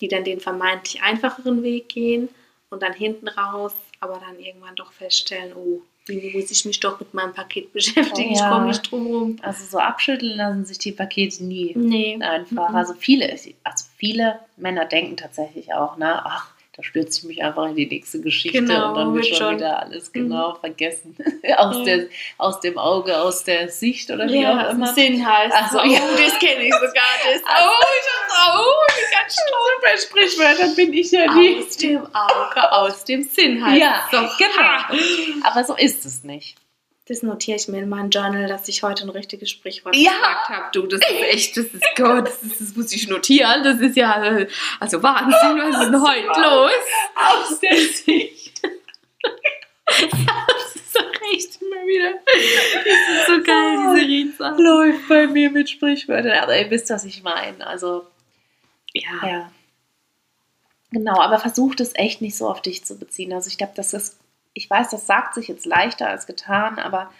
die 0.00 0.08
dann 0.08 0.24
den 0.24 0.40
vermeintlich 0.40 1.02
einfacheren 1.02 1.62
Weg 1.62 1.88
gehen 1.88 2.28
und 2.70 2.82
dann 2.82 2.92
hinten 2.92 3.28
raus, 3.28 3.72
aber 4.00 4.20
dann 4.20 4.38
irgendwann 4.38 4.76
doch 4.76 4.92
feststellen, 4.92 5.52
oh, 5.54 5.80
irgendwie 6.06 6.36
muss 6.38 6.50
ich 6.50 6.64
mich 6.64 6.80
doch 6.80 6.98
mit 7.00 7.12
meinem 7.14 7.34
Paket 7.34 7.72
beschäftigen, 7.74 8.32
ich 8.32 8.38
Ja. 8.38 8.48
komme 8.50 8.66
nicht 8.66 8.90
drum 8.90 9.06
rum. 9.06 9.36
Also 9.42 9.64
so 9.64 9.78
abschütteln 9.78 10.36
lassen 10.36 10.64
sich 10.64 10.78
die 10.78 10.92
Pakete 10.92 11.44
nie. 11.44 11.72
Nee. 11.76 12.18
Einfach. 12.20 12.70
Mhm. 12.70 12.76
Also 12.76 12.94
viele, 12.94 13.30
also 13.30 13.84
viele 13.96 14.40
Männer 14.56 14.84
denken 14.86 15.16
tatsächlich 15.16 15.72
auch, 15.74 15.96
ne, 15.96 16.24
ach, 16.24 16.52
da 16.78 16.84
stürze 16.84 17.18
ich 17.18 17.24
mich 17.26 17.42
einfach 17.42 17.66
in 17.66 17.74
die 17.74 17.86
nächste 17.88 18.20
Geschichte 18.20 18.60
Genau, 18.60 18.90
und 18.90 18.94
dann 18.94 19.14
wird 19.14 19.26
schon 19.26 19.56
wieder 19.56 19.82
alles 19.82 20.08
Mhm. 20.08 20.12
genau 20.12 20.54
vergessen. 20.54 21.16
aus, 21.56 21.76
Ja. 21.78 21.84
der, 21.84 22.06
aus 22.38 22.60
dem 22.60 22.78
Auge, 22.78 23.20
aus 23.20 23.42
der 23.42 23.68
Sicht 23.68 24.10
oder 24.12 24.28
wie 24.28 24.46
auch 24.46 24.70
immer. 24.70 24.94
Sinn 24.94 25.26
heißt. 25.28 25.54
Ach 25.58 25.72
so, 25.72 25.80
oh, 25.80 25.84
ja. 25.84 25.98
das 26.16 26.38
kenne 26.38 26.62
ich 26.62 26.72
sogar. 26.72 26.92
Das, 26.92 27.42
Also- 27.44 27.68
oh, 27.68 27.84
ich 28.00 28.36
hab, 28.38 28.58
oh, 28.60 28.86
ganz 29.12 29.36
Bei 29.82 29.96
Sprichwörtern 29.96 30.76
bin 30.76 30.92
ich 30.92 31.10
ja 31.10 31.34
nie. 31.34 31.58
Aus 31.58 31.76
dem 31.76 32.06
Auge, 32.14 32.72
aus 32.72 33.04
dem 33.04 33.22
Sinn 33.24 33.64
heißt. 33.64 33.80
Ja, 33.80 34.08
Doch, 34.12 34.38
genau. 34.38 35.42
Aber 35.44 35.64
so 35.64 35.74
ist 35.74 36.06
es 36.06 36.22
nicht. 36.22 36.56
Das 37.08 37.22
notiere 37.22 37.56
ich 37.56 37.66
mir 37.68 37.78
in 37.82 37.88
mein 37.88 38.10
Journal, 38.10 38.46
dass 38.48 38.68
ich 38.68 38.82
heute 38.82 39.04
ein 39.04 39.08
richtiges 39.08 39.48
Sprichwort 39.50 39.96
Ja. 39.96 40.12
gesagt 40.12 40.48
habe. 40.50 40.66
Du, 40.72 40.86
das 40.86 41.00
ist 41.00 41.20
echt, 41.22 41.56
das 41.56 41.64
ist 41.66 41.82
Gott, 41.96 42.26
das, 42.26 42.42
ist, 42.42 42.60
das 42.60 42.76
muss 42.76 42.92
ich 42.92 43.08
notieren. 43.08 43.64
Das 43.64 43.80
ist 43.80 43.96
ja, 43.96 44.46
also 44.78 45.02
Wahnsinn, 45.02 45.58
was 45.58 45.80
ist 45.80 45.86
denn 45.90 46.02
heute 46.06 46.40
los? 46.40 46.70
Aus 47.14 47.60
der 47.60 47.76
Sicht. 47.76 48.62
Das 49.90 50.74
ist 50.76 50.94
doch 50.94 51.12
echt 51.32 51.62
immer 51.62 51.86
wieder. 51.86 52.12
Das 52.24 52.84
ist 52.84 53.26
so 53.26 53.42
geil, 53.42 53.78
diese 53.96 54.06
Redensarten. 54.06 54.62
Läuft 54.64 55.08
bei 55.08 55.26
mir 55.26 55.50
mit 55.50 55.70
Sprichwörtern. 55.70 56.38
Aber 56.42 56.58
ihr 56.60 56.70
wisst, 56.70 56.90
was 56.90 57.06
ich 57.06 57.22
meine. 57.22 57.66
Also, 57.66 58.06
Ja. 58.92 59.26
Ja. 59.26 59.52
Genau, 60.90 61.18
aber 61.20 61.38
versuch 61.38 61.74
das 61.74 61.94
echt 61.94 62.20
nicht 62.20 62.36
so 62.36 62.48
auf 62.48 62.60
dich 62.60 62.84
zu 62.84 62.98
beziehen. 62.98 63.32
Also 63.32 63.48
ich 63.48 63.56
glaube, 63.56 63.72
das 63.76 63.94
ist 63.94 64.18
ich 64.54 64.68
weiß, 64.68 64.90
das 64.90 65.06
sagt 65.06 65.34
sich 65.34 65.48
jetzt 65.48 65.66
leichter 65.66 66.08
als 66.08 66.26
getan, 66.26 66.78
aber 66.78 67.10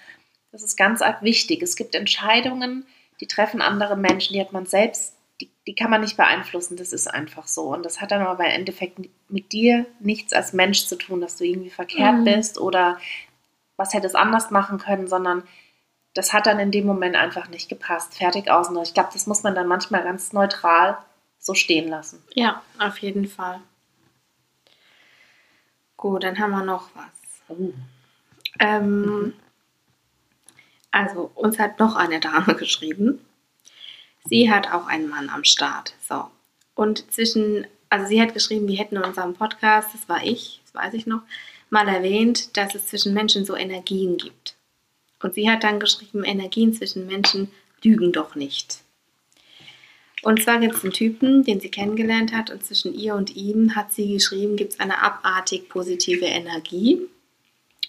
das 0.53 0.63
ist 0.63 0.77
ganz 0.77 1.03
arg 1.03 1.23
wichtig. 1.23 1.63
Es 1.63 1.77
gibt 1.77 1.95
Entscheidungen, 1.95 2.87
die 3.21 3.27
treffen 3.27 3.61
andere 3.63 3.97
Menschen, 3.97 4.33
die 4.35 4.41
hat 4.41 4.53
man 4.53 4.67
selbst, 4.67 5.15
die, 5.41 5.51
die 5.67 5.75
kann 5.75 5.91
man 5.91 6.01
nicht 6.01 6.17
beeinflussen. 6.17 6.77
Das 6.77 6.93
ist 6.93 7.07
einfach 7.07 7.47
so. 7.47 7.73
Und 7.75 7.85
das 7.85 8.01
hat 8.01 8.11
dann 8.11 8.23
aber 8.23 8.45
im 8.47 8.53
Endeffekt 8.53 8.99
mit 9.29 9.53
dir 9.53 9.87
nichts 10.01 10.33
als 10.33 10.53
Mensch 10.53 10.87
zu 10.87 10.97
tun, 10.97 11.21
dass 11.21 11.37
du 11.37 11.45
irgendwie 11.45 11.71
verkehrt 11.71 12.17
Mhm. 12.17 12.25
bist 12.25 12.59
oder 12.59 12.99
was 13.77 13.95
hättest 13.95 14.17
anders 14.17 14.51
machen 14.51 14.79
können, 14.79 15.07
sondern 15.07 15.45
das 16.15 16.33
hat 16.33 16.47
dann 16.47 16.59
in 16.59 16.73
dem 16.73 16.87
Moment 16.87 17.15
einfach 17.15 17.49
nicht 17.49 17.69
gepasst. 17.69 18.17
Fertig 18.17 18.51
aus. 18.51 18.69
Und 18.69 18.83
ich 18.83 18.95
glaube, 18.95 19.11
das 19.13 19.27
muss 19.29 19.45
man 19.45 19.55
dann 19.55 19.69
manchmal 19.69 20.03
ganz 20.03 20.33
neutral 20.33 20.99
so 21.39 21.55
stehen 21.55 21.87
lassen. 21.87 22.21
Ja, 22.35 22.63
auf 22.81 22.99
jeden 22.99 23.29
Fall. 23.29 23.61
Gut, 25.97 26.25
dann 26.25 26.39
haben 26.39 26.51
wir 26.51 26.65
noch 26.65 26.89
was. 26.95 27.18
Ähm, 28.59 29.35
also, 30.91 31.31
uns 31.35 31.59
hat 31.59 31.79
noch 31.79 31.97
eine 31.97 32.21
Dame 32.21 32.55
geschrieben. 32.55 33.21
Sie 34.25 34.51
hat 34.51 34.73
auch 34.73 34.87
einen 34.87 35.09
Mann 35.09 35.31
am 35.31 35.45
Start. 35.45 35.95
So. 36.07 36.27
Und 36.75 37.11
zwischen, 37.13 37.67
also 37.89 38.07
sie 38.07 38.21
hat 38.21 38.35
geschrieben, 38.35 38.69
wir 38.69 38.77
hätten 38.77 38.97
in 38.97 39.05
unserem 39.05 39.35
Podcast, 39.35 39.95
das 39.95 40.09
war 40.09 40.23
ich, 40.25 40.61
das 40.65 40.75
weiß 40.75 40.95
ich 40.95 41.07
noch, 41.07 41.23
mal 41.71 41.89
erwähnt, 41.89 42.57
dass 42.57 42.75
es 42.75 42.87
zwischen 42.87 43.15
Menschen 43.15 43.45
so 43.45 43.57
Energien 43.57 44.17
gibt. 44.17 44.57
Und 45.21 45.35
sie 45.35 45.51
hat 45.51 45.65
dann 45.65 45.81
geschrieben, 45.81 46.25
Energien 46.25 46.73
zwischen 46.73 47.07
Menschen 47.07 47.51
lügen 47.83 48.13
doch 48.13 48.35
nicht. 48.35 48.83
Und 50.23 50.43
zwar 50.43 50.59
gibt 50.59 50.75
es 50.75 50.83
einen 50.83 50.93
Typen, 50.93 51.45
den 51.45 51.61
sie 51.61 51.71
kennengelernt 51.71 52.33
hat, 52.33 52.51
und 52.51 52.65
zwischen 52.65 52.95
ihr 52.95 53.15
und 53.15 53.37
ihm 53.37 53.77
hat 53.77 53.93
sie 53.93 54.15
geschrieben, 54.15 54.57
gibt 54.57 54.75
es 54.75 54.81
eine 54.81 55.01
abartig 55.03 55.69
positive 55.69 56.25
Energie. 56.25 57.01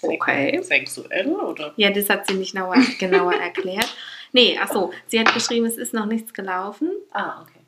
Okay. 0.01 0.61
Sexuell 0.61 1.27
oder? 1.27 1.73
Ja, 1.75 1.89
das 1.89 2.09
hat 2.09 2.27
sie 2.27 2.35
nicht 2.35 2.53
genauer, 2.53 2.75
genauer 2.99 3.33
erklärt. 3.33 3.93
Nee, 4.31 4.57
ach 4.61 4.71
so, 4.71 4.91
sie 5.07 5.19
hat 5.19 5.33
geschrieben, 5.33 5.65
es 5.65 5.77
ist 5.77 5.93
noch 5.93 6.05
nichts 6.05 6.33
gelaufen. 6.33 6.91
Ah, 7.11 7.41
okay. 7.41 7.59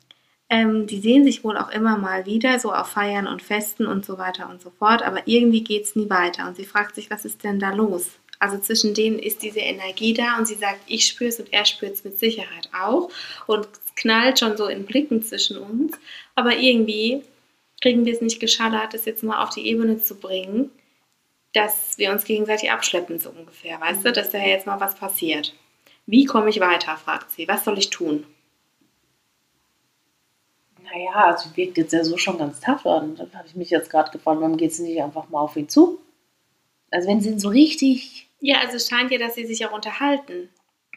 Ähm, 0.48 0.86
die 0.86 1.00
sehen 1.00 1.24
sich 1.24 1.44
wohl 1.44 1.56
auch 1.56 1.70
immer 1.70 1.96
mal 1.96 2.26
wieder, 2.26 2.58
so 2.58 2.72
auf 2.72 2.88
Feiern 2.88 3.26
und 3.26 3.42
Festen 3.42 3.86
und 3.86 4.04
so 4.04 4.18
weiter 4.18 4.50
und 4.50 4.60
so 4.60 4.70
fort, 4.70 5.02
aber 5.02 5.22
irgendwie 5.26 5.64
geht 5.64 5.84
es 5.84 5.96
nie 5.96 6.10
weiter. 6.10 6.46
Und 6.46 6.56
sie 6.56 6.66
fragt 6.66 6.94
sich, 6.94 7.10
was 7.10 7.24
ist 7.24 7.42
denn 7.42 7.58
da 7.58 7.72
los? 7.72 8.10
Also 8.38 8.58
zwischen 8.58 8.92
denen 8.92 9.18
ist 9.18 9.42
diese 9.42 9.60
Energie 9.60 10.14
da 10.14 10.36
und 10.36 10.46
sie 10.46 10.56
sagt, 10.56 10.80
ich 10.88 11.06
spüre 11.06 11.28
es 11.28 11.38
und 11.38 11.52
er 11.52 11.64
spürt 11.64 11.94
es 11.94 12.04
mit 12.04 12.18
Sicherheit 12.18 12.68
auch. 12.78 13.08
Und 13.46 13.66
es 13.66 13.94
knallt 13.94 14.40
schon 14.40 14.56
so 14.56 14.66
in 14.66 14.84
Blicken 14.84 15.22
zwischen 15.22 15.58
uns. 15.58 15.96
Aber 16.34 16.56
irgendwie 16.56 17.22
kriegen 17.80 18.04
wir 18.04 18.12
es 18.12 18.20
nicht 18.20 18.40
geschallert, 18.40 18.94
das 18.94 19.04
jetzt 19.04 19.22
mal 19.22 19.42
auf 19.42 19.50
die 19.50 19.66
Ebene 19.66 20.02
zu 20.02 20.16
bringen, 20.16 20.70
dass 21.52 21.98
wir 21.98 22.10
uns 22.10 22.24
gegenseitig 22.24 22.70
abschleppen, 22.70 23.18
so 23.18 23.30
ungefähr. 23.30 23.80
Weißt 23.80 24.04
du, 24.04 24.12
dass 24.12 24.30
da 24.30 24.38
jetzt 24.38 24.66
mal 24.66 24.80
was 24.80 24.94
passiert. 24.94 25.54
Wie 26.06 26.24
komme 26.24 26.50
ich 26.50 26.60
weiter, 26.60 26.96
fragt 26.96 27.30
sie. 27.30 27.46
Was 27.46 27.64
soll 27.64 27.78
ich 27.78 27.90
tun? 27.90 28.26
Naja, 30.82 31.26
also 31.26 31.54
wirkt 31.56 31.78
jetzt 31.78 31.92
ja 31.92 32.04
so 32.04 32.16
schon 32.16 32.38
ganz 32.38 32.60
tough 32.60 32.86
an. 32.86 33.16
Dann 33.16 33.32
habe 33.34 33.46
ich 33.46 33.54
mich 33.54 33.70
jetzt 33.70 33.90
gerade 33.90 34.10
gefragt, 34.10 34.40
warum 34.40 34.56
geht 34.56 34.74
sie 34.74 34.82
nicht 34.82 35.02
einfach 35.02 35.28
mal 35.28 35.40
auf 35.40 35.56
ihn 35.56 35.68
zu? 35.68 36.00
Also 36.90 37.08
wenn 37.08 37.20
sie 37.20 37.30
ihn 37.30 37.38
so 37.38 37.48
richtig... 37.48 38.28
Ja, 38.40 38.58
also 38.58 38.76
es 38.76 38.88
scheint 38.88 39.10
ja, 39.10 39.18
dass 39.18 39.34
sie 39.34 39.46
sich 39.46 39.64
auch 39.64 39.72
unterhalten. 39.72 40.48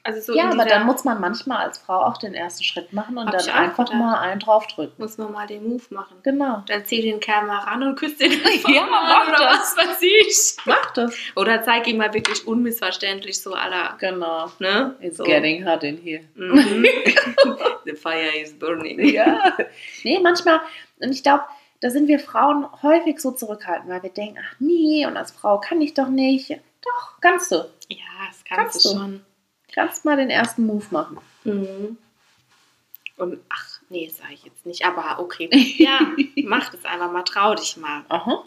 Also 0.07 0.21
so 0.21 0.37
ja, 0.37 0.51
aber 0.51 0.65
dann 0.65 0.85
muss 0.85 1.03
man 1.03 1.19
manchmal 1.19 1.65
als 1.65 1.79
Frau 1.79 2.03
auch 2.03 2.17
den 2.17 2.35
ersten 2.35 2.63
Schritt 2.63 2.93
machen 2.93 3.17
und 3.17 3.25
dann 3.33 3.49
einfach 3.49 3.85
gedacht. 3.85 3.99
mal 3.99 4.19
einen 4.19 4.39
draufdrücken. 4.39 4.93
muss 4.99 5.17
man 5.17 5.31
mal 5.31 5.47
den 5.47 5.67
Move 5.67 5.81
machen. 5.89 6.17
Genau. 6.21 6.63
Dann 6.67 6.85
zieh 6.85 7.01
den 7.01 7.19
Kerl 7.19 7.47
mal 7.47 7.57
ran 7.57 7.81
und 7.81 7.95
küsst 7.95 8.21
den 8.21 8.31
Ja, 8.67 8.83
einfach 8.83 8.87
mach 8.91 9.27
oder 9.29 9.37
das. 9.49 9.75
was 9.75 9.87
weiß 9.87 10.01
ich. 10.03 10.57
Mach 10.65 10.91
das. 10.93 11.15
Oder 11.35 11.63
zeig 11.63 11.87
ihm 11.87 11.97
mal 11.97 12.13
wirklich 12.13 12.45
unmissverständlich 12.45 13.41
so 13.41 13.55
aller, 13.55 13.95
Genau. 13.99 14.51
ne? 14.59 14.95
It's 15.01 15.17
so. 15.17 15.23
getting 15.23 15.67
hot 15.67 15.83
in 15.83 15.97
here. 15.97 16.21
Mhm. 16.35 16.85
The 17.85 17.93
fire 17.95 18.29
is 18.39 18.53
burning. 18.57 18.99
Ja. 19.09 19.57
Nee, 20.03 20.19
manchmal, 20.21 20.61
und 20.99 21.11
ich 21.11 21.23
glaube, 21.23 21.45
da 21.81 21.89
sind 21.89 22.07
wir 22.07 22.19
Frauen 22.19 22.67
häufig 22.83 23.19
so 23.19 23.31
zurückhaltend, 23.31 23.89
weil 23.89 24.03
wir 24.03 24.11
denken, 24.11 24.37
ach 24.39 24.55
nee, 24.59 25.05
und 25.07 25.17
als 25.17 25.31
Frau 25.31 25.59
kann 25.59 25.81
ich 25.81 25.95
doch 25.95 26.09
nicht. 26.09 26.51
Doch, 26.51 27.19
kannst 27.21 27.51
du. 27.51 27.55
Ja, 27.89 27.97
das 28.27 28.43
kannst, 28.47 28.73
Kannst 28.73 28.85
du 28.85 28.89
du. 28.89 28.95
schon. 28.99 29.25
Kannst 29.75 30.05
mal 30.05 30.15
den 30.17 30.29
ersten 30.29 30.65
Move 30.65 30.85
machen. 30.89 31.19
Mhm. 31.43 31.97
Und 33.17 33.39
ach, 33.49 33.79
nee, 33.89 34.09
sage 34.09 34.33
ich 34.33 34.43
jetzt 34.43 34.65
nicht, 34.65 34.85
aber 34.85 35.19
okay. 35.19 35.49
Ja, 35.77 35.99
mach 36.43 36.69
das 36.69 36.83
einfach 36.85 37.11
mal, 37.11 37.23
trau 37.23 37.53
dich 37.55 37.77
mal. 37.77 38.03
Aha. 38.09 38.43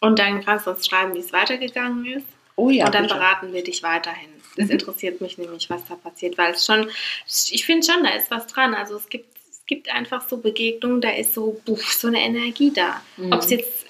Und 0.00 0.18
dann 0.18 0.44
kannst 0.44 0.66
du 0.66 0.70
uns 0.70 0.86
schreiben, 0.86 1.14
wie 1.14 1.18
es 1.20 1.32
weitergegangen 1.32 2.04
ist. 2.06 2.26
Oh 2.56 2.70
ja, 2.70 2.86
und 2.86 2.94
dann 2.94 3.02
bitte. 3.04 3.14
beraten 3.16 3.52
wir 3.52 3.64
dich 3.64 3.82
weiterhin. 3.82 4.30
Das 4.56 4.66
Mhm. 4.66 4.72
interessiert 4.72 5.20
mich 5.20 5.38
nämlich, 5.38 5.68
was 5.70 5.84
da 5.86 5.96
passiert, 5.96 6.38
weil 6.38 6.52
es 6.52 6.64
schon, 6.64 6.88
ich 7.26 7.64
finde 7.66 7.84
schon, 7.90 8.04
da 8.04 8.10
ist 8.10 8.30
was 8.30 8.46
dran. 8.46 8.74
Also 8.74 8.96
es 8.96 9.08
gibt, 9.08 9.36
es 9.50 9.64
gibt 9.66 9.88
einfach 9.88 10.26
so 10.28 10.36
Begegnungen, 10.36 11.00
da 11.00 11.10
ist 11.10 11.34
so, 11.34 11.60
buff, 11.64 11.92
so 11.92 12.06
eine 12.08 12.20
Energie 12.20 12.70
da. 12.72 13.02
Mhm. 13.16 13.32
Ob 13.32 13.40
es 13.40 13.50
jetzt 13.50 13.83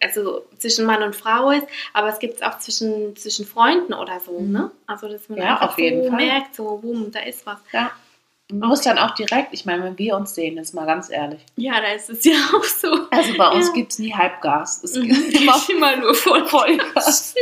also 0.00 0.44
zwischen 0.58 0.84
Mann 0.86 1.02
und 1.02 1.16
Frau 1.16 1.50
ist, 1.50 1.66
aber 1.92 2.08
es 2.08 2.18
gibt 2.18 2.36
es 2.36 2.42
auch 2.42 2.58
zwischen, 2.58 3.16
zwischen 3.16 3.46
Freunden 3.46 3.94
oder 3.94 4.20
so, 4.20 4.38
Mhm. 4.38 4.52
ne? 4.52 4.70
Also 4.86 5.08
dass 5.08 5.28
man 5.28 5.38
Ja, 5.38 5.60
auf 5.60 5.78
jeden 5.78 6.04
so 6.04 6.08
Fall. 6.10 6.16
merkt, 6.24 6.54
so, 6.54 6.76
boom, 6.78 7.10
da 7.10 7.20
ist 7.20 7.44
was. 7.46 7.58
Ja. 7.72 7.90
Man 8.50 8.68
muss 8.68 8.82
dann 8.82 8.98
auch 8.98 9.12
direkt, 9.12 9.54
ich 9.54 9.64
meine, 9.64 9.82
wenn 9.82 9.96
wir 9.98 10.14
uns 10.14 10.34
sehen, 10.34 10.58
ist 10.58 10.74
mal 10.74 10.84
ganz 10.84 11.08
ehrlich. 11.08 11.40
Ja, 11.56 11.80
da 11.80 11.92
ist 11.92 12.10
es 12.10 12.22
ja 12.24 12.32
auch 12.54 12.62
so. 12.64 12.88
Also 13.10 13.34
bei 13.38 13.48
uns 13.48 13.68
Ja. 13.68 13.72
gibt 13.72 13.92
es 13.92 13.98
nie 13.98 14.12
Halbgas. 14.12 14.84
Es 14.84 14.94
Mhm. 14.94 15.08
gibt 15.08 15.32
immer 15.40 15.56
immer 15.70 15.96
nur 15.96 16.14
voll 16.14 16.44
Vollgas. 16.46 17.34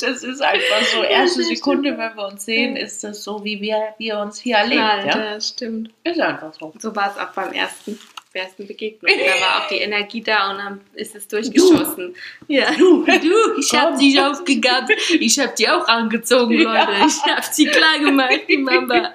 Das 0.00 0.22
ist 0.22 0.40
einfach 0.40 0.82
so. 0.94 1.02
Erste 1.02 1.40
das 1.40 1.48
Sekunde, 1.48 1.98
wenn 1.98 2.16
wir 2.16 2.26
uns 2.28 2.44
sehen, 2.46 2.76
ist 2.76 3.04
das 3.04 3.22
so, 3.22 3.44
wie 3.44 3.60
wir, 3.60 3.94
wir 3.98 4.18
uns 4.20 4.38
hier 4.38 4.56
erleben. 4.56 4.80
Ja? 4.80 5.04
ja, 5.34 5.40
stimmt. 5.40 5.90
Ist 6.02 6.18
einfach 6.20 6.54
so. 6.54 6.72
So 6.78 6.96
war 6.96 7.10
es 7.14 7.18
auch 7.20 7.32
beim 7.34 7.52
ersten, 7.52 7.98
bei 8.34 8.40
der 8.40 8.42
ersten 8.48 8.66
Begegnung. 8.66 9.10
Da 9.12 9.40
war 9.40 9.62
auch 9.62 9.68
die 9.68 9.76
Energie 9.76 10.20
da 10.20 10.50
und 10.50 10.58
dann 10.58 10.80
ist 10.94 11.14
es 11.14 11.28
durchgeschossen. 11.28 12.14
Ja. 12.48 12.72
Du, 12.76 13.04
Du, 13.06 13.60
ich 13.60 13.72
hab 13.72 13.90
Komm. 13.90 13.98
dich 14.00 14.20
aufgegabt. 14.20 14.90
Ich 15.20 15.38
hab 15.38 15.54
die 15.54 15.68
auch 15.68 15.86
angezogen, 15.86 16.60
Ja. 16.60 16.84
Leute. 16.84 17.06
Ich 17.06 17.22
hab 17.32 17.44
sie 17.44 17.66
klar 17.66 17.98
gemacht, 18.00 18.40
die 18.48 18.56
Mama. 18.58 19.14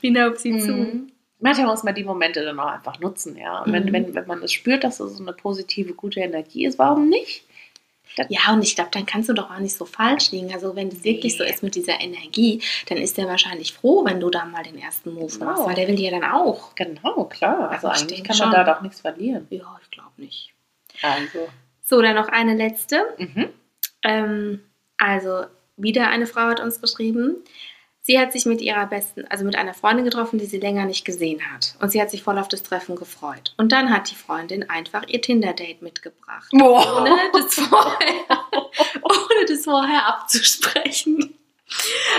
Bin 0.00 0.18
auf 0.18 0.38
sie 0.38 0.58
zu. 0.58 0.72
Mhm. 0.72 1.08
Manchmal 1.40 1.66
muss 1.68 1.82
man 1.82 1.94
die 1.94 2.04
Momente 2.04 2.44
dann 2.44 2.58
auch 2.60 2.66
einfach 2.68 2.98
nutzen, 3.00 3.36
ja. 3.36 3.62
Und 3.62 3.72
wenn, 3.72 3.84
Mhm. 3.86 3.92
wenn, 3.92 4.14
wenn 4.14 4.26
man 4.26 4.40
das 4.40 4.52
spürt, 4.52 4.84
dass 4.84 4.98
das 4.98 5.16
so 5.16 5.22
eine 5.22 5.32
positive, 5.32 5.94
gute 5.94 6.20
Energie 6.20 6.66
ist, 6.66 6.78
warum 6.78 7.08
nicht? 7.08 7.44
Ja, 8.28 8.52
und 8.52 8.62
ich 8.62 8.74
glaube, 8.74 8.90
dann 8.92 9.06
kannst 9.06 9.28
du 9.28 9.32
doch 9.32 9.50
auch 9.50 9.58
nicht 9.58 9.74
so 9.76 9.84
falsch 9.84 10.30
liegen. 10.32 10.52
Also, 10.52 10.76
wenn 10.76 10.88
es 10.88 11.02
wirklich 11.04 11.36
so 11.36 11.44
ist 11.44 11.62
mit 11.62 11.74
dieser 11.74 12.00
Energie, 12.00 12.60
dann 12.88 12.98
ist 12.98 13.16
der 13.16 13.26
wahrscheinlich 13.26 13.72
froh, 13.72 14.04
wenn 14.04 14.20
du 14.20 14.28
da 14.30 14.44
mal 14.44 14.62
den 14.62 14.78
ersten 14.78 15.14
Move 15.14 15.32
Genau. 15.32 15.44
machst, 15.46 15.64
weil 15.66 15.74
der 15.74 15.88
will 15.88 15.98
ja 15.98 16.10
dann 16.10 16.24
auch. 16.24 16.74
Genau, 16.74 17.24
klar. 17.24 17.70
Also 17.70 17.88
Ich 17.88 18.00
eigentlich 18.02 18.24
kann 18.24 18.36
man 18.36 18.48
schon. 18.48 18.52
da 18.52 18.64
doch 18.74 18.82
nichts 18.82 19.00
verlieren. 19.00 19.46
Ja, 19.50 19.78
ich 19.82 19.90
glaube 19.90 20.10
nicht. 20.18 20.52
Also. 21.02 21.48
So, 21.84 22.00
dann 22.02 22.16
noch 22.16 22.28
eine 22.28 22.54
letzte. 22.54 23.02
Mhm. 23.18 23.48
Ähm, 24.02 24.60
also, 24.98 25.44
wieder 25.76 26.08
eine 26.08 26.26
Frau 26.26 26.42
hat 26.42 26.60
uns 26.60 26.80
geschrieben. 26.80 27.36
Sie 28.04 28.18
hat 28.18 28.32
sich 28.32 28.46
mit 28.46 28.60
ihrer 28.60 28.86
besten, 28.86 29.24
also 29.28 29.44
mit 29.44 29.54
einer 29.54 29.74
Freundin 29.74 30.04
getroffen, 30.04 30.36
die 30.36 30.46
sie 30.46 30.58
länger 30.58 30.86
nicht 30.86 31.04
gesehen 31.04 31.40
hat. 31.52 31.76
Und 31.80 31.92
sie 31.92 32.02
hat 32.02 32.10
sich 32.10 32.24
voll 32.24 32.36
auf 32.36 32.48
das 32.48 32.64
Treffen 32.64 32.96
gefreut. 32.96 33.54
Und 33.58 33.70
dann 33.70 33.90
hat 33.90 34.10
die 34.10 34.16
Freundin 34.16 34.68
einfach 34.68 35.06
ihr 35.06 35.22
Tinder-Date 35.22 35.82
mitgebracht. 35.82 36.52
Ohne 36.52 37.16
das 37.32 37.54
vorher, 37.54 38.24
ohne 39.02 39.46
das 39.48 39.64
vorher 39.64 40.06
abzusprechen. 40.08 41.38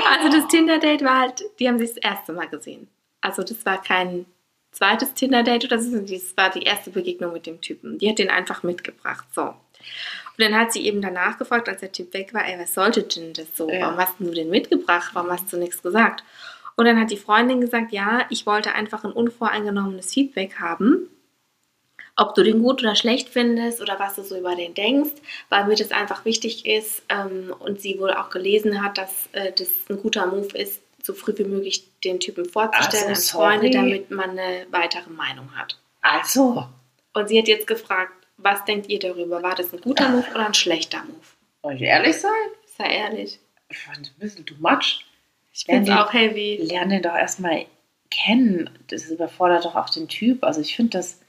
Also 0.10 0.30
das 0.30 0.48
Tinder-Date 0.48 1.04
war 1.04 1.20
halt, 1.20 1.44
die 1.60 1.68
haben 1.68 1.78
sich 1.78 1.90
das 1.90 1.98
erste 1.98 2.32
Mal 2.32 2.48
gesehen. 2.48 2.88
Also 3.20 3.44
das 3.44 3.66
war 3.66 3.82
kein 3.82 4.26
zweites 4.72 5.14
Tinder-Date 5.14 5.66
oder 5.66 5.80
so, 5.80 6.00
das 6.00 6.36
war 6.38 6.50
die 6.50 6.64
erste 6.64 6.92
Begegnung 6.92 7.34
mit 7.34 7.46
dem 7.46 7.60
Typen. 7.60 7.98
Die 7.98 8.10
hat 8.10 8.20
den 8.20 8.30
einfach 8.30 8.64
mitgebracht. 8.64 9.28
So. 9.36 9.54
Und 10.38 10.44
dann 10.44 10.56
hat 10.56 10.74
sie 10.74 10.86
eben 10.86 11.02
danach 11.02 11.38
gefragt, 11.38 11.70
als 11.70 11.82
der 11.82 11.92
Typ 11.92 12.14
weg 12.14 12.34
war, 12.34 12.46
ey, 12.46 12.60
was 12.60 12.74
sollte 12.74 13.04
denn 13.04 13.34
das 13.34 13.56
so? 13.56 13.70
Ja. 13.70 13.82
Warum 13.82 13.98
hast 13.98 14.20
denn 14.20 14.28
du 14.28 14.34
den 14.34 14.50
mitgebracht? 14.50 15.12
Warum 15.14 15.30
hast 15.30 15.54
du 15.54 15.58
nichts 15.58 15.82
gesagt? 15.84 16.24
Und 16.76 16.86
dann 16.86 17.00
hat 17.00 17.12
die 17.12 17.18
Freundin 17.18 17.62
gesagt, 17.62 17.92
ja, 17.92 18.26
ich 18.30 18.46
wollte 18.46 18.74
einfach 18.74 19.04
ein 19.04 19.12
unvoreingenommenes 19.12 20.12
Feedback 20.12 20.60
haben, 20.60 21.08
ob 22.16 22.36
du 22.36 22.44
den 22.44 22.62
gut 22.62 22.82
oder 22.82 22.96
schlecht 22.96 23.30
findest 23.30 23.82
oder 23.82 24.00
was 24.00 24.16
du 24.16 24.24
so 24.24 24.38
über 24.38 24.56
den 24.56 24.74
denkst, 24.74 25.22
weil 25.50 25.66
mir 25.66 25.76
das 25.76 25.92
einfach 25.92 26.26
wichtig 26.26 26.66
ist 26.66 27.04
ähm, 27.10 27.54
und 27.60 27.82
sie 27.82 28.00
wohl 28.00 28.12
auch 28.12 28.30
gelesen 28.30 28.84
hat, 28.84 28.98
dass 28.98 29.30
äh, 29.34 29.52
das 29.52 29.68
ein 29.90 29.98
guter 29.98 30.26
Move 30.28 30.58
ist, 30.58 30.82
so 31.02 31.14
früh 31.14 31.34
wie 31.38 31.44
möglich 31.44 31.88
den 32.04 32.20
Typen 32.20 32.46
vorzustellen 32.46 33.10
Also, 33.10 33.22
als. 33.22 33.32
Freunde, 33.32 33.70
damit 33.70 34.10
man 34.10 34.32
eine 34.32 34.66
weitere 34.72 35.10
Meinung 35.10 35.56
hat. 35.56 35.78
Also. 36.02 36.68
Und 37.14 37.30
sie 37.30 37.38
hat 37.38 37.48
jetzt 37.48 37.68
gefragt, 37.68 38.14
was 38.38 38.64
denkt 38.66 38.90
ihr 38.90 39.00
darüber? 39.00 39.42
War 39.44 39.56
das 39.56 39.74
ein 39.74 39.82
guter 39.82 40.10
Move 40.10 40.26
oder 40.34 40.48
ein 40.48 40.54
schlechter 40.54 41.04
Move? 41.04 41.16
Soll 41.62 41.74
ich 41.76 41.82
ehrlich 41.82 42.18
sein? 42.18 42.32
Sei 42.78 42.86
ehrlich. 42.96 43.40
Ich 43.70 43.78
fand 43.80 44.00
es 44.06 44.10
ein 44.12 44.20
bisschen 44.20 44.46
too 44.46 44.56
much. 44.60 45.06
Ich 45.54 45.66
finde 45.66 45.92
es 45.92 45.98
auch 45.98 46.12
heavy. 46.14 46.58
Lern 46.62 46.90
den 46.90 47.02
doch 47.04 47.16
erstmal 47.16 47.66
kennen. 48.10 48.70
Das 48.88 49.06
überfordert 49.10 49.66
doch 49.66 49.76
auch 49.76 49.90
den 49.90 50.08
Typ. 50.08 50.44
Also 50.44 50.62
ich 50.62 50.76
finde 50.76 50.98
das. 50.98 51.20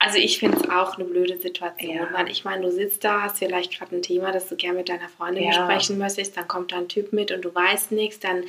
Also 0.00 0.18
ich 0.18 0.38
finde 0.38 0.58
es 0.58 0.68
auch 0.68 0.96
eine 0.96 1.04
blöde 1.04 1.38
Situation, 1.38 1.94
Ja. 1.96 2.08
weil 2.12 2.28
ich 2.28 2.44
meine, 2.44 2.62
du 2.62 2.72
sitzt 2.72 3.04
da, 3.04 3.22
hast 3.22 3.38
vielleicht 3.38 3.78
gerade 3.78 3.94
ein 3.94 4.02
Thema, 4.02 4.32
das 4.32 4.48
du 4.48 4.56
gerne 4.56 4.78
mit 4.78 4.88
deiner 4.88 5.08
Freundin 5.08 5.44
Ja. 5.44 5.50
besprechen 5.66 5.98
möchtest, 5.98 6.36
dann 6.36 6.48
kommt 6.48 6.72
da 6.72 6.78
ein 6.78 6.88
Typ 6.88 7.12
mit 7.12 7.30
und 7.30 7.42
du 7.44 7.54
weißt 7.54 7.92
nichts, 7.92 8.18
dann, 8.18 8.44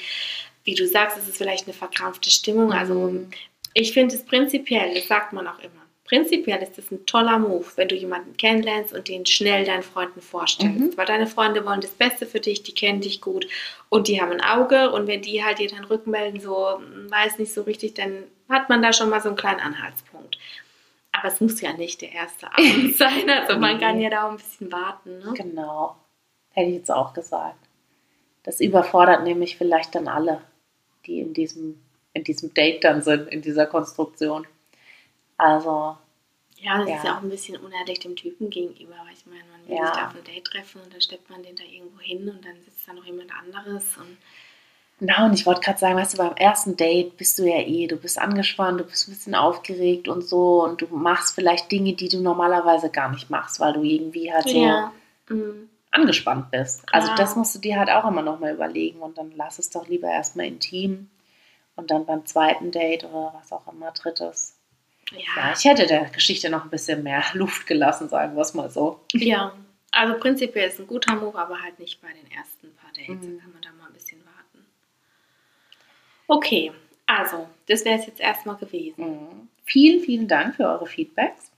wie 0.63 0.73
du 0.73 0.87
sagst, 0.87 1.17
es 1.19 1.27
ist 1.27 1.37
vielleicht 1.37 1.65
eine 1.67 1.73
verkrampfte 1.73 2.31
Stimmung. 2.31 2.73
Also 2.73 2.95
Mhm. 2.95 3.29
ich 3.75 3.93
finde 3.93 4.15
es 4.15 4.25
prinzipiell, 4.25 4.95
das 4.95 5.07
sagt 5.07 5.33
man 5.33 5.47
auch 5.47 5.59
immer, 5.59 5.84
prinzipiell 6.05 6.61
ist 6.61 6.77
es 6.77 6.91
ein 6.91 7.05
toller 7.05 7.39
Move, 7.39 7.65
wenn 7.75 7.87
du 7.87 7.95
jemanden 7.95 8.37
kennenlernst 8.37 8.93
und 8.93 9.07
den 9.07 9.25
schnell 9.25 9.65
deinen 9.65 9.83
Freunden 9.83 10.21
vorstellst. 10.21 10.79
Mhm. 10.79 10.97
Weil 10.97 11.05
deine 11.05 11.27
Freunde 11.27 11.65
wollen 11.65 11.81
das 11.81 11.91
Beste 11.91 12.25
für 12.25 12.39
dich, 12.39 12.63
die 12.63 12.73
kennen 12.73 13.01
dich 13.01 13.21
gut 13.21 13.47
und 13.89 14.07
die 14.07 14.21
haben 14.21 14.31
ein 14.31 14.41
Auge 14.41 14.91
und 14.91 15.07
wenn 15.07 15.21
die 15.21 15.43
halt 15.43 15.59
dir 15.59 15.69
dann 15.69 15.83
rückmelden, 15.83 16.39
so 16.39 16.77
hm, 16.77 17.11
weiß 17.11 17.39
nicht 17.39 17.53
so 17.53 17.63
richtig, 17.63 17.95
dann 17.95 18.23
hat 18.47 18.69
man 18.69 18.81
da 18.81 18.93
schon 18.93 19.09
mal 19.09 19.21
so 19.21 19.29
einen 19.29 19.37
kleinen 19.37 19.59
Anhaltspunkt. 19.59 20.37
Aber 21.11 21.27
es 21.27 21.41
muss 21.41 21.61
ja 21.61 21.73
nicht 21.73 22.01
der 22.01 22.11
erste 22.11 22.51
Abend 22.51 22.95
sein, 22.97 23.29
also 23.29 23.59
man 23.59 23.79
kann 23.79 23.99
ja 23.99 24.09
da 24.09 24.27
auch 24.27 24.31
ein 24.31 24.37
bisschen 24.37 24.71
warten. 24.71 25.19
Ne? 25.19 25.33
Genau. 25.35 25.95
Hätte 26.51 26.69
ich 26.69 26.75
jetzt 26.75 26.91
auch 26.91 27.13
gesagt. 27.13 27.57
Das 28.43 28.59
überfordert 28.59 29.23
nämlich 29.23 29.57
vielleicht 29.57 29.95
dann 29.95 30.07
alle, 30.07 30.41
die 31.07 31.19
in 31.19 31.33
diesem, 31.33 31.81
in 32.13 32.23
diesem 32.23 32.53
Date 32.53 32.83
dann 32.83 33.01
sind, 33.01 33.27
in 33.29 33.41
dieser 33.41 33.65
Konstruktion. 33.65 34.45
Also, 35.37 35.97
Ja, 36.59 36.79
das 36.79 36.89
Ja. 36.89 36.95
ist 36.97 37.03
ja 37.03 37.17
auch 37.17 37.21
ein 37.23 37.29
bisschen 37.29 37.57
unehrlich 37.57 37.99
dem 37.99 38.15
Typen 38.15 38.49
gegenüber, 38.49 38.95
weil 39.05 39.13
ich 39.13 39.25
meine, 39.25 39.43
man 39.51 39.67
will 39.69 39.77
Ja. 39.77 39.87
sich 39.87 39.95
da 39.95 40.07
auf 40.07 40.15
ein 40.15 40.23
Date 40.23 40.45
treffen 40.45 40.81
und 40.81 40.93
dann 40.93 41.01
steppt 41.01 41.29
man 41.29 41.43
den 41.43 41.55
da 41.55 41.63
irgendwo 41.63 41.99
hin 41.99 42.29
und 42.29 42.43
dann 42.45 42.55
sitzt 42.63 42.87
da 42.87 42.93
noch 42.93 43.05
jemand 43.05 43.31
anderes 43.35 43.97
und 43.97 44.17
na, 44.99 45.25
und 45.25 45.33
ich 45.33 45.45
wollte 45.45 45.61
gerade 45.61 45.77
sagen, 45.79 45.97
weißt 45.97 46.13
du, 46.13 46.17
beim 46.19 46.35
ersten 46.37 46.77
Date 46.77 47.17
bist 47.17 47.37
du 47.39 47.43
ja 47.43 47.59
eh, 47.59 47.87
du 47.87 47.97
bist 47.97 48.17
angespannt, 48.17 48.79
du 48.79 48.85
bist 48.85 49.07
ein 49.07 49.11
bisschen 49.13 49.35
aufgeregt 49.35 50.07
und 50.07 50.23
so 50.23 50.63
und 50.63 50.81
du 50.81 50.87
machst 50.87 51.35
vielleicht 51.35 51.71
Dinge, 51.71 51.93
die 51.93 52.07
du 52.09 52.21
normalerweise 52.21 52.89
gar 52.89 53.09
nicht 53.11 53.29
machst, 53.29 53.59
weil 53.59 53.73
du 53.73 53.83
irgendwie 53.83 54.31
halt 54.33 54.47
so 54.47 54.57
ja. 54.57 54.93
Mhm. 55.29 55.69
angespannt 55.91 56.51
bist. 56.51 56.83
Also 56.93 57.07
Klar. 57.07 57.17
das 57.17 57.35
musst 57.35 57.55
du 57.55 57.59
dir 57.59 57.77
halt 57.77 57.89
auch 57.89 58.07
immer 58.07 58.21
nochmal 58.21 58.53
überlegen 58.53 58.99
und 58.99 59.17
dann 59.17 59.33
lass 59.35 59.59
es 59.59 59.69
doch 59.69 59.87
lieber 59.87 60.07
erstmal 60.09 60.45
intim 60.47 61.09
und 61.75 61.91
dann 61.91 62.05
beim 62.05 62.25
zweiten 62.25 62.71
Date 62.71 63.03
oder 63.05 63.33
was 63.39 63.51
auch 63.51 63.71
immer, 63.71 63.91
drittes. 63.91 64.54
Ja, 65.11 65.19
Ja, 65.35 65.53
ich 65.57 65.63
hätte 65.65 65.85
der 65.87 66.05
Geschichte 66.09 66.49
noch 66.49 66.63
ein 66.63 66.69
bisschen 66.69 67.03
mehr 67.03 67.23
Luft 67.33 67.67
gelassen, 67.67 68.09
sagen 68.09 68.35
wir 68.35 68.41
es 68.41 68.53
mal 68.53 68.69
so. 68.69 69.01
ja. 69.13 69.53
Also 69.91 70.19
prinzipiell 70.19 70.67
ist 70.67 70.77
ein 70.77 70.87
guter 70.87 71.15
Move, 71.15 71.37
aber 71.39 71.61
halt 71.61 71.79
nicht 71.79 72.01
bei 72.01 72.09
den 72.09 72.29
ersten 72.29 72.75
paar 72.75 72.89
Dates. 72.91 73.07
Mhm. 73.25 73.37
Da 73.37 73.43
kann 73.43 73.53
man 73.53 73.61
da 73.61 73.69
mal 73.79 73.87
ein 73.87 73.93
bisschen 73.93 74.19
warten. 74.25 74.65
Okay, 76.27 76.73
also, 77.05 77.47
das 77.67 77.85
wäre 77.85 77.99
es 77.99 78.05
jetzt 78.07 78.19
erstmal 78.19 78.57
gewesen. 78.57 79.05
Mhm. 79.29 79.47
Vielen, 79.63 80.03
vielen 80.03 80.27
Dank 80.27 80.55
für 80.55 80.63
eure 80.67 80.85
Feedbacks. 80.87 81.51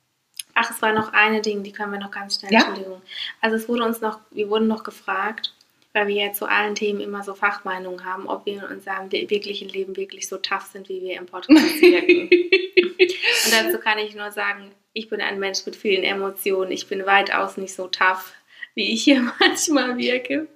Ach, 0.54 0.70
es 0.70 0.82
war 0.82 0.94
noch 0.94 1.14
eine 1.14 1.42
Ding, 1.42 1.64
die 1.64 1.72
können 1.72 1.92
wir 1.94 2.00
noch 2.00 2.12
ganz 2.12 2.40
schnell, 2.40 2.52
Ja. 2.52 2.60
Entschuldigung. 2.60 3.02
Also 3.42 3.56
es 3.56 3.68
wurde 3.68 3.86
uns 3.86 4.02
noch, 4.02 4.20
wir 4.32 4.50
wurden 4.50 4.68
noch 4.68 4.84
gefragt, 4.84 5.54
weil 5.98 6.08
wir 6.08 6.26
ja 6.28 6.32
zu 6.32 6.46
allen 6.46 6.76
Themen 6.76 7.02
immer 7.02 7.24
so 7.24 7.34
Fachmeinungen 7.34 8.06
haben, 8.06 8.28
ob 8.28 8.46
wir 8.46 8.54
in 8.54 8.64
unserem 8.64 9.12
wir- 9.12 9.28
wirklichen 9.32 9.68
Leben 9.68 9.98
wirklich 9.98 10.28
so 10.28 10.38
tough 10.38 10.68
sind, 10.72 10.90
wie 10.90 11.02
wir 11.02 11.16
im 11.18 11.26
Podcast 11.26 11.82
wirken. 11.82 12.30
Und 12.30 13.52
dazu 13.52 13.80
kann 13.80 13.98
ich 13.98 14.14
nur 14.14 14.32
sagen, 14.32 14.72
ich 14.94 15.10
bin 15.10 15.22
ein 15.22 15.40
Mensch 15.40 15.66
mit 15.66 15.76
vielen 15.76 16.04
Emotionen. 16.04 16.72
Ich 16.72 16.88
bin 16.88 17.06
weitaus 17.08 17.58
nicht 17.58 17.74
so 17.74 17.88
tough, 17.88 18.34
wie 18.76 18.94
ich 18.94 19.04
hier 19.06 19.34
manchmal 19.40 19.98
wirke. 19.98 20.48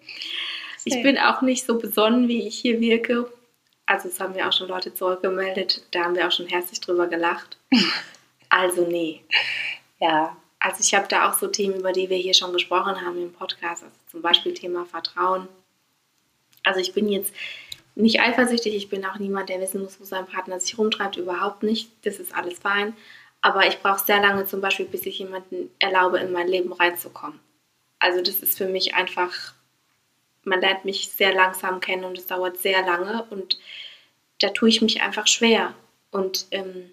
Ich 0.85 1.01
bin 1.01 1.17
auch 1.17 1.41
nicht 1.41 1.65
so 1.65 1.77
besonnen, 1.79 2.27
wie 2.27 2.47
ich 2.47 2.59
hier 2.59 2.79
wirke. 2.79 3.31
Also 3.87 4.09
das 4.09 4.19
haben 4.19 4.33
mir 4.33 4.47
auch 4.47 4.53
schon 4.53 4.67
Leute 4.67 4.93
zurückgemeldet. 4.93 5.83
Da 5.91 6.03
haben 6.03 6.15
wir 6.15 6.27
auch 6.27 6.31
schon 6.31 6.47
herzlich 6.47 6.79
drüber 6.81 7.07
gelacht. 7.07 7.57
Also 8.53 8.85
nee. 8.85 9.21
Ja, 10.01 10.35
Also 10.63 10.81
ich 10.81 10.93
habe 10.93 11.07
da 11.07 11.27
auch 11.27 11.33
so 11.37 11.47
Themen, 11.47 11.79
über 11.79 11.91
die 11.91 12.09
wir 12.09 12.17
hier 12.17 12.35
schon 12.35 12.53
gesprochen 12.53 13.01
haben 13.01 13.19
im 13.19 13.33
Podcast, 13.33 13.83
also 13.83 13.95
zum 14.11 14.21
Beispiel 14.21 14.53
Thema 14.53 14.85
Vertrauen. 14.85 15.47
Also 16.63 16.79
ich 16.79 16.93
bin 16.93 17.09
jetzt 17.09 17.33
nicht 17.95 18.21
eifersüchtig, 18.21 18.75
ich 18.75 18.87
bin 18.87 19.03
auch 19.03 19.17
niemand, 19.17 19.49
der 19.49 19.59
wissen 19.59 19.81
muss, 19.81 19.99
wo 19.99 20.05
sein 20.05 20.27
Partner 20.27 20.59
sich 20.59 20.77
rumtreibt, 20.77 21.17
überhaupt 21.17 21.63
nicht. 21.63 21.89
Das 22.03 22.19
ist 22.19 22.35
alles 22.35 22.59
fein. 22.59 22.95
Aber 23.41 23.67
ich 23.67 23.79
brauche 23.79 24.05
sehr 24.05 24.21
lange 24.21 24.45
zum 24.45 24.61
Beispiel, 24.61 24.85
bis 24.85 25.07
ich 25.07 25.17
jemanden 25.17 25.71
erlaube, 25.79 26.19
in 26.19 26.31
mein 26.31 26.47
Leben 26.47 26.71
reinzukommen. 26.71 27.39
Also 27.97 28.21
das 28.21 28.41
ist 28.41 28.55
für 28.55 28.67
mich 28.67 28.93
einfach, 28.93 29.55
man 30.43 30.61
lernt 30.61 30.85
mich 30.85 31.09
sehr 31.09 31.33
langsam 31.33 31.79
kennen 31.79 32.03
und 32.03 32.19
es 32.19 32.27
dauert 32.27 32.59
sehr 32.59 32.85
lange 32.85 33.23
und 33.31 33.57
da 34.37 34.49
tue 34.49 34.69
ich 34.69 34.83
mich 34.83 35.01
einfach 35.01 35.25
schwer. 35.25 35.73
Und 36.11 36.45
ähm, 36.51 36.91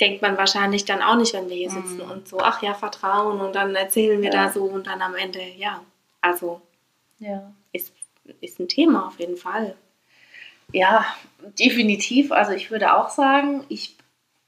denkt 0.00 0.22
man 0.22 0.36
wahrscheinlich 0.38 0.84
dann 0.84 1.02
auch 1.02 1.16
nicht, 1.16 1.34
wenn 1.34 1.48
wir 1.48 1.56
hier 1.56 1.70
sitzen 1.70 2.04
Mhm. 2.04 2.10
und 2.10 2.28
so, 2.28 2.38
ach 2.40 2.62
ja, 2.62 2.74
Vertrauen 2.74 3.40
und 3.40 3.54
dann 3.54 3.74
erzählen 3.74 4.20
wir 4.22 4.32
Ja. 4.32 4.46
da 4.46 4.52
so 4.52 4.64
und 4.64 4.86
dann 4.86 5.02
am 5.02 5.14
Ende, 5.14 5.40
ja, 5.56 5.82
also 6.20 6.60
ja. 7.18 7.52
ist, 7.72 7.92
ist 8.40 8.58
ein 8.58 8.68
Thema 8.68 9.06
auf 9.06 9.18
jeden 9.18 9.36
Fall. 9.36 9.76
Ja, 10.72 11.04
definitiv. 11.58 12.32
Also 12.32 12.52
ich 12.52 12.70
würde 12.70 12.94
auch 12.96 13.10
sagen, 13.10 13.64
ich 13.68 13.96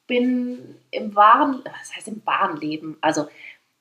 bin 0.07 0.76
im 0.90 1.14
wahren, 1.14 1.62
was 1.64 1.95
heißt 1.97 2.09
im 2.09 2.22
wahren 2.24 2.59
Leben? 2.61 2.97
Also 3.01 3.28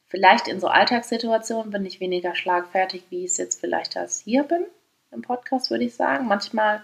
vielleicht 0.08 0.48
in 0.48 0.60
so 0.60 0.68
Alltagssituationen 0.68 1.72
bin 1.72 1.86
ich 1.86 2.00
weniger 2.00 2.36
schlagfertig, 2.36 3.04
wie 3.10 3.20
ich 3.26 3.32
es 3.32 3.38
jetzt 3.38 3.60
vielleicht 3.62 3.96
als 3.98 4.20
hier 4.22 4.44
bin 4.44 4.66
im 5.12 5.22
Podcast, 5.22 5.70
würde 5.70 5.86
ich 5.86 5.96
sagen. 5.96 6.28
Manchmal 6.28 6.84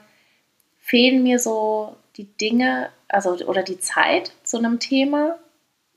fehlen 0.80 1.24
mir 1.24 1.40
so 1.40 1.96
die 2.20 2.26
Dinge, 2.38 2.90
also 3.08 3.32
oder 3.46 3.64
die 3.64 3.80
Zeit 3.80 4.34
zu 4.44 4.58
einem 4.58 4.80
Thema 4.80 5.38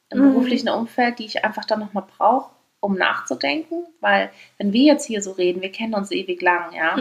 im 0.09 0.21
Mhm. 0.21 0.33
beruflichen 0.33 0.69
Umfeld, 0.69 1.19
die 1.19 1.27
ich 1.27 1.45
einfach 1.45 1.65
dann 1.65 1.81
nochmal 1.81 2.05
brauche, 2.17 2.51
um 2.79 2.95
nachzudenken. 2.97 3.85
Weil 4.01 4.31
wenn 4.57 4.73
wir 4.73 4.83
jetzt 4.85 5.05
hier 5.05 5.21
so 5.21 5.33
reden, 5.33 5.63
wir 5.63 5.73
kennen 5.73 5.95
uns 5.95 6.13
ewig 6.13 6.41
lang, 6.41 6.73
ja. 6.75 6.97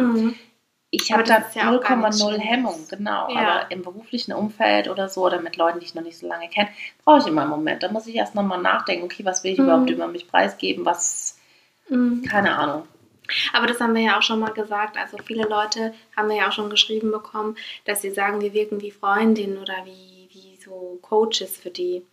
Ich 0.90 1.14
Aber 1.14 1.20
habe 1.20 1.30
da 1.30 1.40
das 1.40 1.50
ist 1.50 1.56
ja 1.56 1.70
auch 1.72 1.82
gar 1.82 1.96
nichts 1.98 2.20
0,0 2.20 2.28
Schlimmes. 2.34 2.46
Hemmung, 2.50 2.86
genau. 2.90 3.30
Ja. 3.32 3.40
Aber 3.40 3.72
im 3.72 3.84
beruflichen 3.84 4.34
Umfeld 4.34 4.90
oder 4.90 5.08
so 5.08 5.24
oder 5.26 5.40
mit 5.40 5.56
Leuten, 5.56 5.80
die 5.80 5.86
ich 5.86 5.94
noch 5.96 6.04
nicht 6.04 6.18
so 6.18 6.28
lange 6.28 6.50
kenne, 6.50 6.70
brauche 7.06 7.20
ich 7.20 7.28
immer 7.28 7.42
einen 7.44 7.52
Moment. 7.52 7.84
Da 7.84 7.92
muss 7.92 8.08
ich 8.08 8.16
erst 8.16 8.34
nochmal 8.36 8.60
nachdenken, 8.62 9.06
okay, 9.06 9.24
was 9.24 9.44
will 9.44 9.54
ich 9.54 9.60
Mhm. 9.60 9.66
überhaupt 9.66 9.90
über 9.92 10.08
mich 10.08 10.28
preisgeben, 10.28 10.84
was, 10.84 11.38
Mhm. 11.90 12.24
keine 12.28 12.58
Ahnung. 12.58 12.88
Aber 13.54 13.68
das 13.68 13.80
haben 13.80 13.96
wir 13.96 14.02
ja 14.02 14.18
auch 14.18 14.24
schon 14.24 14.40
mal 14.40 14.54
gesagt. 14.54 14.98
Also 14.98 15.18
viele 15.18 15.48
Leute 15.48 15.94
haben 16.16 16.30
wir 16.30 16.38
ja 16.38 16.48
auch 16.50 16.54
schon 16.54 16.70
geschrieben 16.70 17.12
bekommen, 17.12 17.58
dass 17.86 18.02
sie 18.02 18.12
sagen, 18.12 18.42
wir 18.42 18.54
wirken 18.54 18.82
wie 18.82 18.92
Freundinnen 18.92 19.58
oder 19.58 19.86
wie, 19.86 20.30
wie 20.32 20.58
so 20.58 21.00
Coaches 21.02 21.58
für 21.58 21.70
die. 21.70 22.06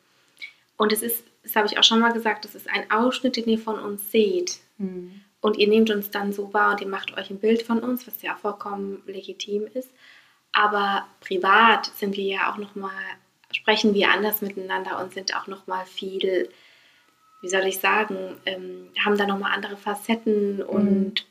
Und 0.76 0.92
es 0.92 1.02
ist, 1.02 1.24
das 1.42 1.56
habe 1.56 1.66
ich 1.66 1.78
auch 1.78 1.84
schon 1.84 2.00
mal 2.00 2.12
gesagt, 2.12 2.44
das 2.44 2.54
ist 2.54 2.68
ein 2.68 2.90
Ausschnitt, 2.90 3.36
den 3.36 3.48
ihr 3.48 3.58
von 3.58 3.78
uns 3.78 4.10
seht. 4.10 4.58
Und 5.40 5.56
ihr 5.56 5.68
nehmt 5.68 5.90
uns 5.90 6.10
dann 6.10 6.32
so 6.32 6.52
wahr 6.52 6.72
und 6.72 6.80
ihr 6.80 6.88
macht 6.88 7.16
euch 7.16 7.30
ein 7.30 7.38
Bild 7.38 7.62
von 7.62 7.80
uns, 7.80 8.06
was 8.06 8.22
ja 8.22 8.34
auch 8.34 8.38
vollkommen 8.38 9.02
legitim 9.06 9.66
ist. 9.74 9.90
Aber 10.52 11.06
privat 11.20 11.86
sind 11.96 12.16
wir 12.16 12.24
ja 12.24 12.52
auch 12.52 12.58
nochmal, 12.58 12.90
sprechen 13.52 13.94
wir 13.94 14.10
anders 14.10 14.40
miteinander 14.42 15.00
und 15.00 15.12
sind 15.12 15.36
auch 15.36 15.46
nochmal 15.46 15.86
viel, 15.86 16.48
wie 17.40 17.48
soll 17.48 17.66
ich 17.66 17.78
sagen, 17.78 18.16
ähm, 18.46 18.88
haben 19.04 19.16
da 19.16 19.26
nochmal 19.26 19.52
andere 19.54 19.76
Facetten 19.76 20.62
und 20.62 21.26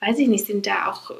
weiß 0.00 0.18
ich 0.18 0.28
nicht, 0.28 0.46
sind 0.46 0.66
da 0.66 0.90
auch 0.90 1.10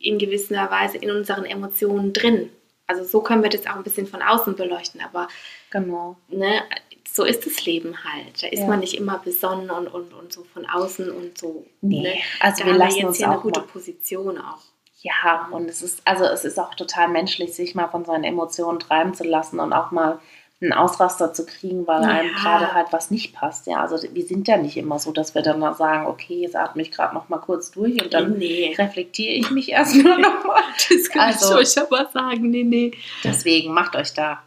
in 0.00 0.18
gewisser 0.18 0.70
Weise 0.70 0.98
in 0.98 1.10
unseren 1.10 1.44
Emotionen 1.44 2.12
drin. 2.12 2.50
Also 2.86 3.04
so 3.04 3.20
können 3.20 3.42
wir 3.42 3.50
das 3.50 3.66
auch 3.66 3.76
ein 3.76 3.82
bisschen 3.82 4.06
von 4.06 4.22
außen 4.22 4.56
beleuchten, 4.56 5.00
aber 5.00 5.28
Genau. 5.70 6.16
ne, 6.28 6.62
so 7.10 7.24
ist 7.24 7.44
das 7.46 7.64
Leben 7.66 7.96
halt. 8.04 8.42
Da 8.42 8.46
ist 8.48 8.60
Ja. 8.60 8.66
man 8.66 8.80
nicht 8.80 8.94
immer 8.94 9.18
besonnen 9.18 9.70
und, 9.70 9.88
und, 9.88 10.14
und 10.14 10.32
so 10.32 10.44
von 10.44 10.64
außen 10.66 11.10
und 11.10 11.36
so. 11.36 11.66
Nee, 11.80 12.02
ne? 12.02 12.14
also 12.40 12.60
da 12.60 12.66
wir 12.66 12.72
haben 12.72 12.78
lassen 12.78 12.94
wir 12.94 12.98
jetzt 13.00 13.08
uns 13.08 13.16
hier 13.18 13.30
eine 13.30 13.40
gute 13.40 13.60
mal- 13.60 13.66
Position 13.66 14.38
auch. 14.38 14.60
Ja, 15.00 15.48
und 15.52 15.68
es 15.68 15.80
ist, 15.82 16.02
also 16.04 16.24
es 16.24 16.44
ist 16.44 16.58
auch 16.58 16.74
total 16.74 17.08
menschlich, 17.08 17.54
sich 17.54 17.74
mal 17.76 17.86
von 17.88 18.04
seinen 18.04 18.24
Emotionen 18.24 18.80
treiben 18.80 19.14
zu 19.14 19.22
lassen 19.24 19.60
und 19.60 19.72
auch 19.72 19.90
mal 19.92 20.18
einen 20.60 20.72
Ausraster 20.72 21.32
zu 21.32 21.46
kriegen, 21.46 21.86
weil 21.86 22.02
Ja. 22.02 22.08
einem 22.08 22.34
gerade 22.34 22.74
halt 22.74 22.88
was 22.90 23.10
nicht 23.12 23.32
passt. 23.32 23.66
Ja, 23.68 23.76
also 23.80 23.96
wir 24.12 24.24
sind 24.24 24.48
ja 24.48 24.56
nicht 24.56 24.76
immer 24.76 24.98
so, 24.98 25.12
dass 25.12 25.34
wir 25.36 25.42
dann 25.42 25.60
mal 25.60 25.74
sagen, 25.74 26.06
okay, 26.06 26.40
jetzt 26.40 26.56
atme 26.56 26.82
ich 26.82 26.90
gerade 26.90 27.14
noch 27.14 27.28
mal 27.28 27.38
kurz 27.38 27.70
durch 27.70 28.02
und 28.02 28.12
dann 28.12 28.38
nee, 28.38 28.74
reflektiere 28.76 29.34
ich 29.34 29.50
mich 29.50 29.70
erstmal 29.70 30.18
nochmal. 30.18 30.62
das 30.90 31.08
kann 31.10 31.22
also- 31.32 31.60
ich 31.60 31.68
euch 31.76 31.82
aber 31.82 32.10
sagen. 32.12 32.50
Nee, 32.50 32.64
nee. 32.64 32.90
Deswegen 33.22 33.72
macht 33.72 33.94
euch 33.94 34.12
da, 34.14 34.42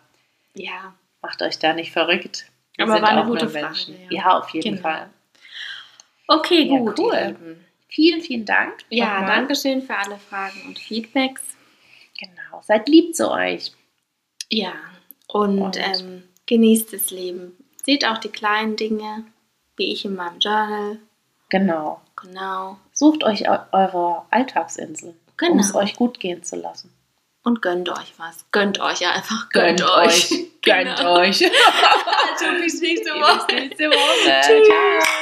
Ja, 0.53 0.93
macht 1.21 1.41
euch 1.41 1.59
da 1.59 1.71
nicht 1.73 1.91
verrückt. 1.93 2.45
Wir 2.75 2.85
Aber 2.85 2.93
sind 2.95 3.01
war 3.03 3.09
eine 3.09 3.21
auch 3.23 3.27
gute 3.27 3.47
Frage, 3.49 3.65
Menschen. 3.67 3.95
ja. 4.09 4.21
Ja. 4.21 4.37
auf 4.39 4.49
jeden 4.49 4.75
Genau. 4.77 4.81
Fall. 4.89 5.09
okay, 6.27 6.63
Ja, 6.63 6.77
gut. 6.77 6.99
cool. 6.99 7.15
Lieben. 7.39 7.65
Vielen, 7.87 8.21
vielen 8.21 8.45
Dank. 8.45 8.73
Ja, 8.89 9.19
nochmal. 9.19 9.35
danke 9.37 9.55
schön 9.55 9.81
für 9.81 9.95
alle 9.95 10.17
Fragen 10.17 10.61
und 10.67 10.79
Feedbacks. 10.79 11.41
Genau. 12.19 12.61
Seid 12.63 12.87
lieb 12.87 13.15
zu 13.15 13.29
euch. 13.31 13.71
Ja, 14.49 14.73
und, 15.33 15.59
Und- 15.61 15.77
Ähm, 15.77 16.23
genießt 16.47 16.93
das 16.93 17.11
Leben. 17.11 17.55
Seht 17.85 18.05
auch 18.05 18.17
die 18.19 18.29
kleinen 18.29 18.75
Dinge, 18.75 19.25
wie 19.77 19.91
ich 19.93 20.05
in 20.05 20.15
meinem 20.15 20.39
Journal. 20.39 20.97
Genau. 21.49 22.01
Genau. 22.21 22.77
Sucht 22.93 23.23
euch 23.23 23.49
eu- 23.49 23.65
eure 23.71 24.23
Alltagsinsel, 24.29 25.15
um 25.49 25.59
es 25.59 25.69
Genau. 25.71 25.79
euch 25.83 25.95
gut 25.95 26.19
gehen 26.19 26.43
zu 26.43 26.55
lassen. 26.57 26.93
und 27.43 27.59
gönnt 27.63 27.89
euch 27.89 28.13
was. 28.17 28.45
Gönnt 28.51 28.79
euch 28.79 29.03
einfach. 29.07 29.49
Gönnt 29.49 29.81
euch. 29.81 30.29
Gönnt 30.61 30.95
Genau. 30.97 31.15
euch. 31.15 31.41
Also 32.31 32.61
bis 32.61 32.79
nächste 32.81 33.11
Bis 33.13 33.21
Woche. 33.21 33.55
nächste 33.55 33.85
Woche. 33.89 34.41
Tschüss. 34.45 34.67
Ciao. 34.67 35.20